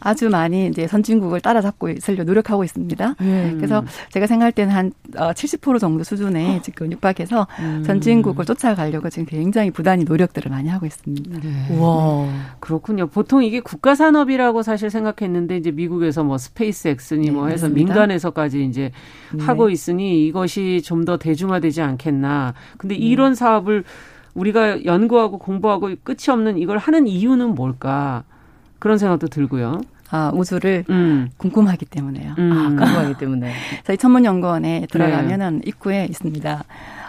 아주 0.00 0.28
많이 0.28 0.68
이제 0.68 0.86
선진국을 0.86 1.40
따라잡고 1.40 1.90
있으려 1.90 2.24
노력하고 2.24 2.64
있습니다. 2.64 3.14
예. 3.20 3.52
그래서 3.56 3.84
제가 4.10 4.26
생각할 4.26 4.52
때는 4.52 4.74
한 4.74 4.92
70% 5.12 5.76
어, 5.76 5.78
정도 5.78 6.04
수준에 6.04 6.60
지금 6.62 6.90
육박해서 6.92 7.46
음. 7.60 7.84
선진국을 7.86 8.44
쫓아가려고 8.44 9.10
지금 9.10 9.26
굉장히 9.26 9.70
부단히 9.70 10.04
노력들을 10.04 10.50
많이 10.50 10.68
하고 10.68 10.86
있습니다. 10.86 11.40
네. 11.40 11.76
와, 11.88 12.28
그렇군요. 12.60 13.06
보통 13.06 13.42
이게 13.44 13.60
국가 13.60 13.94
산업이라고 13.94 14.62
사실 14.62 14.90
생각했는데 14.90 15.56
이제 15.56 15.70
미국에서 15.70 16.24
뭐 16.24 16.38
스페이스X니 16.38 17.30
뭐 17.30 17.46
네, 17.46 17.52
해서 17.54 17.66
맞습니다. 17.66 17.74
민간에서까지 17.92 18.64
이제 18.64 18.90
네. 19.32 19.44
하고 19.44 19.70
있으니 19.70 20.26
이것이 20.26 20.82
좀 20.84 21.06
더 21.06 21.16
대중화되지 21.18 21.82
않겠나. 21.82 22.54
근데 22.78 22.96
네. 22.96 23.00
이런 23.00 23.34
사업을 23.36 23.84
우리가 24.34 24.84
연구하고 24.84 25.38
공부하고 25.38 25.90
끝이 26.02 26.30
없는 26.30 26.58
이걸 26.58 26.78
하는 26.78 27.06
이유는 27.06 27.54
뭘까? 27.54 28.24
그런 28.80 28.98
생각도 28.98 29.28
들고요. 29.28 29.80
아, 30.10 30.30
우주를 30.34 30.84
음. 30.90 31.28
궁금하기 31.36 31.86
때문에요. 31.86 32.34
음. 32.38 32.52
아, 32.52 32.68
궁금하기 32.68 33.14
때문에. 33.18 33.52
저희 33.84 33.96
천문연구원에 33.96 34.86
들어가면은 34.90 35.60
네. 35.60 35.62
입구에 35.68 36.06
있습니다. 36.10 36.64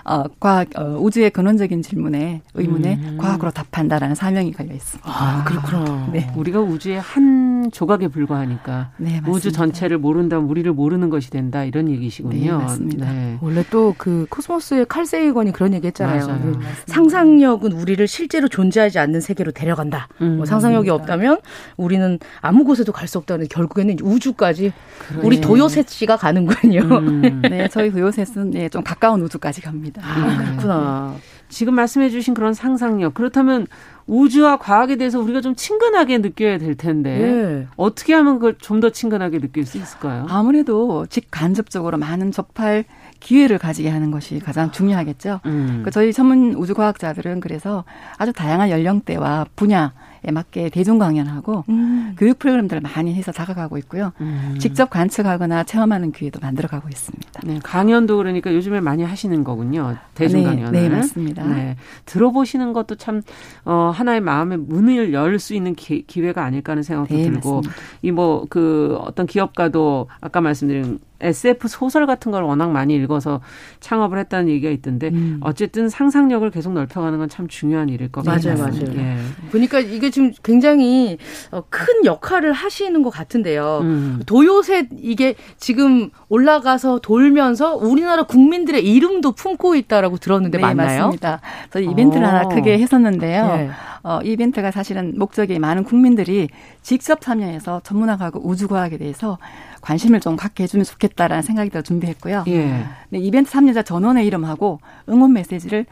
어, 0.08 0.24
과학 0.40 0.70
어, 0.78 0.98
우주의 1.00 1.30
근원적인 1.30 1.82
질문에 1.82 2.42
의문에 2.54 2.96
음. 2.96 3.18
과학으로 3.20 3.52
답한다라는 3.52 4.16
사명이 4.16 4.54
걸려 4.54 4.74
있습니다. 4.74 5.10
아, 5.10 5.44
그렇구나. 5.44 6.10
네. 6.14 6.32
우리가 6.36 6.60
우주의 6.62 7.00
한 7.00 7.70
조각에 7.72 8.08
불과하니까 8.08 8.92
네, 8.98 9.22
우주 9.28 9.52
전체를 9.52 9.98
모른다면 9.98 10.48
우리를 10.50 10.72
모르는 10.72 11.10
것이 11.10 11.30
된다 11.30 11.64
이런 11.66 11.90
얘기시군요. 11.90 12.58
네, 12.58 12.64
맞습니다. 12.64 13.12
네. 13.12 13.38
원래 13.42 13.64
또 13.70 13.94
그 13.98 14.28
코스모스의 14.30 14.86
칼 14.88 15.06
세이건이 15.06 15.52
그런 15.54 15.74
얘기했잖아요. 15.74 16.28
그 16.42 16.60
상상력은 16.86 17.72
우리를 17.72 18.06
실제로 18.08 18.48
존재하지 18.48 19.00
않는 19.00 19.22
세계로 19.22 19.52
데려간다. 19.52 20.08
음, 20.22 20.38
뭐 20.38 20.46
상상력이 20.46 20.90
맞습니다. 20.90 20.94
없다면 21.14 21.40
우리는 21.78 22.20
아무 22.42 22.64
곳에도 22.64 22.92
갈 22.92 23.08
수 23.08 23.18
없다는 23.20 23.48
결국에는 23.50 23.96
우주까지 24.02 24.74
그래. 25.00 25.22
우리 25.24 25.40
도요셋 25.40 25.88
씨가 25.88 26.18
가는군요. 26.18 26.82
음. 26.82 27.42
네, 27.50 27.70
저희 27.70 27.90
도요셋은 27.90 28.52
네, 28.52 28.68
좀 28.68 28.84
가까운 28.84 29.22
우주까지 29.22 29.62
갑니다. 29.62 29.97
있습니다. 30.00 30.34
아, 30.34 30.38
그렇구나. 30.38 31.16
지금 31.50 31.76
말씀해 31.76 32.10
주신 32.10 32.34
그런 32.34 32.54
상상력. 32.54 33.14
그렇다면 33.14 33.68
우주와 34.06 34.58
과학에 34.58 34.96
대해서 34.96 35.20
우리가 35.20 35.42
좀 35.42 35.56
친근하게 35.56 36.18
느껴야 36.20 36.58
될 36.58 36.76
텐데 36.76 37.18
네. 37.18 37.68
어떻게 37.76 38.14
하면 38.14 38.36
그걸 38.36 38.56
좀 38.58 38.78
더 38.80 38.90
친근하게 38.90 39.40
느낄 39.40 39.66
수 39.66 39.78
있을까요? 39.78 40.28
아무래도 40.30 41.06
직간접적으로 41.08 41.98
많은 41.98 42.32
접할 42.32 42.86
기회를 43.20 43.58
가지게 43.58 43.90
하는 43.90 44.12
것이 44.12 44.40
가장 44.40 44.72
중요하겠죠. 44.72 45.40
음. 45.46 45.82
그 45.84 45.90
저희 45.90 46.14
전문 46.14 46.54
우주과학자들은 46.54 47.40
그래서 47.40 47.84
아주 48.18 48.32
다양한 48.34 48.70
연령대와 48.70 49.48
분야 49.56 49.94
에 50.17 50.17
맞게 50.32 50.70
대중 50.70 50.98
강연하고 51.00 51.64
음. 51.70 52.16
교육 52.18 52.40
프로그램들을 52.40 52.82
많이 52.82 53.14
해서 53.14 53.32
다가가고 53.32 53.78
있고요. 53.80 54.12
음. 54.22 54.56
직접 54.60 54.90
관측하거나 54.90 55.64
체험하는 55.64 56.12
기회도 56.12 56.40
만들어가고 56.42 56.90
있습니다. 56.90 57.42
네, 57.46 57.60
강연도 57.64 58.18
그러니까 58.18 58.54
요즘에 58.54 58.80
많이 58.82 59.04
하시는 59.04 59.44
거군요. 59.44 59.96
대중 60.16 60.44
강연을. 60.44 60.72
네, 60.72 60.90
네, 60.90 60.96
맞습니다. 60.96 61.46
네, 61.46 61.76
들어보시는 62.06 62.74
것도 62.74 62.96
참 62.96 63.22
어, 63.66 63.92
하나의 63.94 64.22
마음의 64.22 64.58
문을 64.60 65.14
열 65.14 65.38
수 65.40 65.54
있는 65.54 65.76
기, 65.76 66.04
회가 66.18 66.44
아닐까 66.44 66.72
하는 66.72 66.82
생각도 66.84 67.14
네, 67.14 67.24
들고 67.24 67.62
이 68.02 68.10
뭐 68.12 68.46
그 68.50 68.98
어떤 69.02 69.26
기업가도 69.28 70.08
아까 70.22 70.42
말씀드린 70.42 71.00
SF 71.20 71.68
소설 71.68 72.06
같은 72.06 72.32
걸 72.32 72.44
워낙 72.44 72.70
많이 72.72 72.96
읽어서 72.96 73.42
창업을 73.80 74.20
했다는 74.20 74.50
얘기가 74.50 74.72
있던데 74.72 75.10
음. 75.10 75.38
어쨌든 75.42 75.90
상상력을 75.90 76.50
계속 76.52 76.74
넓혀가는 76.74 77.18
건 77.18 77.28
참 77.28 77.48
중요한 77.48 77.90
일일 77.90 78.10
것 78.12 78.24
같아요. 78.24 78.56
맞아요, 78.56 78.72
맞아요. 78.72 78.94
예. 78.98 79.18
보니까 79.52 79.80
이게 79.80 80.10
지금 80.18 80.32
굉장히 80.42 81.20
어, 81.52 81.62
큰 81.70 82.04
역할을 82.04 82.52
하시는 82.52 83.04
것 83.04 83.12
같은데요. 83.12 83.82
음. 83.84 84.24
도요새 84.26 84.88
이게 85.00 85.36
지금 85.58 86.10
올라가서 86.30 87.00
돌면서 87.00 87.76
우리나라 87.76 88.24
국민들의 88.24 88.84
이름도 88.84 89.34
품고 89.34 89.76
있다라고 89.76 90.18
들었는데 90.18 90.58
네, 90.58 90.62
맞나요? 90.62 91.04
맞습니다. 91.04 91.42
저희 91.70 91.86
이벤트를 91.86 92.26
오. 92.26 92.28
하나 92.28 92.42
어. 92.42 92.50
크게 92.50 92.80
했었는데요. 92.80 93.48
네. 93.48 93.70
어, 94.02 94.20
이 94.24 94.32
이벤트가 94.32 94.72
사실은 94.72 95.14
목적이 95.18 95.60
많은 95.60 95.84
국민들이 95.84 96.50
직접 96.82 97.22
참여해서 97.22 97.82
전문화하고 97.84 98.42
우주과학에 98.44 98.98
대해서 98.98 99.38
관심을 99.82 100.20
좀 100.20 100.36
갖게 100.36 100.64
해주면 100.64 100.84
좋겠다라는 100.84 101.44
생각이 101.44 101.70
더 101.70 101.82
준비했고요. 101.84 102.46
예. 102.48 102.86
네, 103.10 103.20
이벤트 103.20 103.52
참여자 103.52 103.84
전원의 103.84 104.26
이름하고 104.26 104.80
응원 105.10 105.34
메시지를 105.34 105.86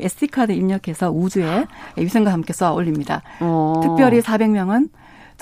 SD카드 0.00 0.52
입력해서 0.52 1.10
우주에 1.10 1.66
위성과 1.96 2.32
함께 2.32 2.52
쏘아 2.52 2.72
올립니다. 2.72 3.22
어. 3.40 3.80
특별히 3.82 4.20
400명은 4.20 4.88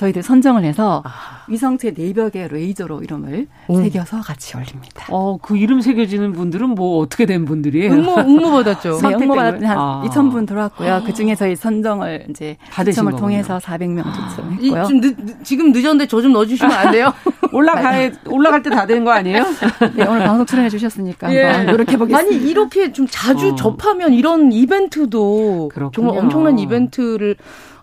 저희들 0.01 0.23
선정을 0.23 0.65
해서 0.65 1.03
아. 1.05 1.11
위성체 1.47 1.93
내벽에 1.95 2.49
레이저로 2.49 3.03
이름을 3.03 3.47
오. 3.69 3.77
새겨서 3.77 4.23
같이 4.23 4.57
올립니다. 4.57 5.05
어, 5.11 5.37
그 5.43 5.59
이름 5.59 5.83
새겨지는 5.83 6.33
분들은 6.33 6.71
뭐 6.71 7.01
어떻게 7.01 7.27
된 7.27 7.45
분들이에요? 7.45 7.93
응모, 7.93 8.15
응모 8.21 8.51
받았죠. 8.51 8.99
네, 9.03 9.15
응모 9.15 9.35
받았 9.35 9.63
한 9.63 9.79
아. 9.79 10.03
2,000분 10.07 10.47
들어왔고요. 10.47 10.95
아. 10.95 11.03
그 11.03 11.13
중에 11.13 11.35
저희 11.35 11.55
선정을 11.55 12.27
이제 12.31 12.57
받으심을 12.71 13.17
통해서 13.17 13.59
400명 13.59 14.05
추첨했고요. 14.05 14.85
좀 14.87 15.01
늦, 15.03 15.17
지금 15.45 15.73
늦었는데 15.73 16.07
저 16.07 16.21
좀 16.21 16.33
넣어주시면 16.33 16.73
안 16.73 16.93
돼요? 16.93 17.13
올라갈 17.53 18.13
올라갈 18.29 18.63
때다된거 18.63 19.11
아니에요? 19.11 19.43
네, 19.97 20.07
오늘 20.07 20.25
방송 20.25 20.47
출연해 20.47 20.69
주셨으니까 20.71 21.35
예. 21.35 21.65
노력해 21.65 21.97
보겠습니다. 21.97 22.19
아니 22.19 22.37
이렇게 22.49 22.93
좀 22.93 23.07
자주 23.11 23.49
어. 23.49 23.55
접하면 23.55 24.13
이런 24.15 24.53
이벤트도 24.53 25.71
그렇군요. 25.75 25.91
정말 25.93 26.19
엄청난 26.25 26.59
이벤트를 26.59 27.37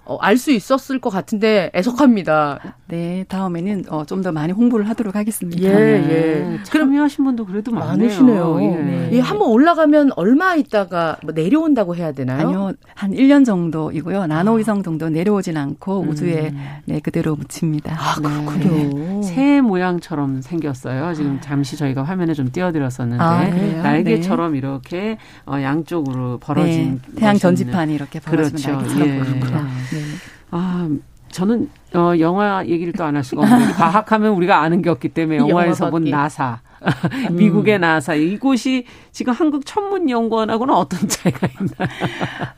어, 0.07 0.17
알 0.17 0.37
수 0.37 0.51
있었을 0.51 0.99
것 0.99 1.09
같은데 1.09 1.69
애석합니다. 1.75 2.75
네, 2.87 3.25
다음에는 3.27 3.85
어, 3.89 4.05
좀 4.05 4.17
더 4.21 4.31
많이 4.31 4.51
홍보를 4.51 4.89
하도록 4.89 5.15
하겠습니다. 5.15 5.61
예, 5.61 5.69
예. 5.69 6.59
참여하신 6.63 7.23
분도 7.23 7.45
그래도 7.45 7.71
많으시네요. 7.71 8.57
예. 8.61 8.67
네. 8.67 9.09
예, 9.13 9.19
한번 9.19 9.49
올라가면 9.49 10.11
얼마 10.15 10.55
있다가 10.55 11.17
뭐 11.23 11.33
내려온다고 11.33 11.95
해야 11.95 12.11
되나요? 12.13 12.47
아니요, 12.47 12.71
한 12.95 13.11
1년 13.11 13.45
정도이고요. 13.45 14.25
나노 14.25 14.53
위성 14.53 14.81
정도 14.81 15.09
내려오진 15.09 15.55
않고 15.55 16.01
음. 16.01 16.09
우주에 16.09 16.51
네, 16.85 16.99
그대로 16.99 17.35
묻힙니다. 17.35 17.95
아, 17.95 18.15
그렇군요. 18.15 19.19
네. 19.19 19.21
새 19.23 19.61
모양처럼 19.61 20.41
생겼어요. 20.41 21.13
지금 21.13 21.39
잠시 21.41 21.77
저희가 21.77 22.01
화면에 22.03 22.33
좀 22.33 22.51
띄워드렸었는데 22.51 23.23
아, 23.23 23.47
날개처럼 23.83 24.53
네. 24.53 24.57
이렇게 24.57 25.17
어, 25.45 25.61
양쪽으로 25.61 26.39
벌어진 26.39 27.01
네. 27.09 27.19
태양 27.19 27.37
전지판이 27.37 27.93
이렇게 27.93 28.19
벌어진 28.19 28.57
그렇죠. 28.57 28.71
날개처럼 28.71 29.07
예. 29.07 29.19
보입니다. 29.19 29.67
네. 29.97 30.03
아, 30.51 30.87
저는 31.31 31.69
어 31.93 32.13
영화 32.19 32.65
얘기를 32.65 32.93
또 32.93 33.03
안 33.03 33.15
할 33.15 33.23
수가 33.23 33.41
없는데 33.43 33.73
과학하면 33.75 34.31
우리가 34.33 34.61
아는 34.61 34.81
게 34.81 34.89
없기 34.89 35.09
때문에 35.09 35.37
영화에서 35.39 35.89
본 35.89 36.05
나사. 36.05 36.59
미국의 37.31 37.79
나사 37.79 38.13
이곳이 38.13 38.85
지금 39.11 39.33
한국 39.33 39.65
천문연구원하고는 39.65 40.73
어떤 40.75 40.99
차이가 41.09 41.47
있나요? 41.59 41.89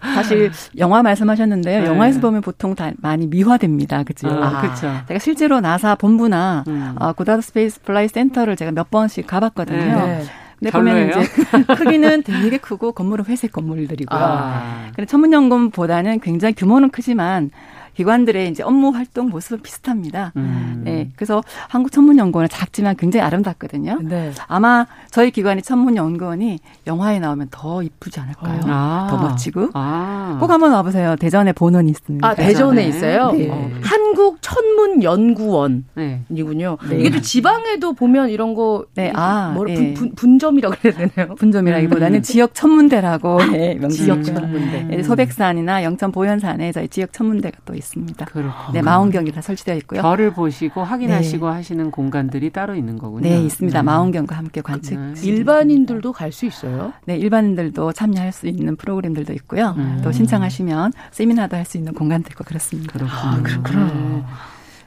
사실 0.02 0.52
영화 0.78 1.02
말씀하셨는데요. 1.02 1.82
네. 1.82 1.88
영화에서 1.88 2.20
보면 2.20 2.42
보통 2.42 2.76
다 2.76 2.92
많이 2.98 3.28
미화됩니다. 3.28 4.04
그죠? 4.04 4.28
아, 4.30 4.62
그렇죠. 4.62 4.92
제가 5.08 5.20
실제로 5.20 5.62
나사 5.62 5.96
본부나 5.96 6.66
음. 6.68 6.96
어, 7.00 7.14
고다드 7.14 7.42
Space 7.42 7.82
Flight 7.82 8.08
Center를 8.10 8.56
제가 8.58 8.72
몇 8.72 8.92
번씩 8.92 9.26
가봤거든요. 9.26 9.78
네. 10.06 10.24
근데 10.60 10.72
보면 10.72 11.10
이제 11.10 11.20
크기는 11.76 12.24
되게 12.24 12.58
크고 12.58 12.92
건물은 12.92 13.26
회색 13.26 13.52
건물들이고요. 13.54 14.20
아. 14.20 14.88
근데 14.96 15.06
천문연구원보다는 15.06 16.20
굉장히 16.20 16.54
규모는 16.54 16.90
크지만 16.90 17.52
기관들의 17.96 18.50
이제 18.50 18.64
업무 18.64 18.90
활동 18.90 19.30
모습은 19.30 19.62
비슷합니다. 19.62 20.34
음. 20.38 20.82
네. 20.84 21.12
그래서 21.16 21.44
한국 21.68 21.92
천문연구원은 21.92 22.50
작지만 22.50 22.96
굉장히 22.96 23.26
아름답거든요. 23.26 24.00
네. 24.02 24.32
아마 24.48 24.88
저희 25.12 25.32
기관이 25.32 25.62
천문연구원이 25.62 26.60
영화에 26.88 27.20
나오면 27.20 27.50
더 27.52 27.84
이쁘지 27.84 28.20
않을까요? 28.20 28.62
아. 28.66 29.08
더 29.10 29.18
멋지고. 29.18 29.70
아. 29.74 30.38
꼭 30.40 30.50
한번 30.50 30.72
와보세요. 30.72 31.16
대전에 31.18 31.54
본원이 31.54 31.92
있습니다. 31.92 32.28
아, 32.28 32.36
대전에, 32.36 32.84
대전에 32.84 32.88
있어요? 32.88 33.32
네. 33.32 33.50
어. 33.50 33.70
한국 33.82 34.38
천문연구원이군요. 34.42 36.78
네. 36.82 36.90
네. 36.90 37.00
이게 37.00 37.10
또 37.10 37.22
지방에도 37.22 37.94
보면 37.94 38.30
이런 38.30 38.54
거. 38.54 38.86
네. 38.96 39.12
아. 39.16 39.52
뭐, 39.54 39.66
네. 39.66 39.94
분, 39.94 40.14
분점이라고 40.16 40.76
그래야 40.82 41.08
되나요? 41.08 41.36
분점이라기보다는 41.40 42.20
음. 42.20 42.22
지역 42.22 42.54
천문대라고. 42.54 43.40
네, 43.52 43.80
지역 43.90 44.24
천문대. 44.24 44.84
네, 44.84 45.04
소백산이나 45.04 45.84
영천 45.84 46.12
보현산에 46.12 46.72
저희 46.72 46.88
지역 46.88 47.14
천문대가 47.14 47.58
또 47.66 47.76
있습니다. 47.80 48.26
그렇군요. 48.26 48.72
네, 48.74 48.82
마원경이 48.82 49.32
다 49.32 49.42
설치되어 49.42 49.76
있고요. 49.78 50.02
별을 50.02 50.34
보시고 50.34 50.84
확인하시고 50.84 51.48
네. 51.50 51.54
하시는 51.56 51.90
공간들이 51.92 52.52
따로 52.52 52.76
있는 52.76 52.98
거군요. 52.98 53.28
네, 53.28 53.42
있습니다. 53.44 53.80
네. 53.80 53.84
마원경과 53.84 54.36
함께 54.38 54.62
관측. 54.62 55.00
네. 55.00 55.14
일반인들도 55.24 56.14
갈 56.14 56.32
수 56.32 56.46
있어요? 56.46 56.94
네, 57.06 57.18
일반인들도 57.18 57.92
참여할 57.94 58.32
수 58.32 58.46
있는 58.48 58.76
프로그램들도 58.76 59.34
있고요. 59.34 59.74
음. 59.78 60.02
또 60.04 60.12
신청하시면 60.12 60.94
세미나도 61.12 61.58
할 61.58 61.66
수 61.66 61.78
있는 61.78 61.94
공간도 61.94 62.30
있고 62.32 62.44
그렇습니다. 62.44 62.94
그렇군요. 62.94 63.20
아, 63.20 63.42
그렇구나. 63.42 64.26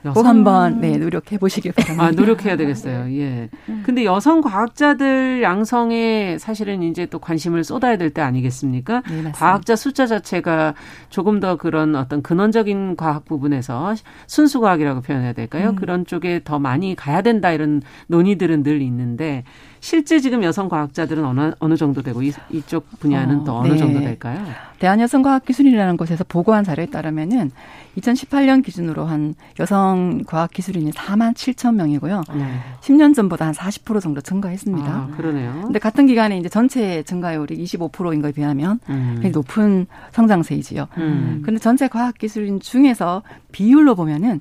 네. 0.05 0.11
꼭 0.14 0.26
한번 0.26 0.80
네, 0.80 0.96
노력해 0.98 1.38
보시길 1.38 1.72
바랍니다. 1.72 2.05
아, 2.05 2.11
노력해야 2.11 2.57
되겠어요. 2.57 3.07
예. 3.18 3.48
근데 3.84 4.05
여성 4.05 4.40
과학자들 4.40 5.42
양성에 5.42 6.38
사실은 6.38 6.82
이제 6.82 7.07
또 7.07 7.18
관심을 7.18 7.64
쏟아야 7.64 7.96
될 7.96 8.12
때 8.12 8.20
아니겠습니까? 8.20 9.03
네, 9.09 9.32
과학자 9.32 9.74
숫자 9.76 10.07
자체가 10.07 10.74
조금 11.09 11.40
더 11.40 11.57
그런 11.57 11.96
어떤 11.96 12.22
근원적인 12.22 12.96
과학 12.96 13.24
부분에서 13.24 13.94
순수 14.26 14.61
과학이라고 14.61 15.00
표현해야 15.00 15.32
될까요? 15.32 15.70
음. 15.70 15.76
그런 15.76 16.05
쪽에 16.05 16.42
더 16.44 16.59
많이 16.59 16.94
가야 16.94 17.22
된다 17.22 17.53
이런 17.53 17.80
논의들은 18.09 18.62
늘 18.62 18.82
있는데 18.82 19.44
실제 19.83 20.20
지금 20.20 20.45
여성 20.45 20.68
과학자들은 20.68 21.24
어느 21.24 21.51
어느 21.59 21.76
정도 21.76 22.03
되고 22.03 22.22
이, 22.22 22.33
이쪽 22.51 22.89
분야는 23.01 23.41
어, 23.41 23.45
또 23.45 23.57
어느 23.59 23.72
네. 23.72 23.76
정도 23.76 23.99
될까요? 23.99 24.47
대한여성과학기술이라는 24.78 25.97
곳에서 25.97 26.22
보고한 26.22 26.62
자료에 26.62 26.87
따르면은 26.87 27.51
2018년 27.99 28.64
기준으로 28.64 29.05
한 29.07 29.35
여성 29.59 30.22
과학기술인이 30.24 30.93
4만 30.93 31.35
7천 31.35 31.74
명이고요. 31.74 32.22
네. 32.33 32.61
10년 32.80 33.12
전보다 33.12 33.47
한 33.47 33.53
40% 33.53 34.01
정도 34.01 34.20
증가했습니다. 34.20 34.89
아, 34.89 35.09
그러네요. 35.16 35.62
근데 35.64 35.80
같은 35.80 36.07
기간에 36.07 36.39
이제 36.39 36.49
전체 36.49 37.03
증가율이 37.03 37.57
25%인 37.64 38.22
거에 38.22 38.30
비하면 38.30 38.78
음. 38.89 39.14
굉장히 39.14 39.33
높은 39.33 39.87
성장세이지요. 40.12 40.87
음. 40.99 41.43
근데 41.45 41.59
전체 41.59 41.89
과학기술인 41.89 42.61
중에서 42.61 43.22
비율로 43.51 43.97
보면은 43.97 44.41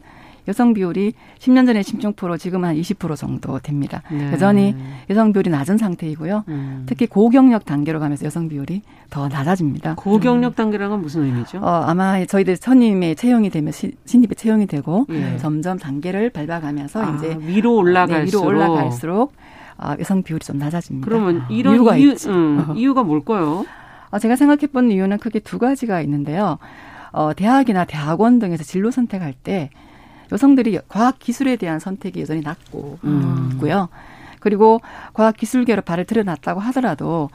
여성 0.51 0.73
비율이 0.73 1.13
10년 1.39 1.65
전에 1.65 1.79
16% 1.79 2.37
지금 2.37 2.65
한 2.65 2.75
20% 2.75 3.15
정도 3.15 3.57
됩니다. 3.59 4.03
네. 4.11 4.31
여전히 4.33 4.75
여성 5.09 5.31
비율이 5.31 5.49
낮은 5.49 5.77
상태이고요. 5.77 6.43
음. 6.49 6.83
특히 6.85 7.07
고경력 7.07 7.63
단계로 7.63 8.01
가면서 8.01 8.25
여성 8.25 8.49
비율이 8.49 8.81
더 9.09 9.29
낮아집니다. 9.29 9.95
고경력 9.95 10.57
단계라는 10.57 10.91
건 10.91 11.01
무슨 11.01 11.23
의미죠? 11.23 11.59
어, 11.59 11.83
아마 11.85 12.23
저희들 12.25 12.57
선임에 12.57 13.15
채용이 13.15 13.49
되면 13.49 13.71
시, 13.71 13.93
신입에 14.05 14.35
채용이 14.35 14.67
되고 14.67 15.05
네. 15.07 15.37
점점 15.37 15.79
단계를 15.79 16.31
밟아가면서 16.31 17.01
아, 17.01 17.15
이제 17.15 17.37
위로 17.39 17.77
올라갈수록, 17.77 18.45
네, 18.45 18.51
위로 18.51 18.65
올라갈수록 18.65 19.33
아, 19.77 19.95
여성 19.99 20.21
비율이 20.21 20.43
좀 20.43 20.57
낮아집니다. 20.57 21.05
그러면 21.05 21.43
이런 21.49 21.75
이유가 21.75 21.95
이유, 21.95 22.13
음, 22.27 22.73
이유가 22.75 23.03
뭘까요? 23.03 23.65
어, 24.09 24.19
제가 24.19 24.35
생각해본 24.35 24.91
이유는 24.91 25.17
크게 25.19 25.39
두 25.39 25.57
가지가 25.59 26.01
있는데요. 26.01 26.57
어, 27.13 27.33
대학이나 27.33 27.85
대학원 27.85 28.39
등에서 28.39 28.63
진로 28.63 28.91
선택할 28.91 29.33
때 29.33 29.69
여성들이 30.31 30.79
과학 30.87 31.19
기술에 31.19 31.55
대한 31.55 31.79
선택이 31.79 32.21
여전히 32.21 32.41
낮고 32.41 32.99
음. 33.03 33.49
있고요. 33.53 33.89
그리고 34.39 34.81
과학 35.13 35.37
기술계로 35.37 35.81
발을 35.83 36.05
들여놨다고 36.05 36.59
하더라도 36.59 37.29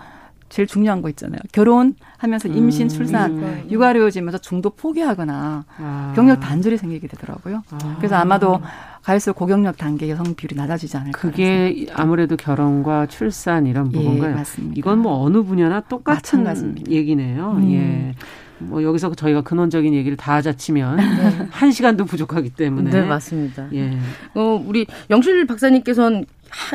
제일 0.49 0.67
중요한 0.69 1.03
거 1.03 1.09
있잖아요. 1.09 1.41
결혼하면서 1.53 2.49
임신, 2.49 2.87
음, 2.87 2.89
출산, 2.89 3.39
음. 3.39 3.67
육아료지면서 3.69 4.39
중도 4.39 4.71
포기하거나 4.71 5.65
아. 5.79 6.13
경력 6.15 6.41
단절이 6.41 6.79
생기게 6.79 7.09
되더라고요. 7.09 7.63
아. 7.71 7.95
그래서 7.99 8.15
아마도 8.17 8.61
갈수록 9.03 9.35
고경력 9.35 9.77
단계 9.77 10.09
여성 10.09 10.35
비율이 10.35 10.55
낮아지지 10.55 10.97
않을까. 10.97 11.19
그게 11.19 11.87
아무래도 11.95 12.37
결혼과 12.37 13.07
출산 13.07 13.67
이런 13.67 13.93
예, 13.93 13.99
부분가요? 13.99 14.31
예, 14.31 14.35
맞습니다. 14.35 14.75
이건 14.77 15.01
뭐 15.01 15.21
어느 15.23 15.43
분야나 15.43 15.81
똑같은 15.83 16.45
마찬가지입니다. 16.45 16.91
얘기네요. 16.91 17.53
음. 17.53 17.73
예. 17.73 18.15
뭐 18.59 18.83
여기서 18.83 19.15
저희가 19.15 19.43
근원적인 19.43 19.93
얘기를 19.95 20.17
다 20.17 20.35
하자 20.35 20.55
치면 20.55 20.97
네. 20.97 21.47
한 21.51 21.71
시간도 21.71 22.05
부족하기 22.05 22.51
때문에 22.51 22.91
네 22.91 23.03
맞습니다. 23.03 23.69
예. 23.75 23.99
어 24.35 24.63
우리 24.67 24.87
영실 25.11 25.47
박사님께서는 25.47 26.25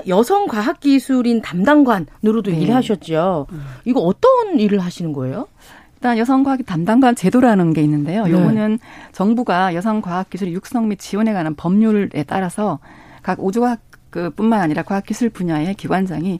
여성 0.08 0.48
과학 0.48 0.80
기술인 0.80 1.42
담당관으로도 1.42 2.52
네. 2.52 2.60
일하셨죠. 2.60 3.48
음. 3.52 3.62
이거 3.86 4.02
어떤 4.02 4.60
일을 4.60 4.80
하시는 4.80 5.14
거예요? 5.14 5.48
일단 5.96 6.18
여성과학 6.18 6.66
담당관 6.66 7.16
제도라는 7.16 7.74
게 7.74 7.82
있는데요. 7.84 8.26
네. 8.26 8.32
요거는 8.32 8.80
정부가 9.12 9.76
여성과학기술 9.76 10.52
육성 10.52 10.88
및 10.88 11.00
지원에 11.00 11.32
관한 11.32 11.54
법률에 11.56 12.24
따라서 12.24 12.80
각 13.22 13.40
우주과학 13.40 13.80
그뿐만 14.10 14.62
아니라 14.62 14.82
과학기술 14.82 15.30
분야의 15.30 15.76
기관장이 15.76 16.40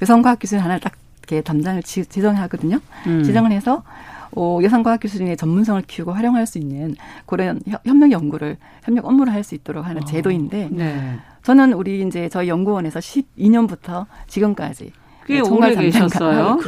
여성과학기술 0.00 0.58
하나를 0.58 0.80
딱 0.80 0.94
이렇게 1.18 1.42
담당을 1.42 1.82
지, 1.82 2.04
지정하거든요. 2.06 2.80
음. 3.06 3.22
지정을 3.22 3.52
해서 3.52 3.82
어, 4.36 4.58
여성과학기술인의 4.62 5.36
전문성을 5.36 5.82
키우고 5.82 6.12
활용할 6.12 6.46
수 6.46 6.58
있는 6.58 6.94
그런 7.26 7.60
협력 7.84 8.10
연구를 8.12 8.56
협력 8.82 9.06
업무를 9.06 9.32
할 9.32 9.42
수 9.42 9.54
있도록 9.56 9.84
하는 9.84 10.02
어. 10.02 10.04
제도인데 10.04 10.68
네. 10.70 11.18
저는 11.42 11.72
우리 11.72 12.00
이제 12.06 12.28
저희 12.28 12.48
연구원에서 12.48 13.00
12년부터 13.00 14.06
지금까지 14.28 14.92
꽤 15.26 15.40
오래 15.40 15.74
계셨어요. 15.74 16.58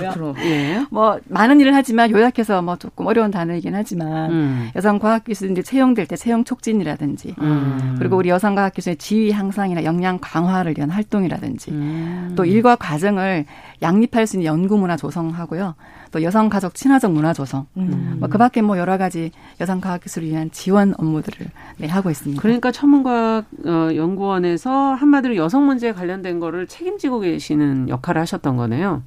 예. 0.45 0.85
뭐 0.91 1.19
많은 1.29 1.61
일을 1.61 1.75
하지만 1.75 2.11
요약해서 2.11 2.63
뭐 2.63 2.77
조금 2.77 3.07
어려운 3.07 3.31
단어이긴 3.31 3.75
하지만 3.75 4.31
음. 4.31 4.71
여성 4.77 4.99
과학 4.99 5.25
기술인들 5.25 5.63
채용될 5.65 6.07
때 6.07 6.17
채용 6.17 6.45
촉진이라든지 6.45 7.35
음. 7.41 7.97
그리고 7.99 8.17
우리 8.17 8.29
여성 8.29 8.55
과학 8.55 8.75
기술의 8.75 8.97
지위 8.97 9.33
향상이나 9.33 9.85
역량 9.85 10.19
강화를 10.21 10.75
위한 10.77 10.91
활동이라든지 10.91 11.71
음. 11.73 12.33
또 12.37 12.45
일과 12.45 12.77
과정을 12.77 13.45
양립할 13.83 14.27
수 14.27 14.37
있는 14.37 14.47
연구 14.47 14.79
문화 14.79 14.97
조성하고요. 14.97 15.75
또 16.15 16.23
여성 16.23 16.49
가족 16.49 16.77
친화적 16.77 17.11
문화 17.11 17.33
조성. 17.33 17.67
음. 17.77 18.19
뭐 18.21 18.29
그밖에 18.29 18.63
뭐 18.63 18.79
여러 18.79 18.97
가지 18.99 19.33
여성 19.61 19.81
과학 19.81 20.01
기술을 20.01 20.29
위한 20.29 20.49
지원 20.53 20.95
업무들을 20.97 21.49
네, 21.79 21.89
하고 21.89 22.09
있습니다. 22.09 22.41
그러니까 22.41 22.71
천문과학 22.71 23.47
어, 23.67 23.89
연구원에서 23.97 24.95
한마디로 24.95 25.35
여성 25.35 25.67
문제에 25.67 25.91
관련된 25.91 26.39
거를 26.39 26.69
책임지고 26.69 27.19
계시는 27.19 27.89
역할을 27.89 28.21
하셨던 28.21 28.57
거네요. 28.57 29.03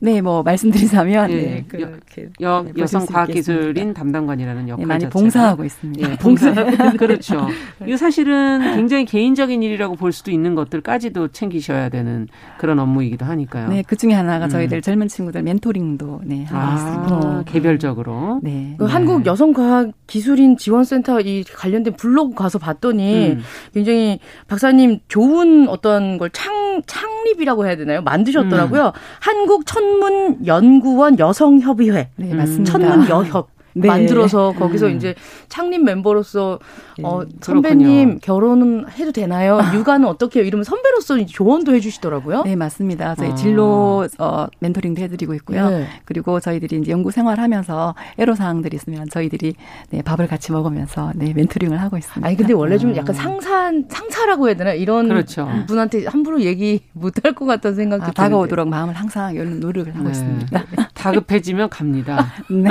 네, 0.00 0.20
뭐 0.20 0.42
말씀드리자면 0.42 1.30
예, 1.30 1.34
네, 1.36 1.64
그렇게 1.66 2.28
여, 2.42 2.62
네, 2.66 2.72
여성 2.78 3.06
과학 3.06 3.30
기술인 3.30 3.94
담당관이라는 3.94 4.68
역할 4.68 4.82
네, 4.82 4.86
많이 4.86 5.00
자체가. 5.00 5.18
봉사하고 5.18 5.64
있습니다. 5.64 6.10
예, 6.10 6.16
봉사 6.20 6.52
그렇죠. 6.98 7.48
이 7.86 7.96
사실은 7.96 8.74
굉장히 8.76 9.06
개인적인 9.06 9.62
일이라고 9.62 9.94
볼 9.96 10.12
수도 10.12 10.30
있는 10.30 10.54
것들까지도 10.54 11.28
챙기셔야 11.28 11.88
되는 11.88 12.28
그런 12.58 12.78
업무이기도 12.78 13.24
하니까요. 13.24 13.68
네, 13.68 13.82
그 13.86 13.96
중에 13.96 14.12
하나가 14.12 14.44
음. 14.46 14.50
저희들 14.50 14.82
젊은 14.82 15.08
친구들 15.08 15.42
멘토링도 15.42 16.20
네 16.24 16.44
하고 16.44 16.58
아, 16.58 16.74
있습니다. 16.74 17.42
개별적으로. 17.46 18.40
네. 18.42 18.74
그 18.78 18.84
네. 18.84 18.90
한국 18.92 19.24
여성 19.24 19.52
과학 19.54 19.90
기술인 20.06 20.58
지원센터 20.58 21.20
이 21.22 21.44
관련된 21.44 21.94
블로그 21.96 22.34
가서 22.34 22.58
봤더니 22.58 23.30
음. 23.30 23.40
굉장히 23.72 24.18
박사님 24.48 24.98
좋은 25.08 25.68
어떤 25.68 26.18
걸 26.18 26.28
창 26.34 26.82
창립이라고 26.86 27.64
해야 27.66 27.76
되나요? 27.76 28.02
만드셨더라고요. 28.02 28.86
음. 28.86 28.92
한국 29.20 29.64
천 29.66 29.93
천문 29.94 30.46
연구원 30.46 31.18
여성협의회. 31.18 32.10
네, 32.16 32.34
맞습니다. 32.34 32.72
천문 32.72 33.08
여협. 33.08 33.53
네. 33.74 33.88
만들어서 33.88 34.52
거기서 34.52 34.86
음. 34.86 34.96
이제 34.96 35.14
창립 35.48 35.82
멤버로서 35.84 36.58
네, 36.96 37.04
어 37.04 37.24
선배님 37.40 38.20
결혼은 38.20 38.86
해도 38.90 39.12
되나요? 39.12 39.58
육아는 39.74 40.06
어떻게 40.08 40.40
해요? 40.40 40.46
이러면 40.46 40.64
선배로서 40.64 41.24
조언도 41.26 41.74
해주시더라고요. 41.74 42.44
네 42.44 42.56
맞습니다. 42.56 43.14
저희 43.16 43.32
아. 43.32 43.34
진로 43.34 44.08
어, 44.18 44.46
멘토링도 44.60 45.02
해드리고 45.02 45.34
있고요. 45.34 45.68
네. 45.70 45.86
그리고 46.04 46.40
저희들이 46.40 46.78
이제 46.80 46.90
연구 46.92 47.10
생활하면서 47.10 47.94
애로 48.18 48.34
사항들이 48.34 48.76
있으면 48.76 49.08
저희들이 49.10 49.54
네, 49.90 50.02
밥을 50.02 50.28
같이 50.28 50.52
먹으면서 50.52 51.12
네 51.14 51.32
멘토링을 51.34 51.80
하고 51.80 51.98
있습니다. 51.98 52.26
아니 52.26 52.36
근데 52.36 52.52
원래 52.52 52.78
좀 52.78 52.96
약간 52.96 53.14
상사 53.14 53.72
상사라고 53.88 54.48
해야 54.48 54.56
되나 54.56 54.72
이런 54.72 55.08
그렇죠. 55.08 55.48
분한테 55.66 56.06
함부로 56.06 56.40
얘기 56.42 56.80
못할 56.92 57.34
것 57.34 57.44
같다는 57.44 57.76
생각도 57.76 58.06
아, 58.06 58.10
다가오도록 58.10 58.68
마음을 58.68 58.94
항상 58.94 59.36
열는 59.36 59.60
노력을 59.60 59.92
하고 59.94 60.04
네. 60.04 60.10
있습니다. 60.10 60.64
다급해지면 60.94 61.68
갑니다. 61.68 62.32
네. 62.48 62.70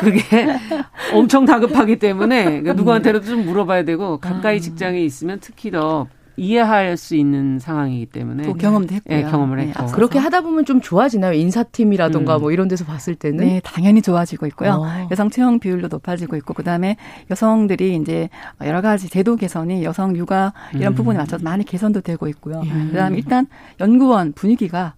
그게 0.00 0.20
엄청 1.14 1.44
다급하기 1.44 1.98
때문에 1.98 2.62
그 2.62 2.70
누구한테라도 2.70 3.24
좀 3.24 3.44
물어봐야 3.44 3.84
되고 3.84 4.18
가까이 4.18 4.56
아. 4.56 4.60
직장에 4.60 5.00
있으면 5.00 5.38
특히 5.40 5.70
더 5.70 6.06
이해할 6.38 6.96
수 6.96 7.16
있는 7.16 7.58
상황이기 7.58 8.06
때문에 8.06 8.44
또 8.44 8.54
경험도 8.54 8.94
했고요. 8.94 9.16
네, 9.16 9.24
경험을 9.24 9.58
했고 9.60 9.86
네, 9.86 9.92
그렇게 9.92 10.18
하다 10.18 10.42
보면 10.42 10.64
좀 10.64 10.80
좋아지나요? 10.80 11.32
인사팀이라던가 11.32 12.36
음. 12.36 12.40
뭐 12.40 12.52
이런 12.52 12.68
데서 12.68 12.84
봤을 12.84 13.14
때는 13.16 13.44
네, 13.44 13.60
당연히 13.64 14.00
좋아지고 14.00 14.46
있고요. 14.46 14.74
어. 14.74 15.08
여성 15.10 15.30
채용 15.30 15.58
비율도 15.58 15.88
높아지고 15.88 16.36
있고 16.36 16.54
그다음에 16.54 16.96
여성들이 17.30 17.96
이제 17.96 18.28
여러 18.64 18.80
가지 18.80 19.10
제도 19.10 19.36
개선이 19.36 19.84
여성 19.84 20.16
육아 20.16 20.52
이런 20.74 20.92
음. 20.92 20.94
부분에 20.94 21.18
맞춰서 21.18 21.42
많이 21.42 21.64
개선도 21.64 22.00
되고 22.00 22.28
있고요. 22.28 22.60
음. 22.60 22.88
그다음에 22.92 23.18
일단 23.18 23.46
연구원 23.80 24.32
분위기가 24.32 24.94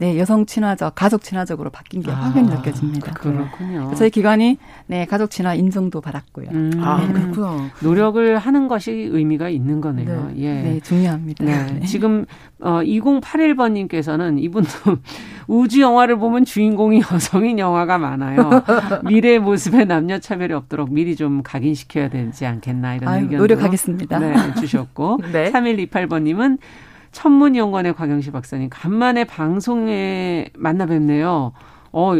네, 0.00 0.18
여성 0.18 0.46
친화적, 0.46 0.94
가족 0.94 1.20
친화적으로 1.20 1.68
바뀐 1.68 2.00
게 2.00 2.10
아, 2.10 2.14
확연히 2.14 2.48
느껴집니다. 2.48 3.12
그렇군요. 3.12 3.92
저희 3.94 4.08
기관이 4.08 4.56
네, 4.86 5.04
가족 5.04 5.30
친화 5.30 5.54
인정도 5.54 6.00
받았고요. 6.00 6.48
음, 6.52 6.72
아, 6.78 7.06
네. 7.06 7.12
그렇군요. 7.12 7.68
노력을 7.82 8.38
하는 8.38 8.66
것이 8.66 8.92
의미가 8.92 9.50
있는 9.50 9.82
거네요. 9.82 10.32
네, 10.34 10.42
예. 10.42 10.62
네 10.62 10.80
중요합니다. 10.80 11.44
네. 11.44 11.66
네. 11.80 11.86
지금 11.86 12.24
어 12.60 12.80
2081번 12.80 13.72
님께서는 13.72 14.38
이분도 14.38 14.68
우주 15.46 15.82
영화를 15.82 16.16
보면 16.16 16.46
주인공이 16.46 17.02
여성인 17.12 17.58
영화가 17.58 17.98
많아요. 17.98 18.50
미래의 19.04 19.40
모습에 19.40 19.84
남녀 19.84 20.18
차별이 20.18 20.54
없도록 20.54 20.90
미리 20.90 21.14
좀 21.14 21.42
각인시켜야 21.42 22.08
되지 22.08 22.46
않겠나 22.46 22.94
이런 22.94 23.08
아유, 23.08 23.24
의견도 23.24 23.42
노력하겠습니다. 23.42 24.18
네, 24.18 24.54
주셨고 24.54 25.18
네. 25.30 25.52
3128번 25.52 26.22
님은 26.22 26.56
천문연구원의 27.12 27.94
곽영시 27.94 28.30
박사님 28.30 28.68
간만에 28.70 29.24
방송에 29.24 30.50
만나 30.54 30.86
뵙네요. 30.86 31.52
어, 31.92 32.12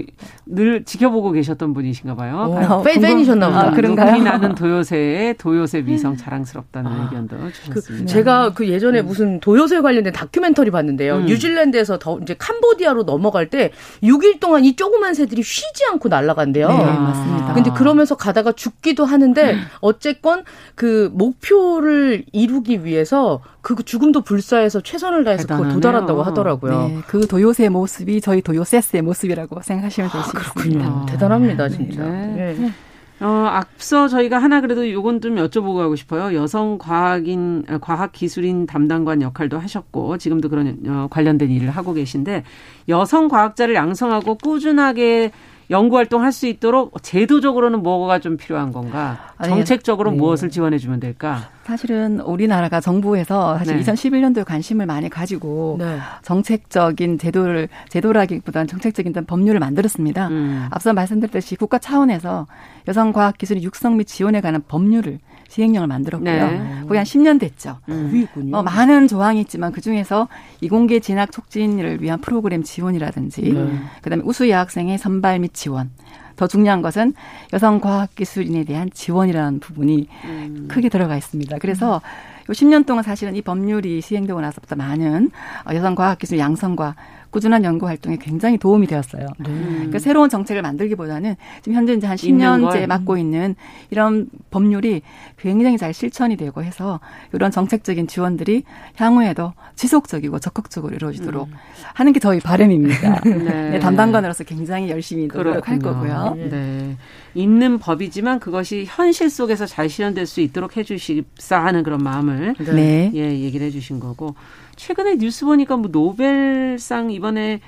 늘 0.46 0.84
지켜보고 0.84 1.30
계셨던 1.30 1.74
분이신가 1.74 2.16
봐요. 2.16 2.46
오, 2.48 2.74
어, 2.74 2.82
팬, 2.82 3.00
팬이셨나 3.00 3.48
보다. 3.48 3.68
아, 3.68 3.70
그런가요? 3.70 4.12
눈이 4.12 4.24
나는 4.24 4.54
도요새의 4.56 5.36
도요새 5.38 5.82
미성 5.82 6.16
자랑스럽다는 6.16 6.90
아, 6.90 7.04
의견도 7.04 7.36
그 7.36 7.52
주셨습니다. 7.52 8.04
그 8.04 8.06
제가 8.06 8.52
그 8.52 8.68
예전에 8.68 9.00
음. 9.00 9.06
무슨 9.06 9.38
도요새 9.38 9.80
관련된 9.80 10.12
다큐멘터리 10.12 10.72
봤는데요. 10.72 11.18
음. 11.18 11.26
뉴질랜드에서 11.26 12.00
더 12.00 12.18
이제 12.20 12.34
캄보디아로 12.36 13.04
넘어갈 13.04 13.48
때 13.48 13.70
6일 14.02 14.40
동안 14.40 14.64
이 14.64 14.74
조그만 14.74 15.14
새들이 15.14 15.42
쉬지 15.44 15.84
않고 15.92 16.08
날아간대요. 16.08 16.66
네, 16.66 16.84
맞습니다. 16.84 17.54
근데 17.54 17.70
그러면서 17.70 18.16
가다가 18.16 18.50
죽기도 18.50 19.04
하는데 19.04 19.52
음. 19.52 19.60
어쨌건 19.80 20.42
그 20.74 21.10
목표를 21.12 22.24
이루기 22.32 22.84
위해서 22.84 23.40
그 23.62 23.76
죽음도 23.82 24.22
불사해서 24.22 24.80
최선을 24.80 25.24
다해서 25.24 25.46
그걸 25.46 25.68
도달한다고 25.70 26.22
하더라고요. 26.22 26.88
네, 26.88 26.98
그 27.06 27.26
도요새 27.26 27.68
모습이 27.68 28.20
저희 28.20 28.40
도요세스의 28.40 29.02
모습이라고 29.02 29.60
생각하시면 29.62 30.10
되시겠습니다. 30.10 30.40
아, 30.40 30.52
그렇군요. 30.54 31.06
대단합니다, 31.06 31.68
진짜. 31.68 32.02
네. 32.02 32.56
네. 32.58 32.72
어, 33.20 33.26
앞서 33.50 34.08
저희가 34.08 34.38
하나 34.38 34.62
그래도 34.62 34.90
요건 34.90 35.20
좀 35.20 35.34
여쭤보고 35.36 35.76
가고 35.76 35.94
싶어요. 35.94 36.34
여성 36.34 36.78
과학인, 36.78 37.64
아, 37.68 37.76
과학 37.76 38.12
기술인 38.12 38.64
담당관 38.66 39.20
역할도 39.20 39.58
하셨고, 39.58 40.16
지금도 40.16 40.48
그런 40.48 40.78
어, 40.86 41.06
관련된 41.10 41.50
일을 41.50 41.68
하고 41.68 41.92
계신데, 41.92 42.44
여성 42.88 43.28
과학자를 43.28 43.74
양성하고 43.74 44.36
꾸준하게 44.36 45.32
연구 45.70 45.96
활동할 45.96 46.32
수 46.32 46.46
있도록 46.46 47.00
제도적으로는 47.02 47.82
뭐가 47.82 48.18
좀 48.18 48.36
필요한 48.36 48.72
건가? 48.72 49.32
정책적으로 49.44 50.10
네. 50.10 50.16
무엇을 50.16 50.50
지원해 50.50 50.78
주면 50.78 50.98
될까? 50.98 51.48
사실은 51.62 52.18
우리나라가 52.20 52.80
정부에서 52.80 53.56
사실 53.58 53.76
네. 53.76 53.82
2011년도에 53.82 54.44
관심을 54.44 54.86
많이 54.86 55.08
가지고 55.08 55.76
네. 55.78 55.98
정책적인 56.22 57.18
제도를 57.18 57.68
제도라기보다는 57.88 58.66
정책적인 58.66 59.12
법률을 59.26 59.60
만들었습니다. 59.60 60.28
음. 60.28 60.66
앞서 60.70 60.92
말씀드렸듯이 60.92 61.54
국가 61.54 61.78
차원에서 61.78 62.48
여성 62.88 63.12
과학 63.12 63.38
기술의 63.38 63.62
육성 63.62 63.96
및 63.96 64.06
지원에 64.06 64.40
관한 64.40 64.62
법률을 64.66 65.20
시행령을 65.50 65.88
만들었고요. 65.88 66.32
네. 66.32 66.82
거의 66.86 66.98
한 66.98 67.04
10년 67.04 67.40
됐죠. 67.40 67.78
음. 67.88 68.26
어, 68.52 68.62
많은 68.62 69.08
조항이 69.08 69.40
있지만 69.40 69.72
그 69.72 69.80
중에서 69.80 70.28
이공계 70.60 71.00
진학 71.00 71.32
촉진을 71.32 72.00
위한 72.02 72.20
프로그램 72.20 72.62
지원이라든지 72.62 73.42
네. 73.52 73.78
그다음에 74.00 74.22
우수 74.24 74.48
여학생의 74.48 74.96
선발 74.98 75.40
및 75.40 75.52
지원. 75.52 75.90
더 76.36 76.46
중요한 76.46 76.80
것은 76.80 77.12
여성 77.52 77.80
과학 77.80 78.14
기술인에 78.14 78.64
대한 78.64 78.88
지원이라는 78.94 79.60
부분이 79.60 80.08
음. 80.24 80.68
크게 80.70 80.88
들어가 80.88 81.16
있습니다. 81.16 81.58
그래서 81.58 81.96
음. 81.96 82.50
요 82.50 82.52
10년 82.52 82.86
동안 82.86 83.02
사실은 83.02 83.36
이 83.36 83.42
법률이 83.42 84.00
시행되고 84.00 84.40
나서부터 84.40 84.74
많은 84.76 85.30
여성 85.74 85.94
과학 85.94 86.18
기술 86.18 86.38
양성과 86.38 86.94
꾸준한 87.30 87.64
연구 87.64 87.86
활동에 87.86 88.16
굉장히 88.16 88.58
도움이 88.58 88.86
되었어요. 88.86 89.26
네. 89.38 89.50
그러니까 89.50 89.98
새로운 89.98 90.28
정책을 90.28 90.62
만들기보다는 90.62 91.36
지금 91.62 91.76
현재 91.76 91.92
이제 91.94 92.06
한 92.06 92.16
10년째 92.16 92.86
맡고 92.86 93.16
있는 93.16 93.54
이런 93.90 94.28
법률이 94.50 95.02
굉장히 95.38 95.78
잘 95.78 95.94
실천이 95.94 96.36
되고 96.36 96.62
해서 96.62 97.00
이런 97.32 97.50
정책적인 97.50 98.08
지원들이 98.08 98.64
향후에도 98.96 99.52
지속적이고 99.76 100.38
적극적으로 100.40 100.94
이루어지도록 100.94 101.48
음. 101.48 101.54
하는 101.94 102.12
게 102.12 102.20
저희 102.20 102.40
바람입니다. 102.40 103.20
네. 103.24 103.70
네, 103.70 103.78
담당관으로서 103.78 104.44
굉장히 104.44 104.90
열심히 104.90 105.26
노력할 105.26 105.78
거고요. 105.78 106.34
네. 106.36 106.48
네. 106.48 106.96
있는 107.34 107.78
법이지만 107.78 108.40
그것이 108.40 108.84
현실 108.88 109.30
속에서 109.30 109.66
잘 109.66 109.88
실현될 109.88 110.26
수 110.26 110.40
있도록 110.40 110.76
해주십사 110.76 111.64
하는 111.64 111.82
그런 111.82 112.02
마음을 112.02 112.54
네. 112.58 113.10
예 113.14 113.38
얘기를 113.40 113.66
해주신 113.68 114.00
거고 114.00 114.34
최근에 114.80 115.16
뉴스 115.16 115.44
보니까 115.44 115.76
뭐 115.76 115.90
노벨상 115.90 117.10
이번에 117.10 117.60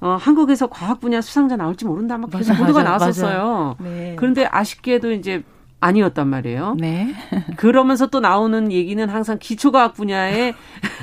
어, 0.00 0.16
한국에서 0.20 0.68
과학 0.68 1.00
분야 1.00 1.20
수상자 1.20 1.56
나올지 1.56 1.84
모른다 1.84 2.16
막 2.16 2.30
계속 2.30 2.54
보도가 2.54 2.84
나왔었어요. 2.84 3.76
네. 3.80 4.14
그런데 4.16 4.46
아쉽게도 4.48 5.10
이제 5.12 5.42
아니었단 5.80 6.28
말이에요. 6.28 6.76
네. 6.78 7.14
그러면서 7.56 8.06
또 8.06 8.20
나오는 8.20 8.70
얘기는 8.70 9.08
항상 9.08 9.38
기초과학 9.40 9.94
분야에 9.94 10.52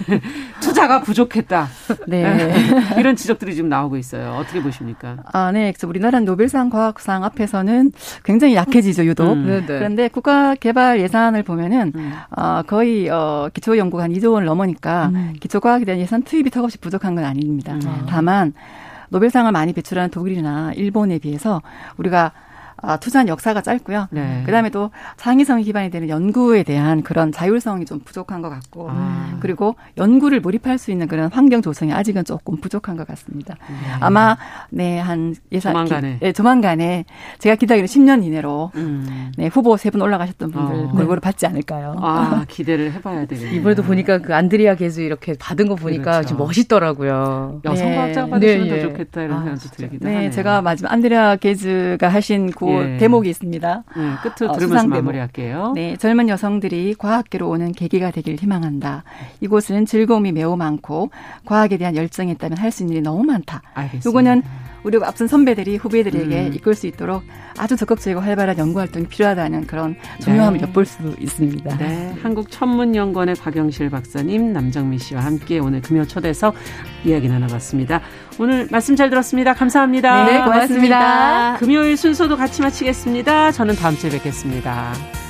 투자가 0.61 1.01
부족했다. 1.01 1.67
네. 2.07 2.53
이런 2.97 3.15
지적들이 3.15 3.55
지금 3.55 3.69
나오고 3.69 3.97
있어요. 3.97 4.38
어떻게 4.39 4.61
보십니까? 4.61 5.17
아, 5.34 5.51
네. 5.51 5.71
그래서 5.71 5.88
우리나라는 5.88 6.25
노벨상 6.25 6.69
과학상 6.69 7.23
앞에서는 7.23 7.91
굉장히 8.23 8.55
약해지죠, 8.55 9.05
유독. 9.05 9.34
음. 9.34 9.47
네, 9.47 9.59
네. 9.61 9.65
그런데 9.65 10.07
국가 10.09 10.53
개발 10.53 10.99
예산을 10.99 11.41
보면은 11.41 11.91
음. 11.95 12.13
어, 12.38 12.61
거의 12.61 13.09
어, 13.09 13.49
기초 13.53 13.78
연구가 13.78 14.03
한 14.03 14.13
2조 14.13 14.34
원을 14.34 14.45
넘으니까 14.45 15.07
음. 15.13 15.34
기초 15.39 15.59
과학에 15.59 15.86
대한 15.86 15.99
예산 15.99 16.21
투입이 16.21 16.51
턱없이 16.51 16.78
부족한 16.78 17.15
건 17.15 17.23
아닙니다. 17.25 17.73
음. 17.73 18.05
다만 18.07 18.53
노벨상을 19.09 19.51
많이 19.51 19.73
배출하는 19.73 20.11
독일이나 20.11 20.73
일본에 20.75 21.17
비해서 21.17 21.61
우리가 21.97 22.32
아, 22.82 22.97
투자한 22.97 23.28
역사가 23.28 23.61
짧고요. 23.61 24.07
네. 24.11 24.43
그다음에 24.45 24.69
또 24.69 24.91
창의성이 25.17 25.63
기반이 25.63 25.89
되는 25.89 26.09
연구에 26.09 26.63
대한 26.63 27.01
그런 27.01 27.32
자율성이 27.32 27.86
좀 27.86 27.99
부족한 27.99 28.41
것 28.41 28.49
같고 28.49 28.88
아. 28.91 29.38
그리고 29.39 29.75
연구를 29.97 30.39
몰입할 30.41 30.78
수 30.78 30.91
있는 30.91 31.07
그런 31.07 31.32
환경 31.32 31.61
조성이 31.61 31.91
아직은 31.93 32.23
조금 32.25 32.57
부족한 32.57 32.97
것 32.97 33.07
같습니다. 33.07 33.55
네. 33.69 33.75
아마 33.99 34.38
네 34.69 34.99
한 34.99 35.36
예산 35.51 35.73
조만간에 35.73 36.17
네, 36.19 36.32
조만간에 36.34 37.05
제가 37.39 37.55
기다리는 37.55 37.88
10년 37.88 38.23
이내로 38.23 38.71
음. 38.75 39.32
네 39.38 39.47
후보 39.47 39.75
세 39.78 39.89
분 39.89 40.01
올라가셨던 40.01 40.51
분들 40.51 40.75
어. 40.75 40.91
골고루 40.91 41.21
받지 41.21 41.45
않을까요? 41.45 41.95
아 41.99 42.43
기대를 42.47 42.91
해봐야 42.93 43.25
되겠네요. 43.25 43.55
이번에도 43.59 43.84
보니까 43.84 44.17
그 44.19 44.36
안드리아 44.36 44.75
게즈 44.75 44.99
이렇게 45.01 45.34
받은 45.39 45.67
거 45.67 45.75
보니까 45.75 46.11
그렇죠. 46.11 46.30
좀 46.30 46.38
멋있더라고요. 46.39 47.61
여성 47.65 47.95
과학자 47.95 48.25
네. 48.25 48.30
받으시면 48.30 48.67
네, 48.67 48.75
더 48.82 48.88
좋겠다 48.89 49.21
이런 49.23 49.38
아, 49.38 49.43
생각도 49.43 49.69
들기도 49.69 50.07
네, 50.07 50.13
하네요. 50.15 50.32
제가 50.32 50.61
마지막 50.61 50.91
안드리아 50.91 51.36
게즈가 51.38 52.07
하신 52.09 52.51
그 52.51 52.66
예. 52.72 52.97
대목이 52.97 53.30
있습니다. 53.30 53.84
네, 53.95 54.03
끝으로 54.24 54.53
어, 54.53 54.57
들으면서 54.57 54.88
마무리할게요. 54.88 55.74
네, 55.76 55.95
젊은 55.97 56.30
여성들이 56.30 56.95
과학계로 56.97 57.49
오는 57.49 57.72
계기가 57.72 58.11
되길 58.11 58.36
희망한다. 58.36 59.03
이곳은 59.41 59.86
즐거움이 59.86 60.32
매우 60.32 60.55
많고 60.57 61.09
과학에 61.45 61.78
대한 61.78 61.95
열정이 61.95 62.32
있다면 62.32 62.57
할 62.57 62.72
수 62.72 62.84
있는 62.84 62.95
일이 62.97 63.01
너무 63.03 63.24
많다. 63.24 63.61
알겠습니다. 63.74 64.09
요거는 64.09 64.43
우리 64.84 64.97
앞선 65.03 65.28
선배들이 65.28 65.78
후배들에게 65.78 66.47
음. 66.47 66.53
이끌 66.53 66.75
수 66.75 66.88
있도록 66.88 67.23
아주 67.57 67.75
적극적이고 67.75 68.21
활발한 68.21 68.57
연구 68.57 68.80
활동이 68.80 69.07
필요하다는 69.07 69.67
그런 69.67 69.95
중요함을 70.21 70.59
네. 70.59 70.67
엿볼 70.67 70.86
수 70.86 71.15
있습니다. 71.19 71.78
네, 71.78 72.15
한국천문연구원의 72.21 73.36
곽영실 73.36 73.89
박사님, 73.89 74.53
남정미 74.53 74.99
씨와 74.99 75.21
함께 75.21 75.59
오늘 75.59 75.82
금요 75.82 76.05
초대서 76.05 76.53
이야기 77.03 77.28
나눠봤습니다. 77.28 78.01
오늘 78.39 78.67
말씀 78.71 78.95
잘 78.95 79.09
들었습니다. 79.09 79.53
감사합니다. 79.53 80.25
네, 80.25 80.43
고맙습니다. 80.43 81.57
금요일 81.57 81.97
순서도 81.97 82.38
같이 82.38 82.61
마치겠습니다. 82.61 83.51
저는 83.51 83.75
다음 83.75 83.95
주에 83.95 84.09
뵙겠습니다. 84.09 85.26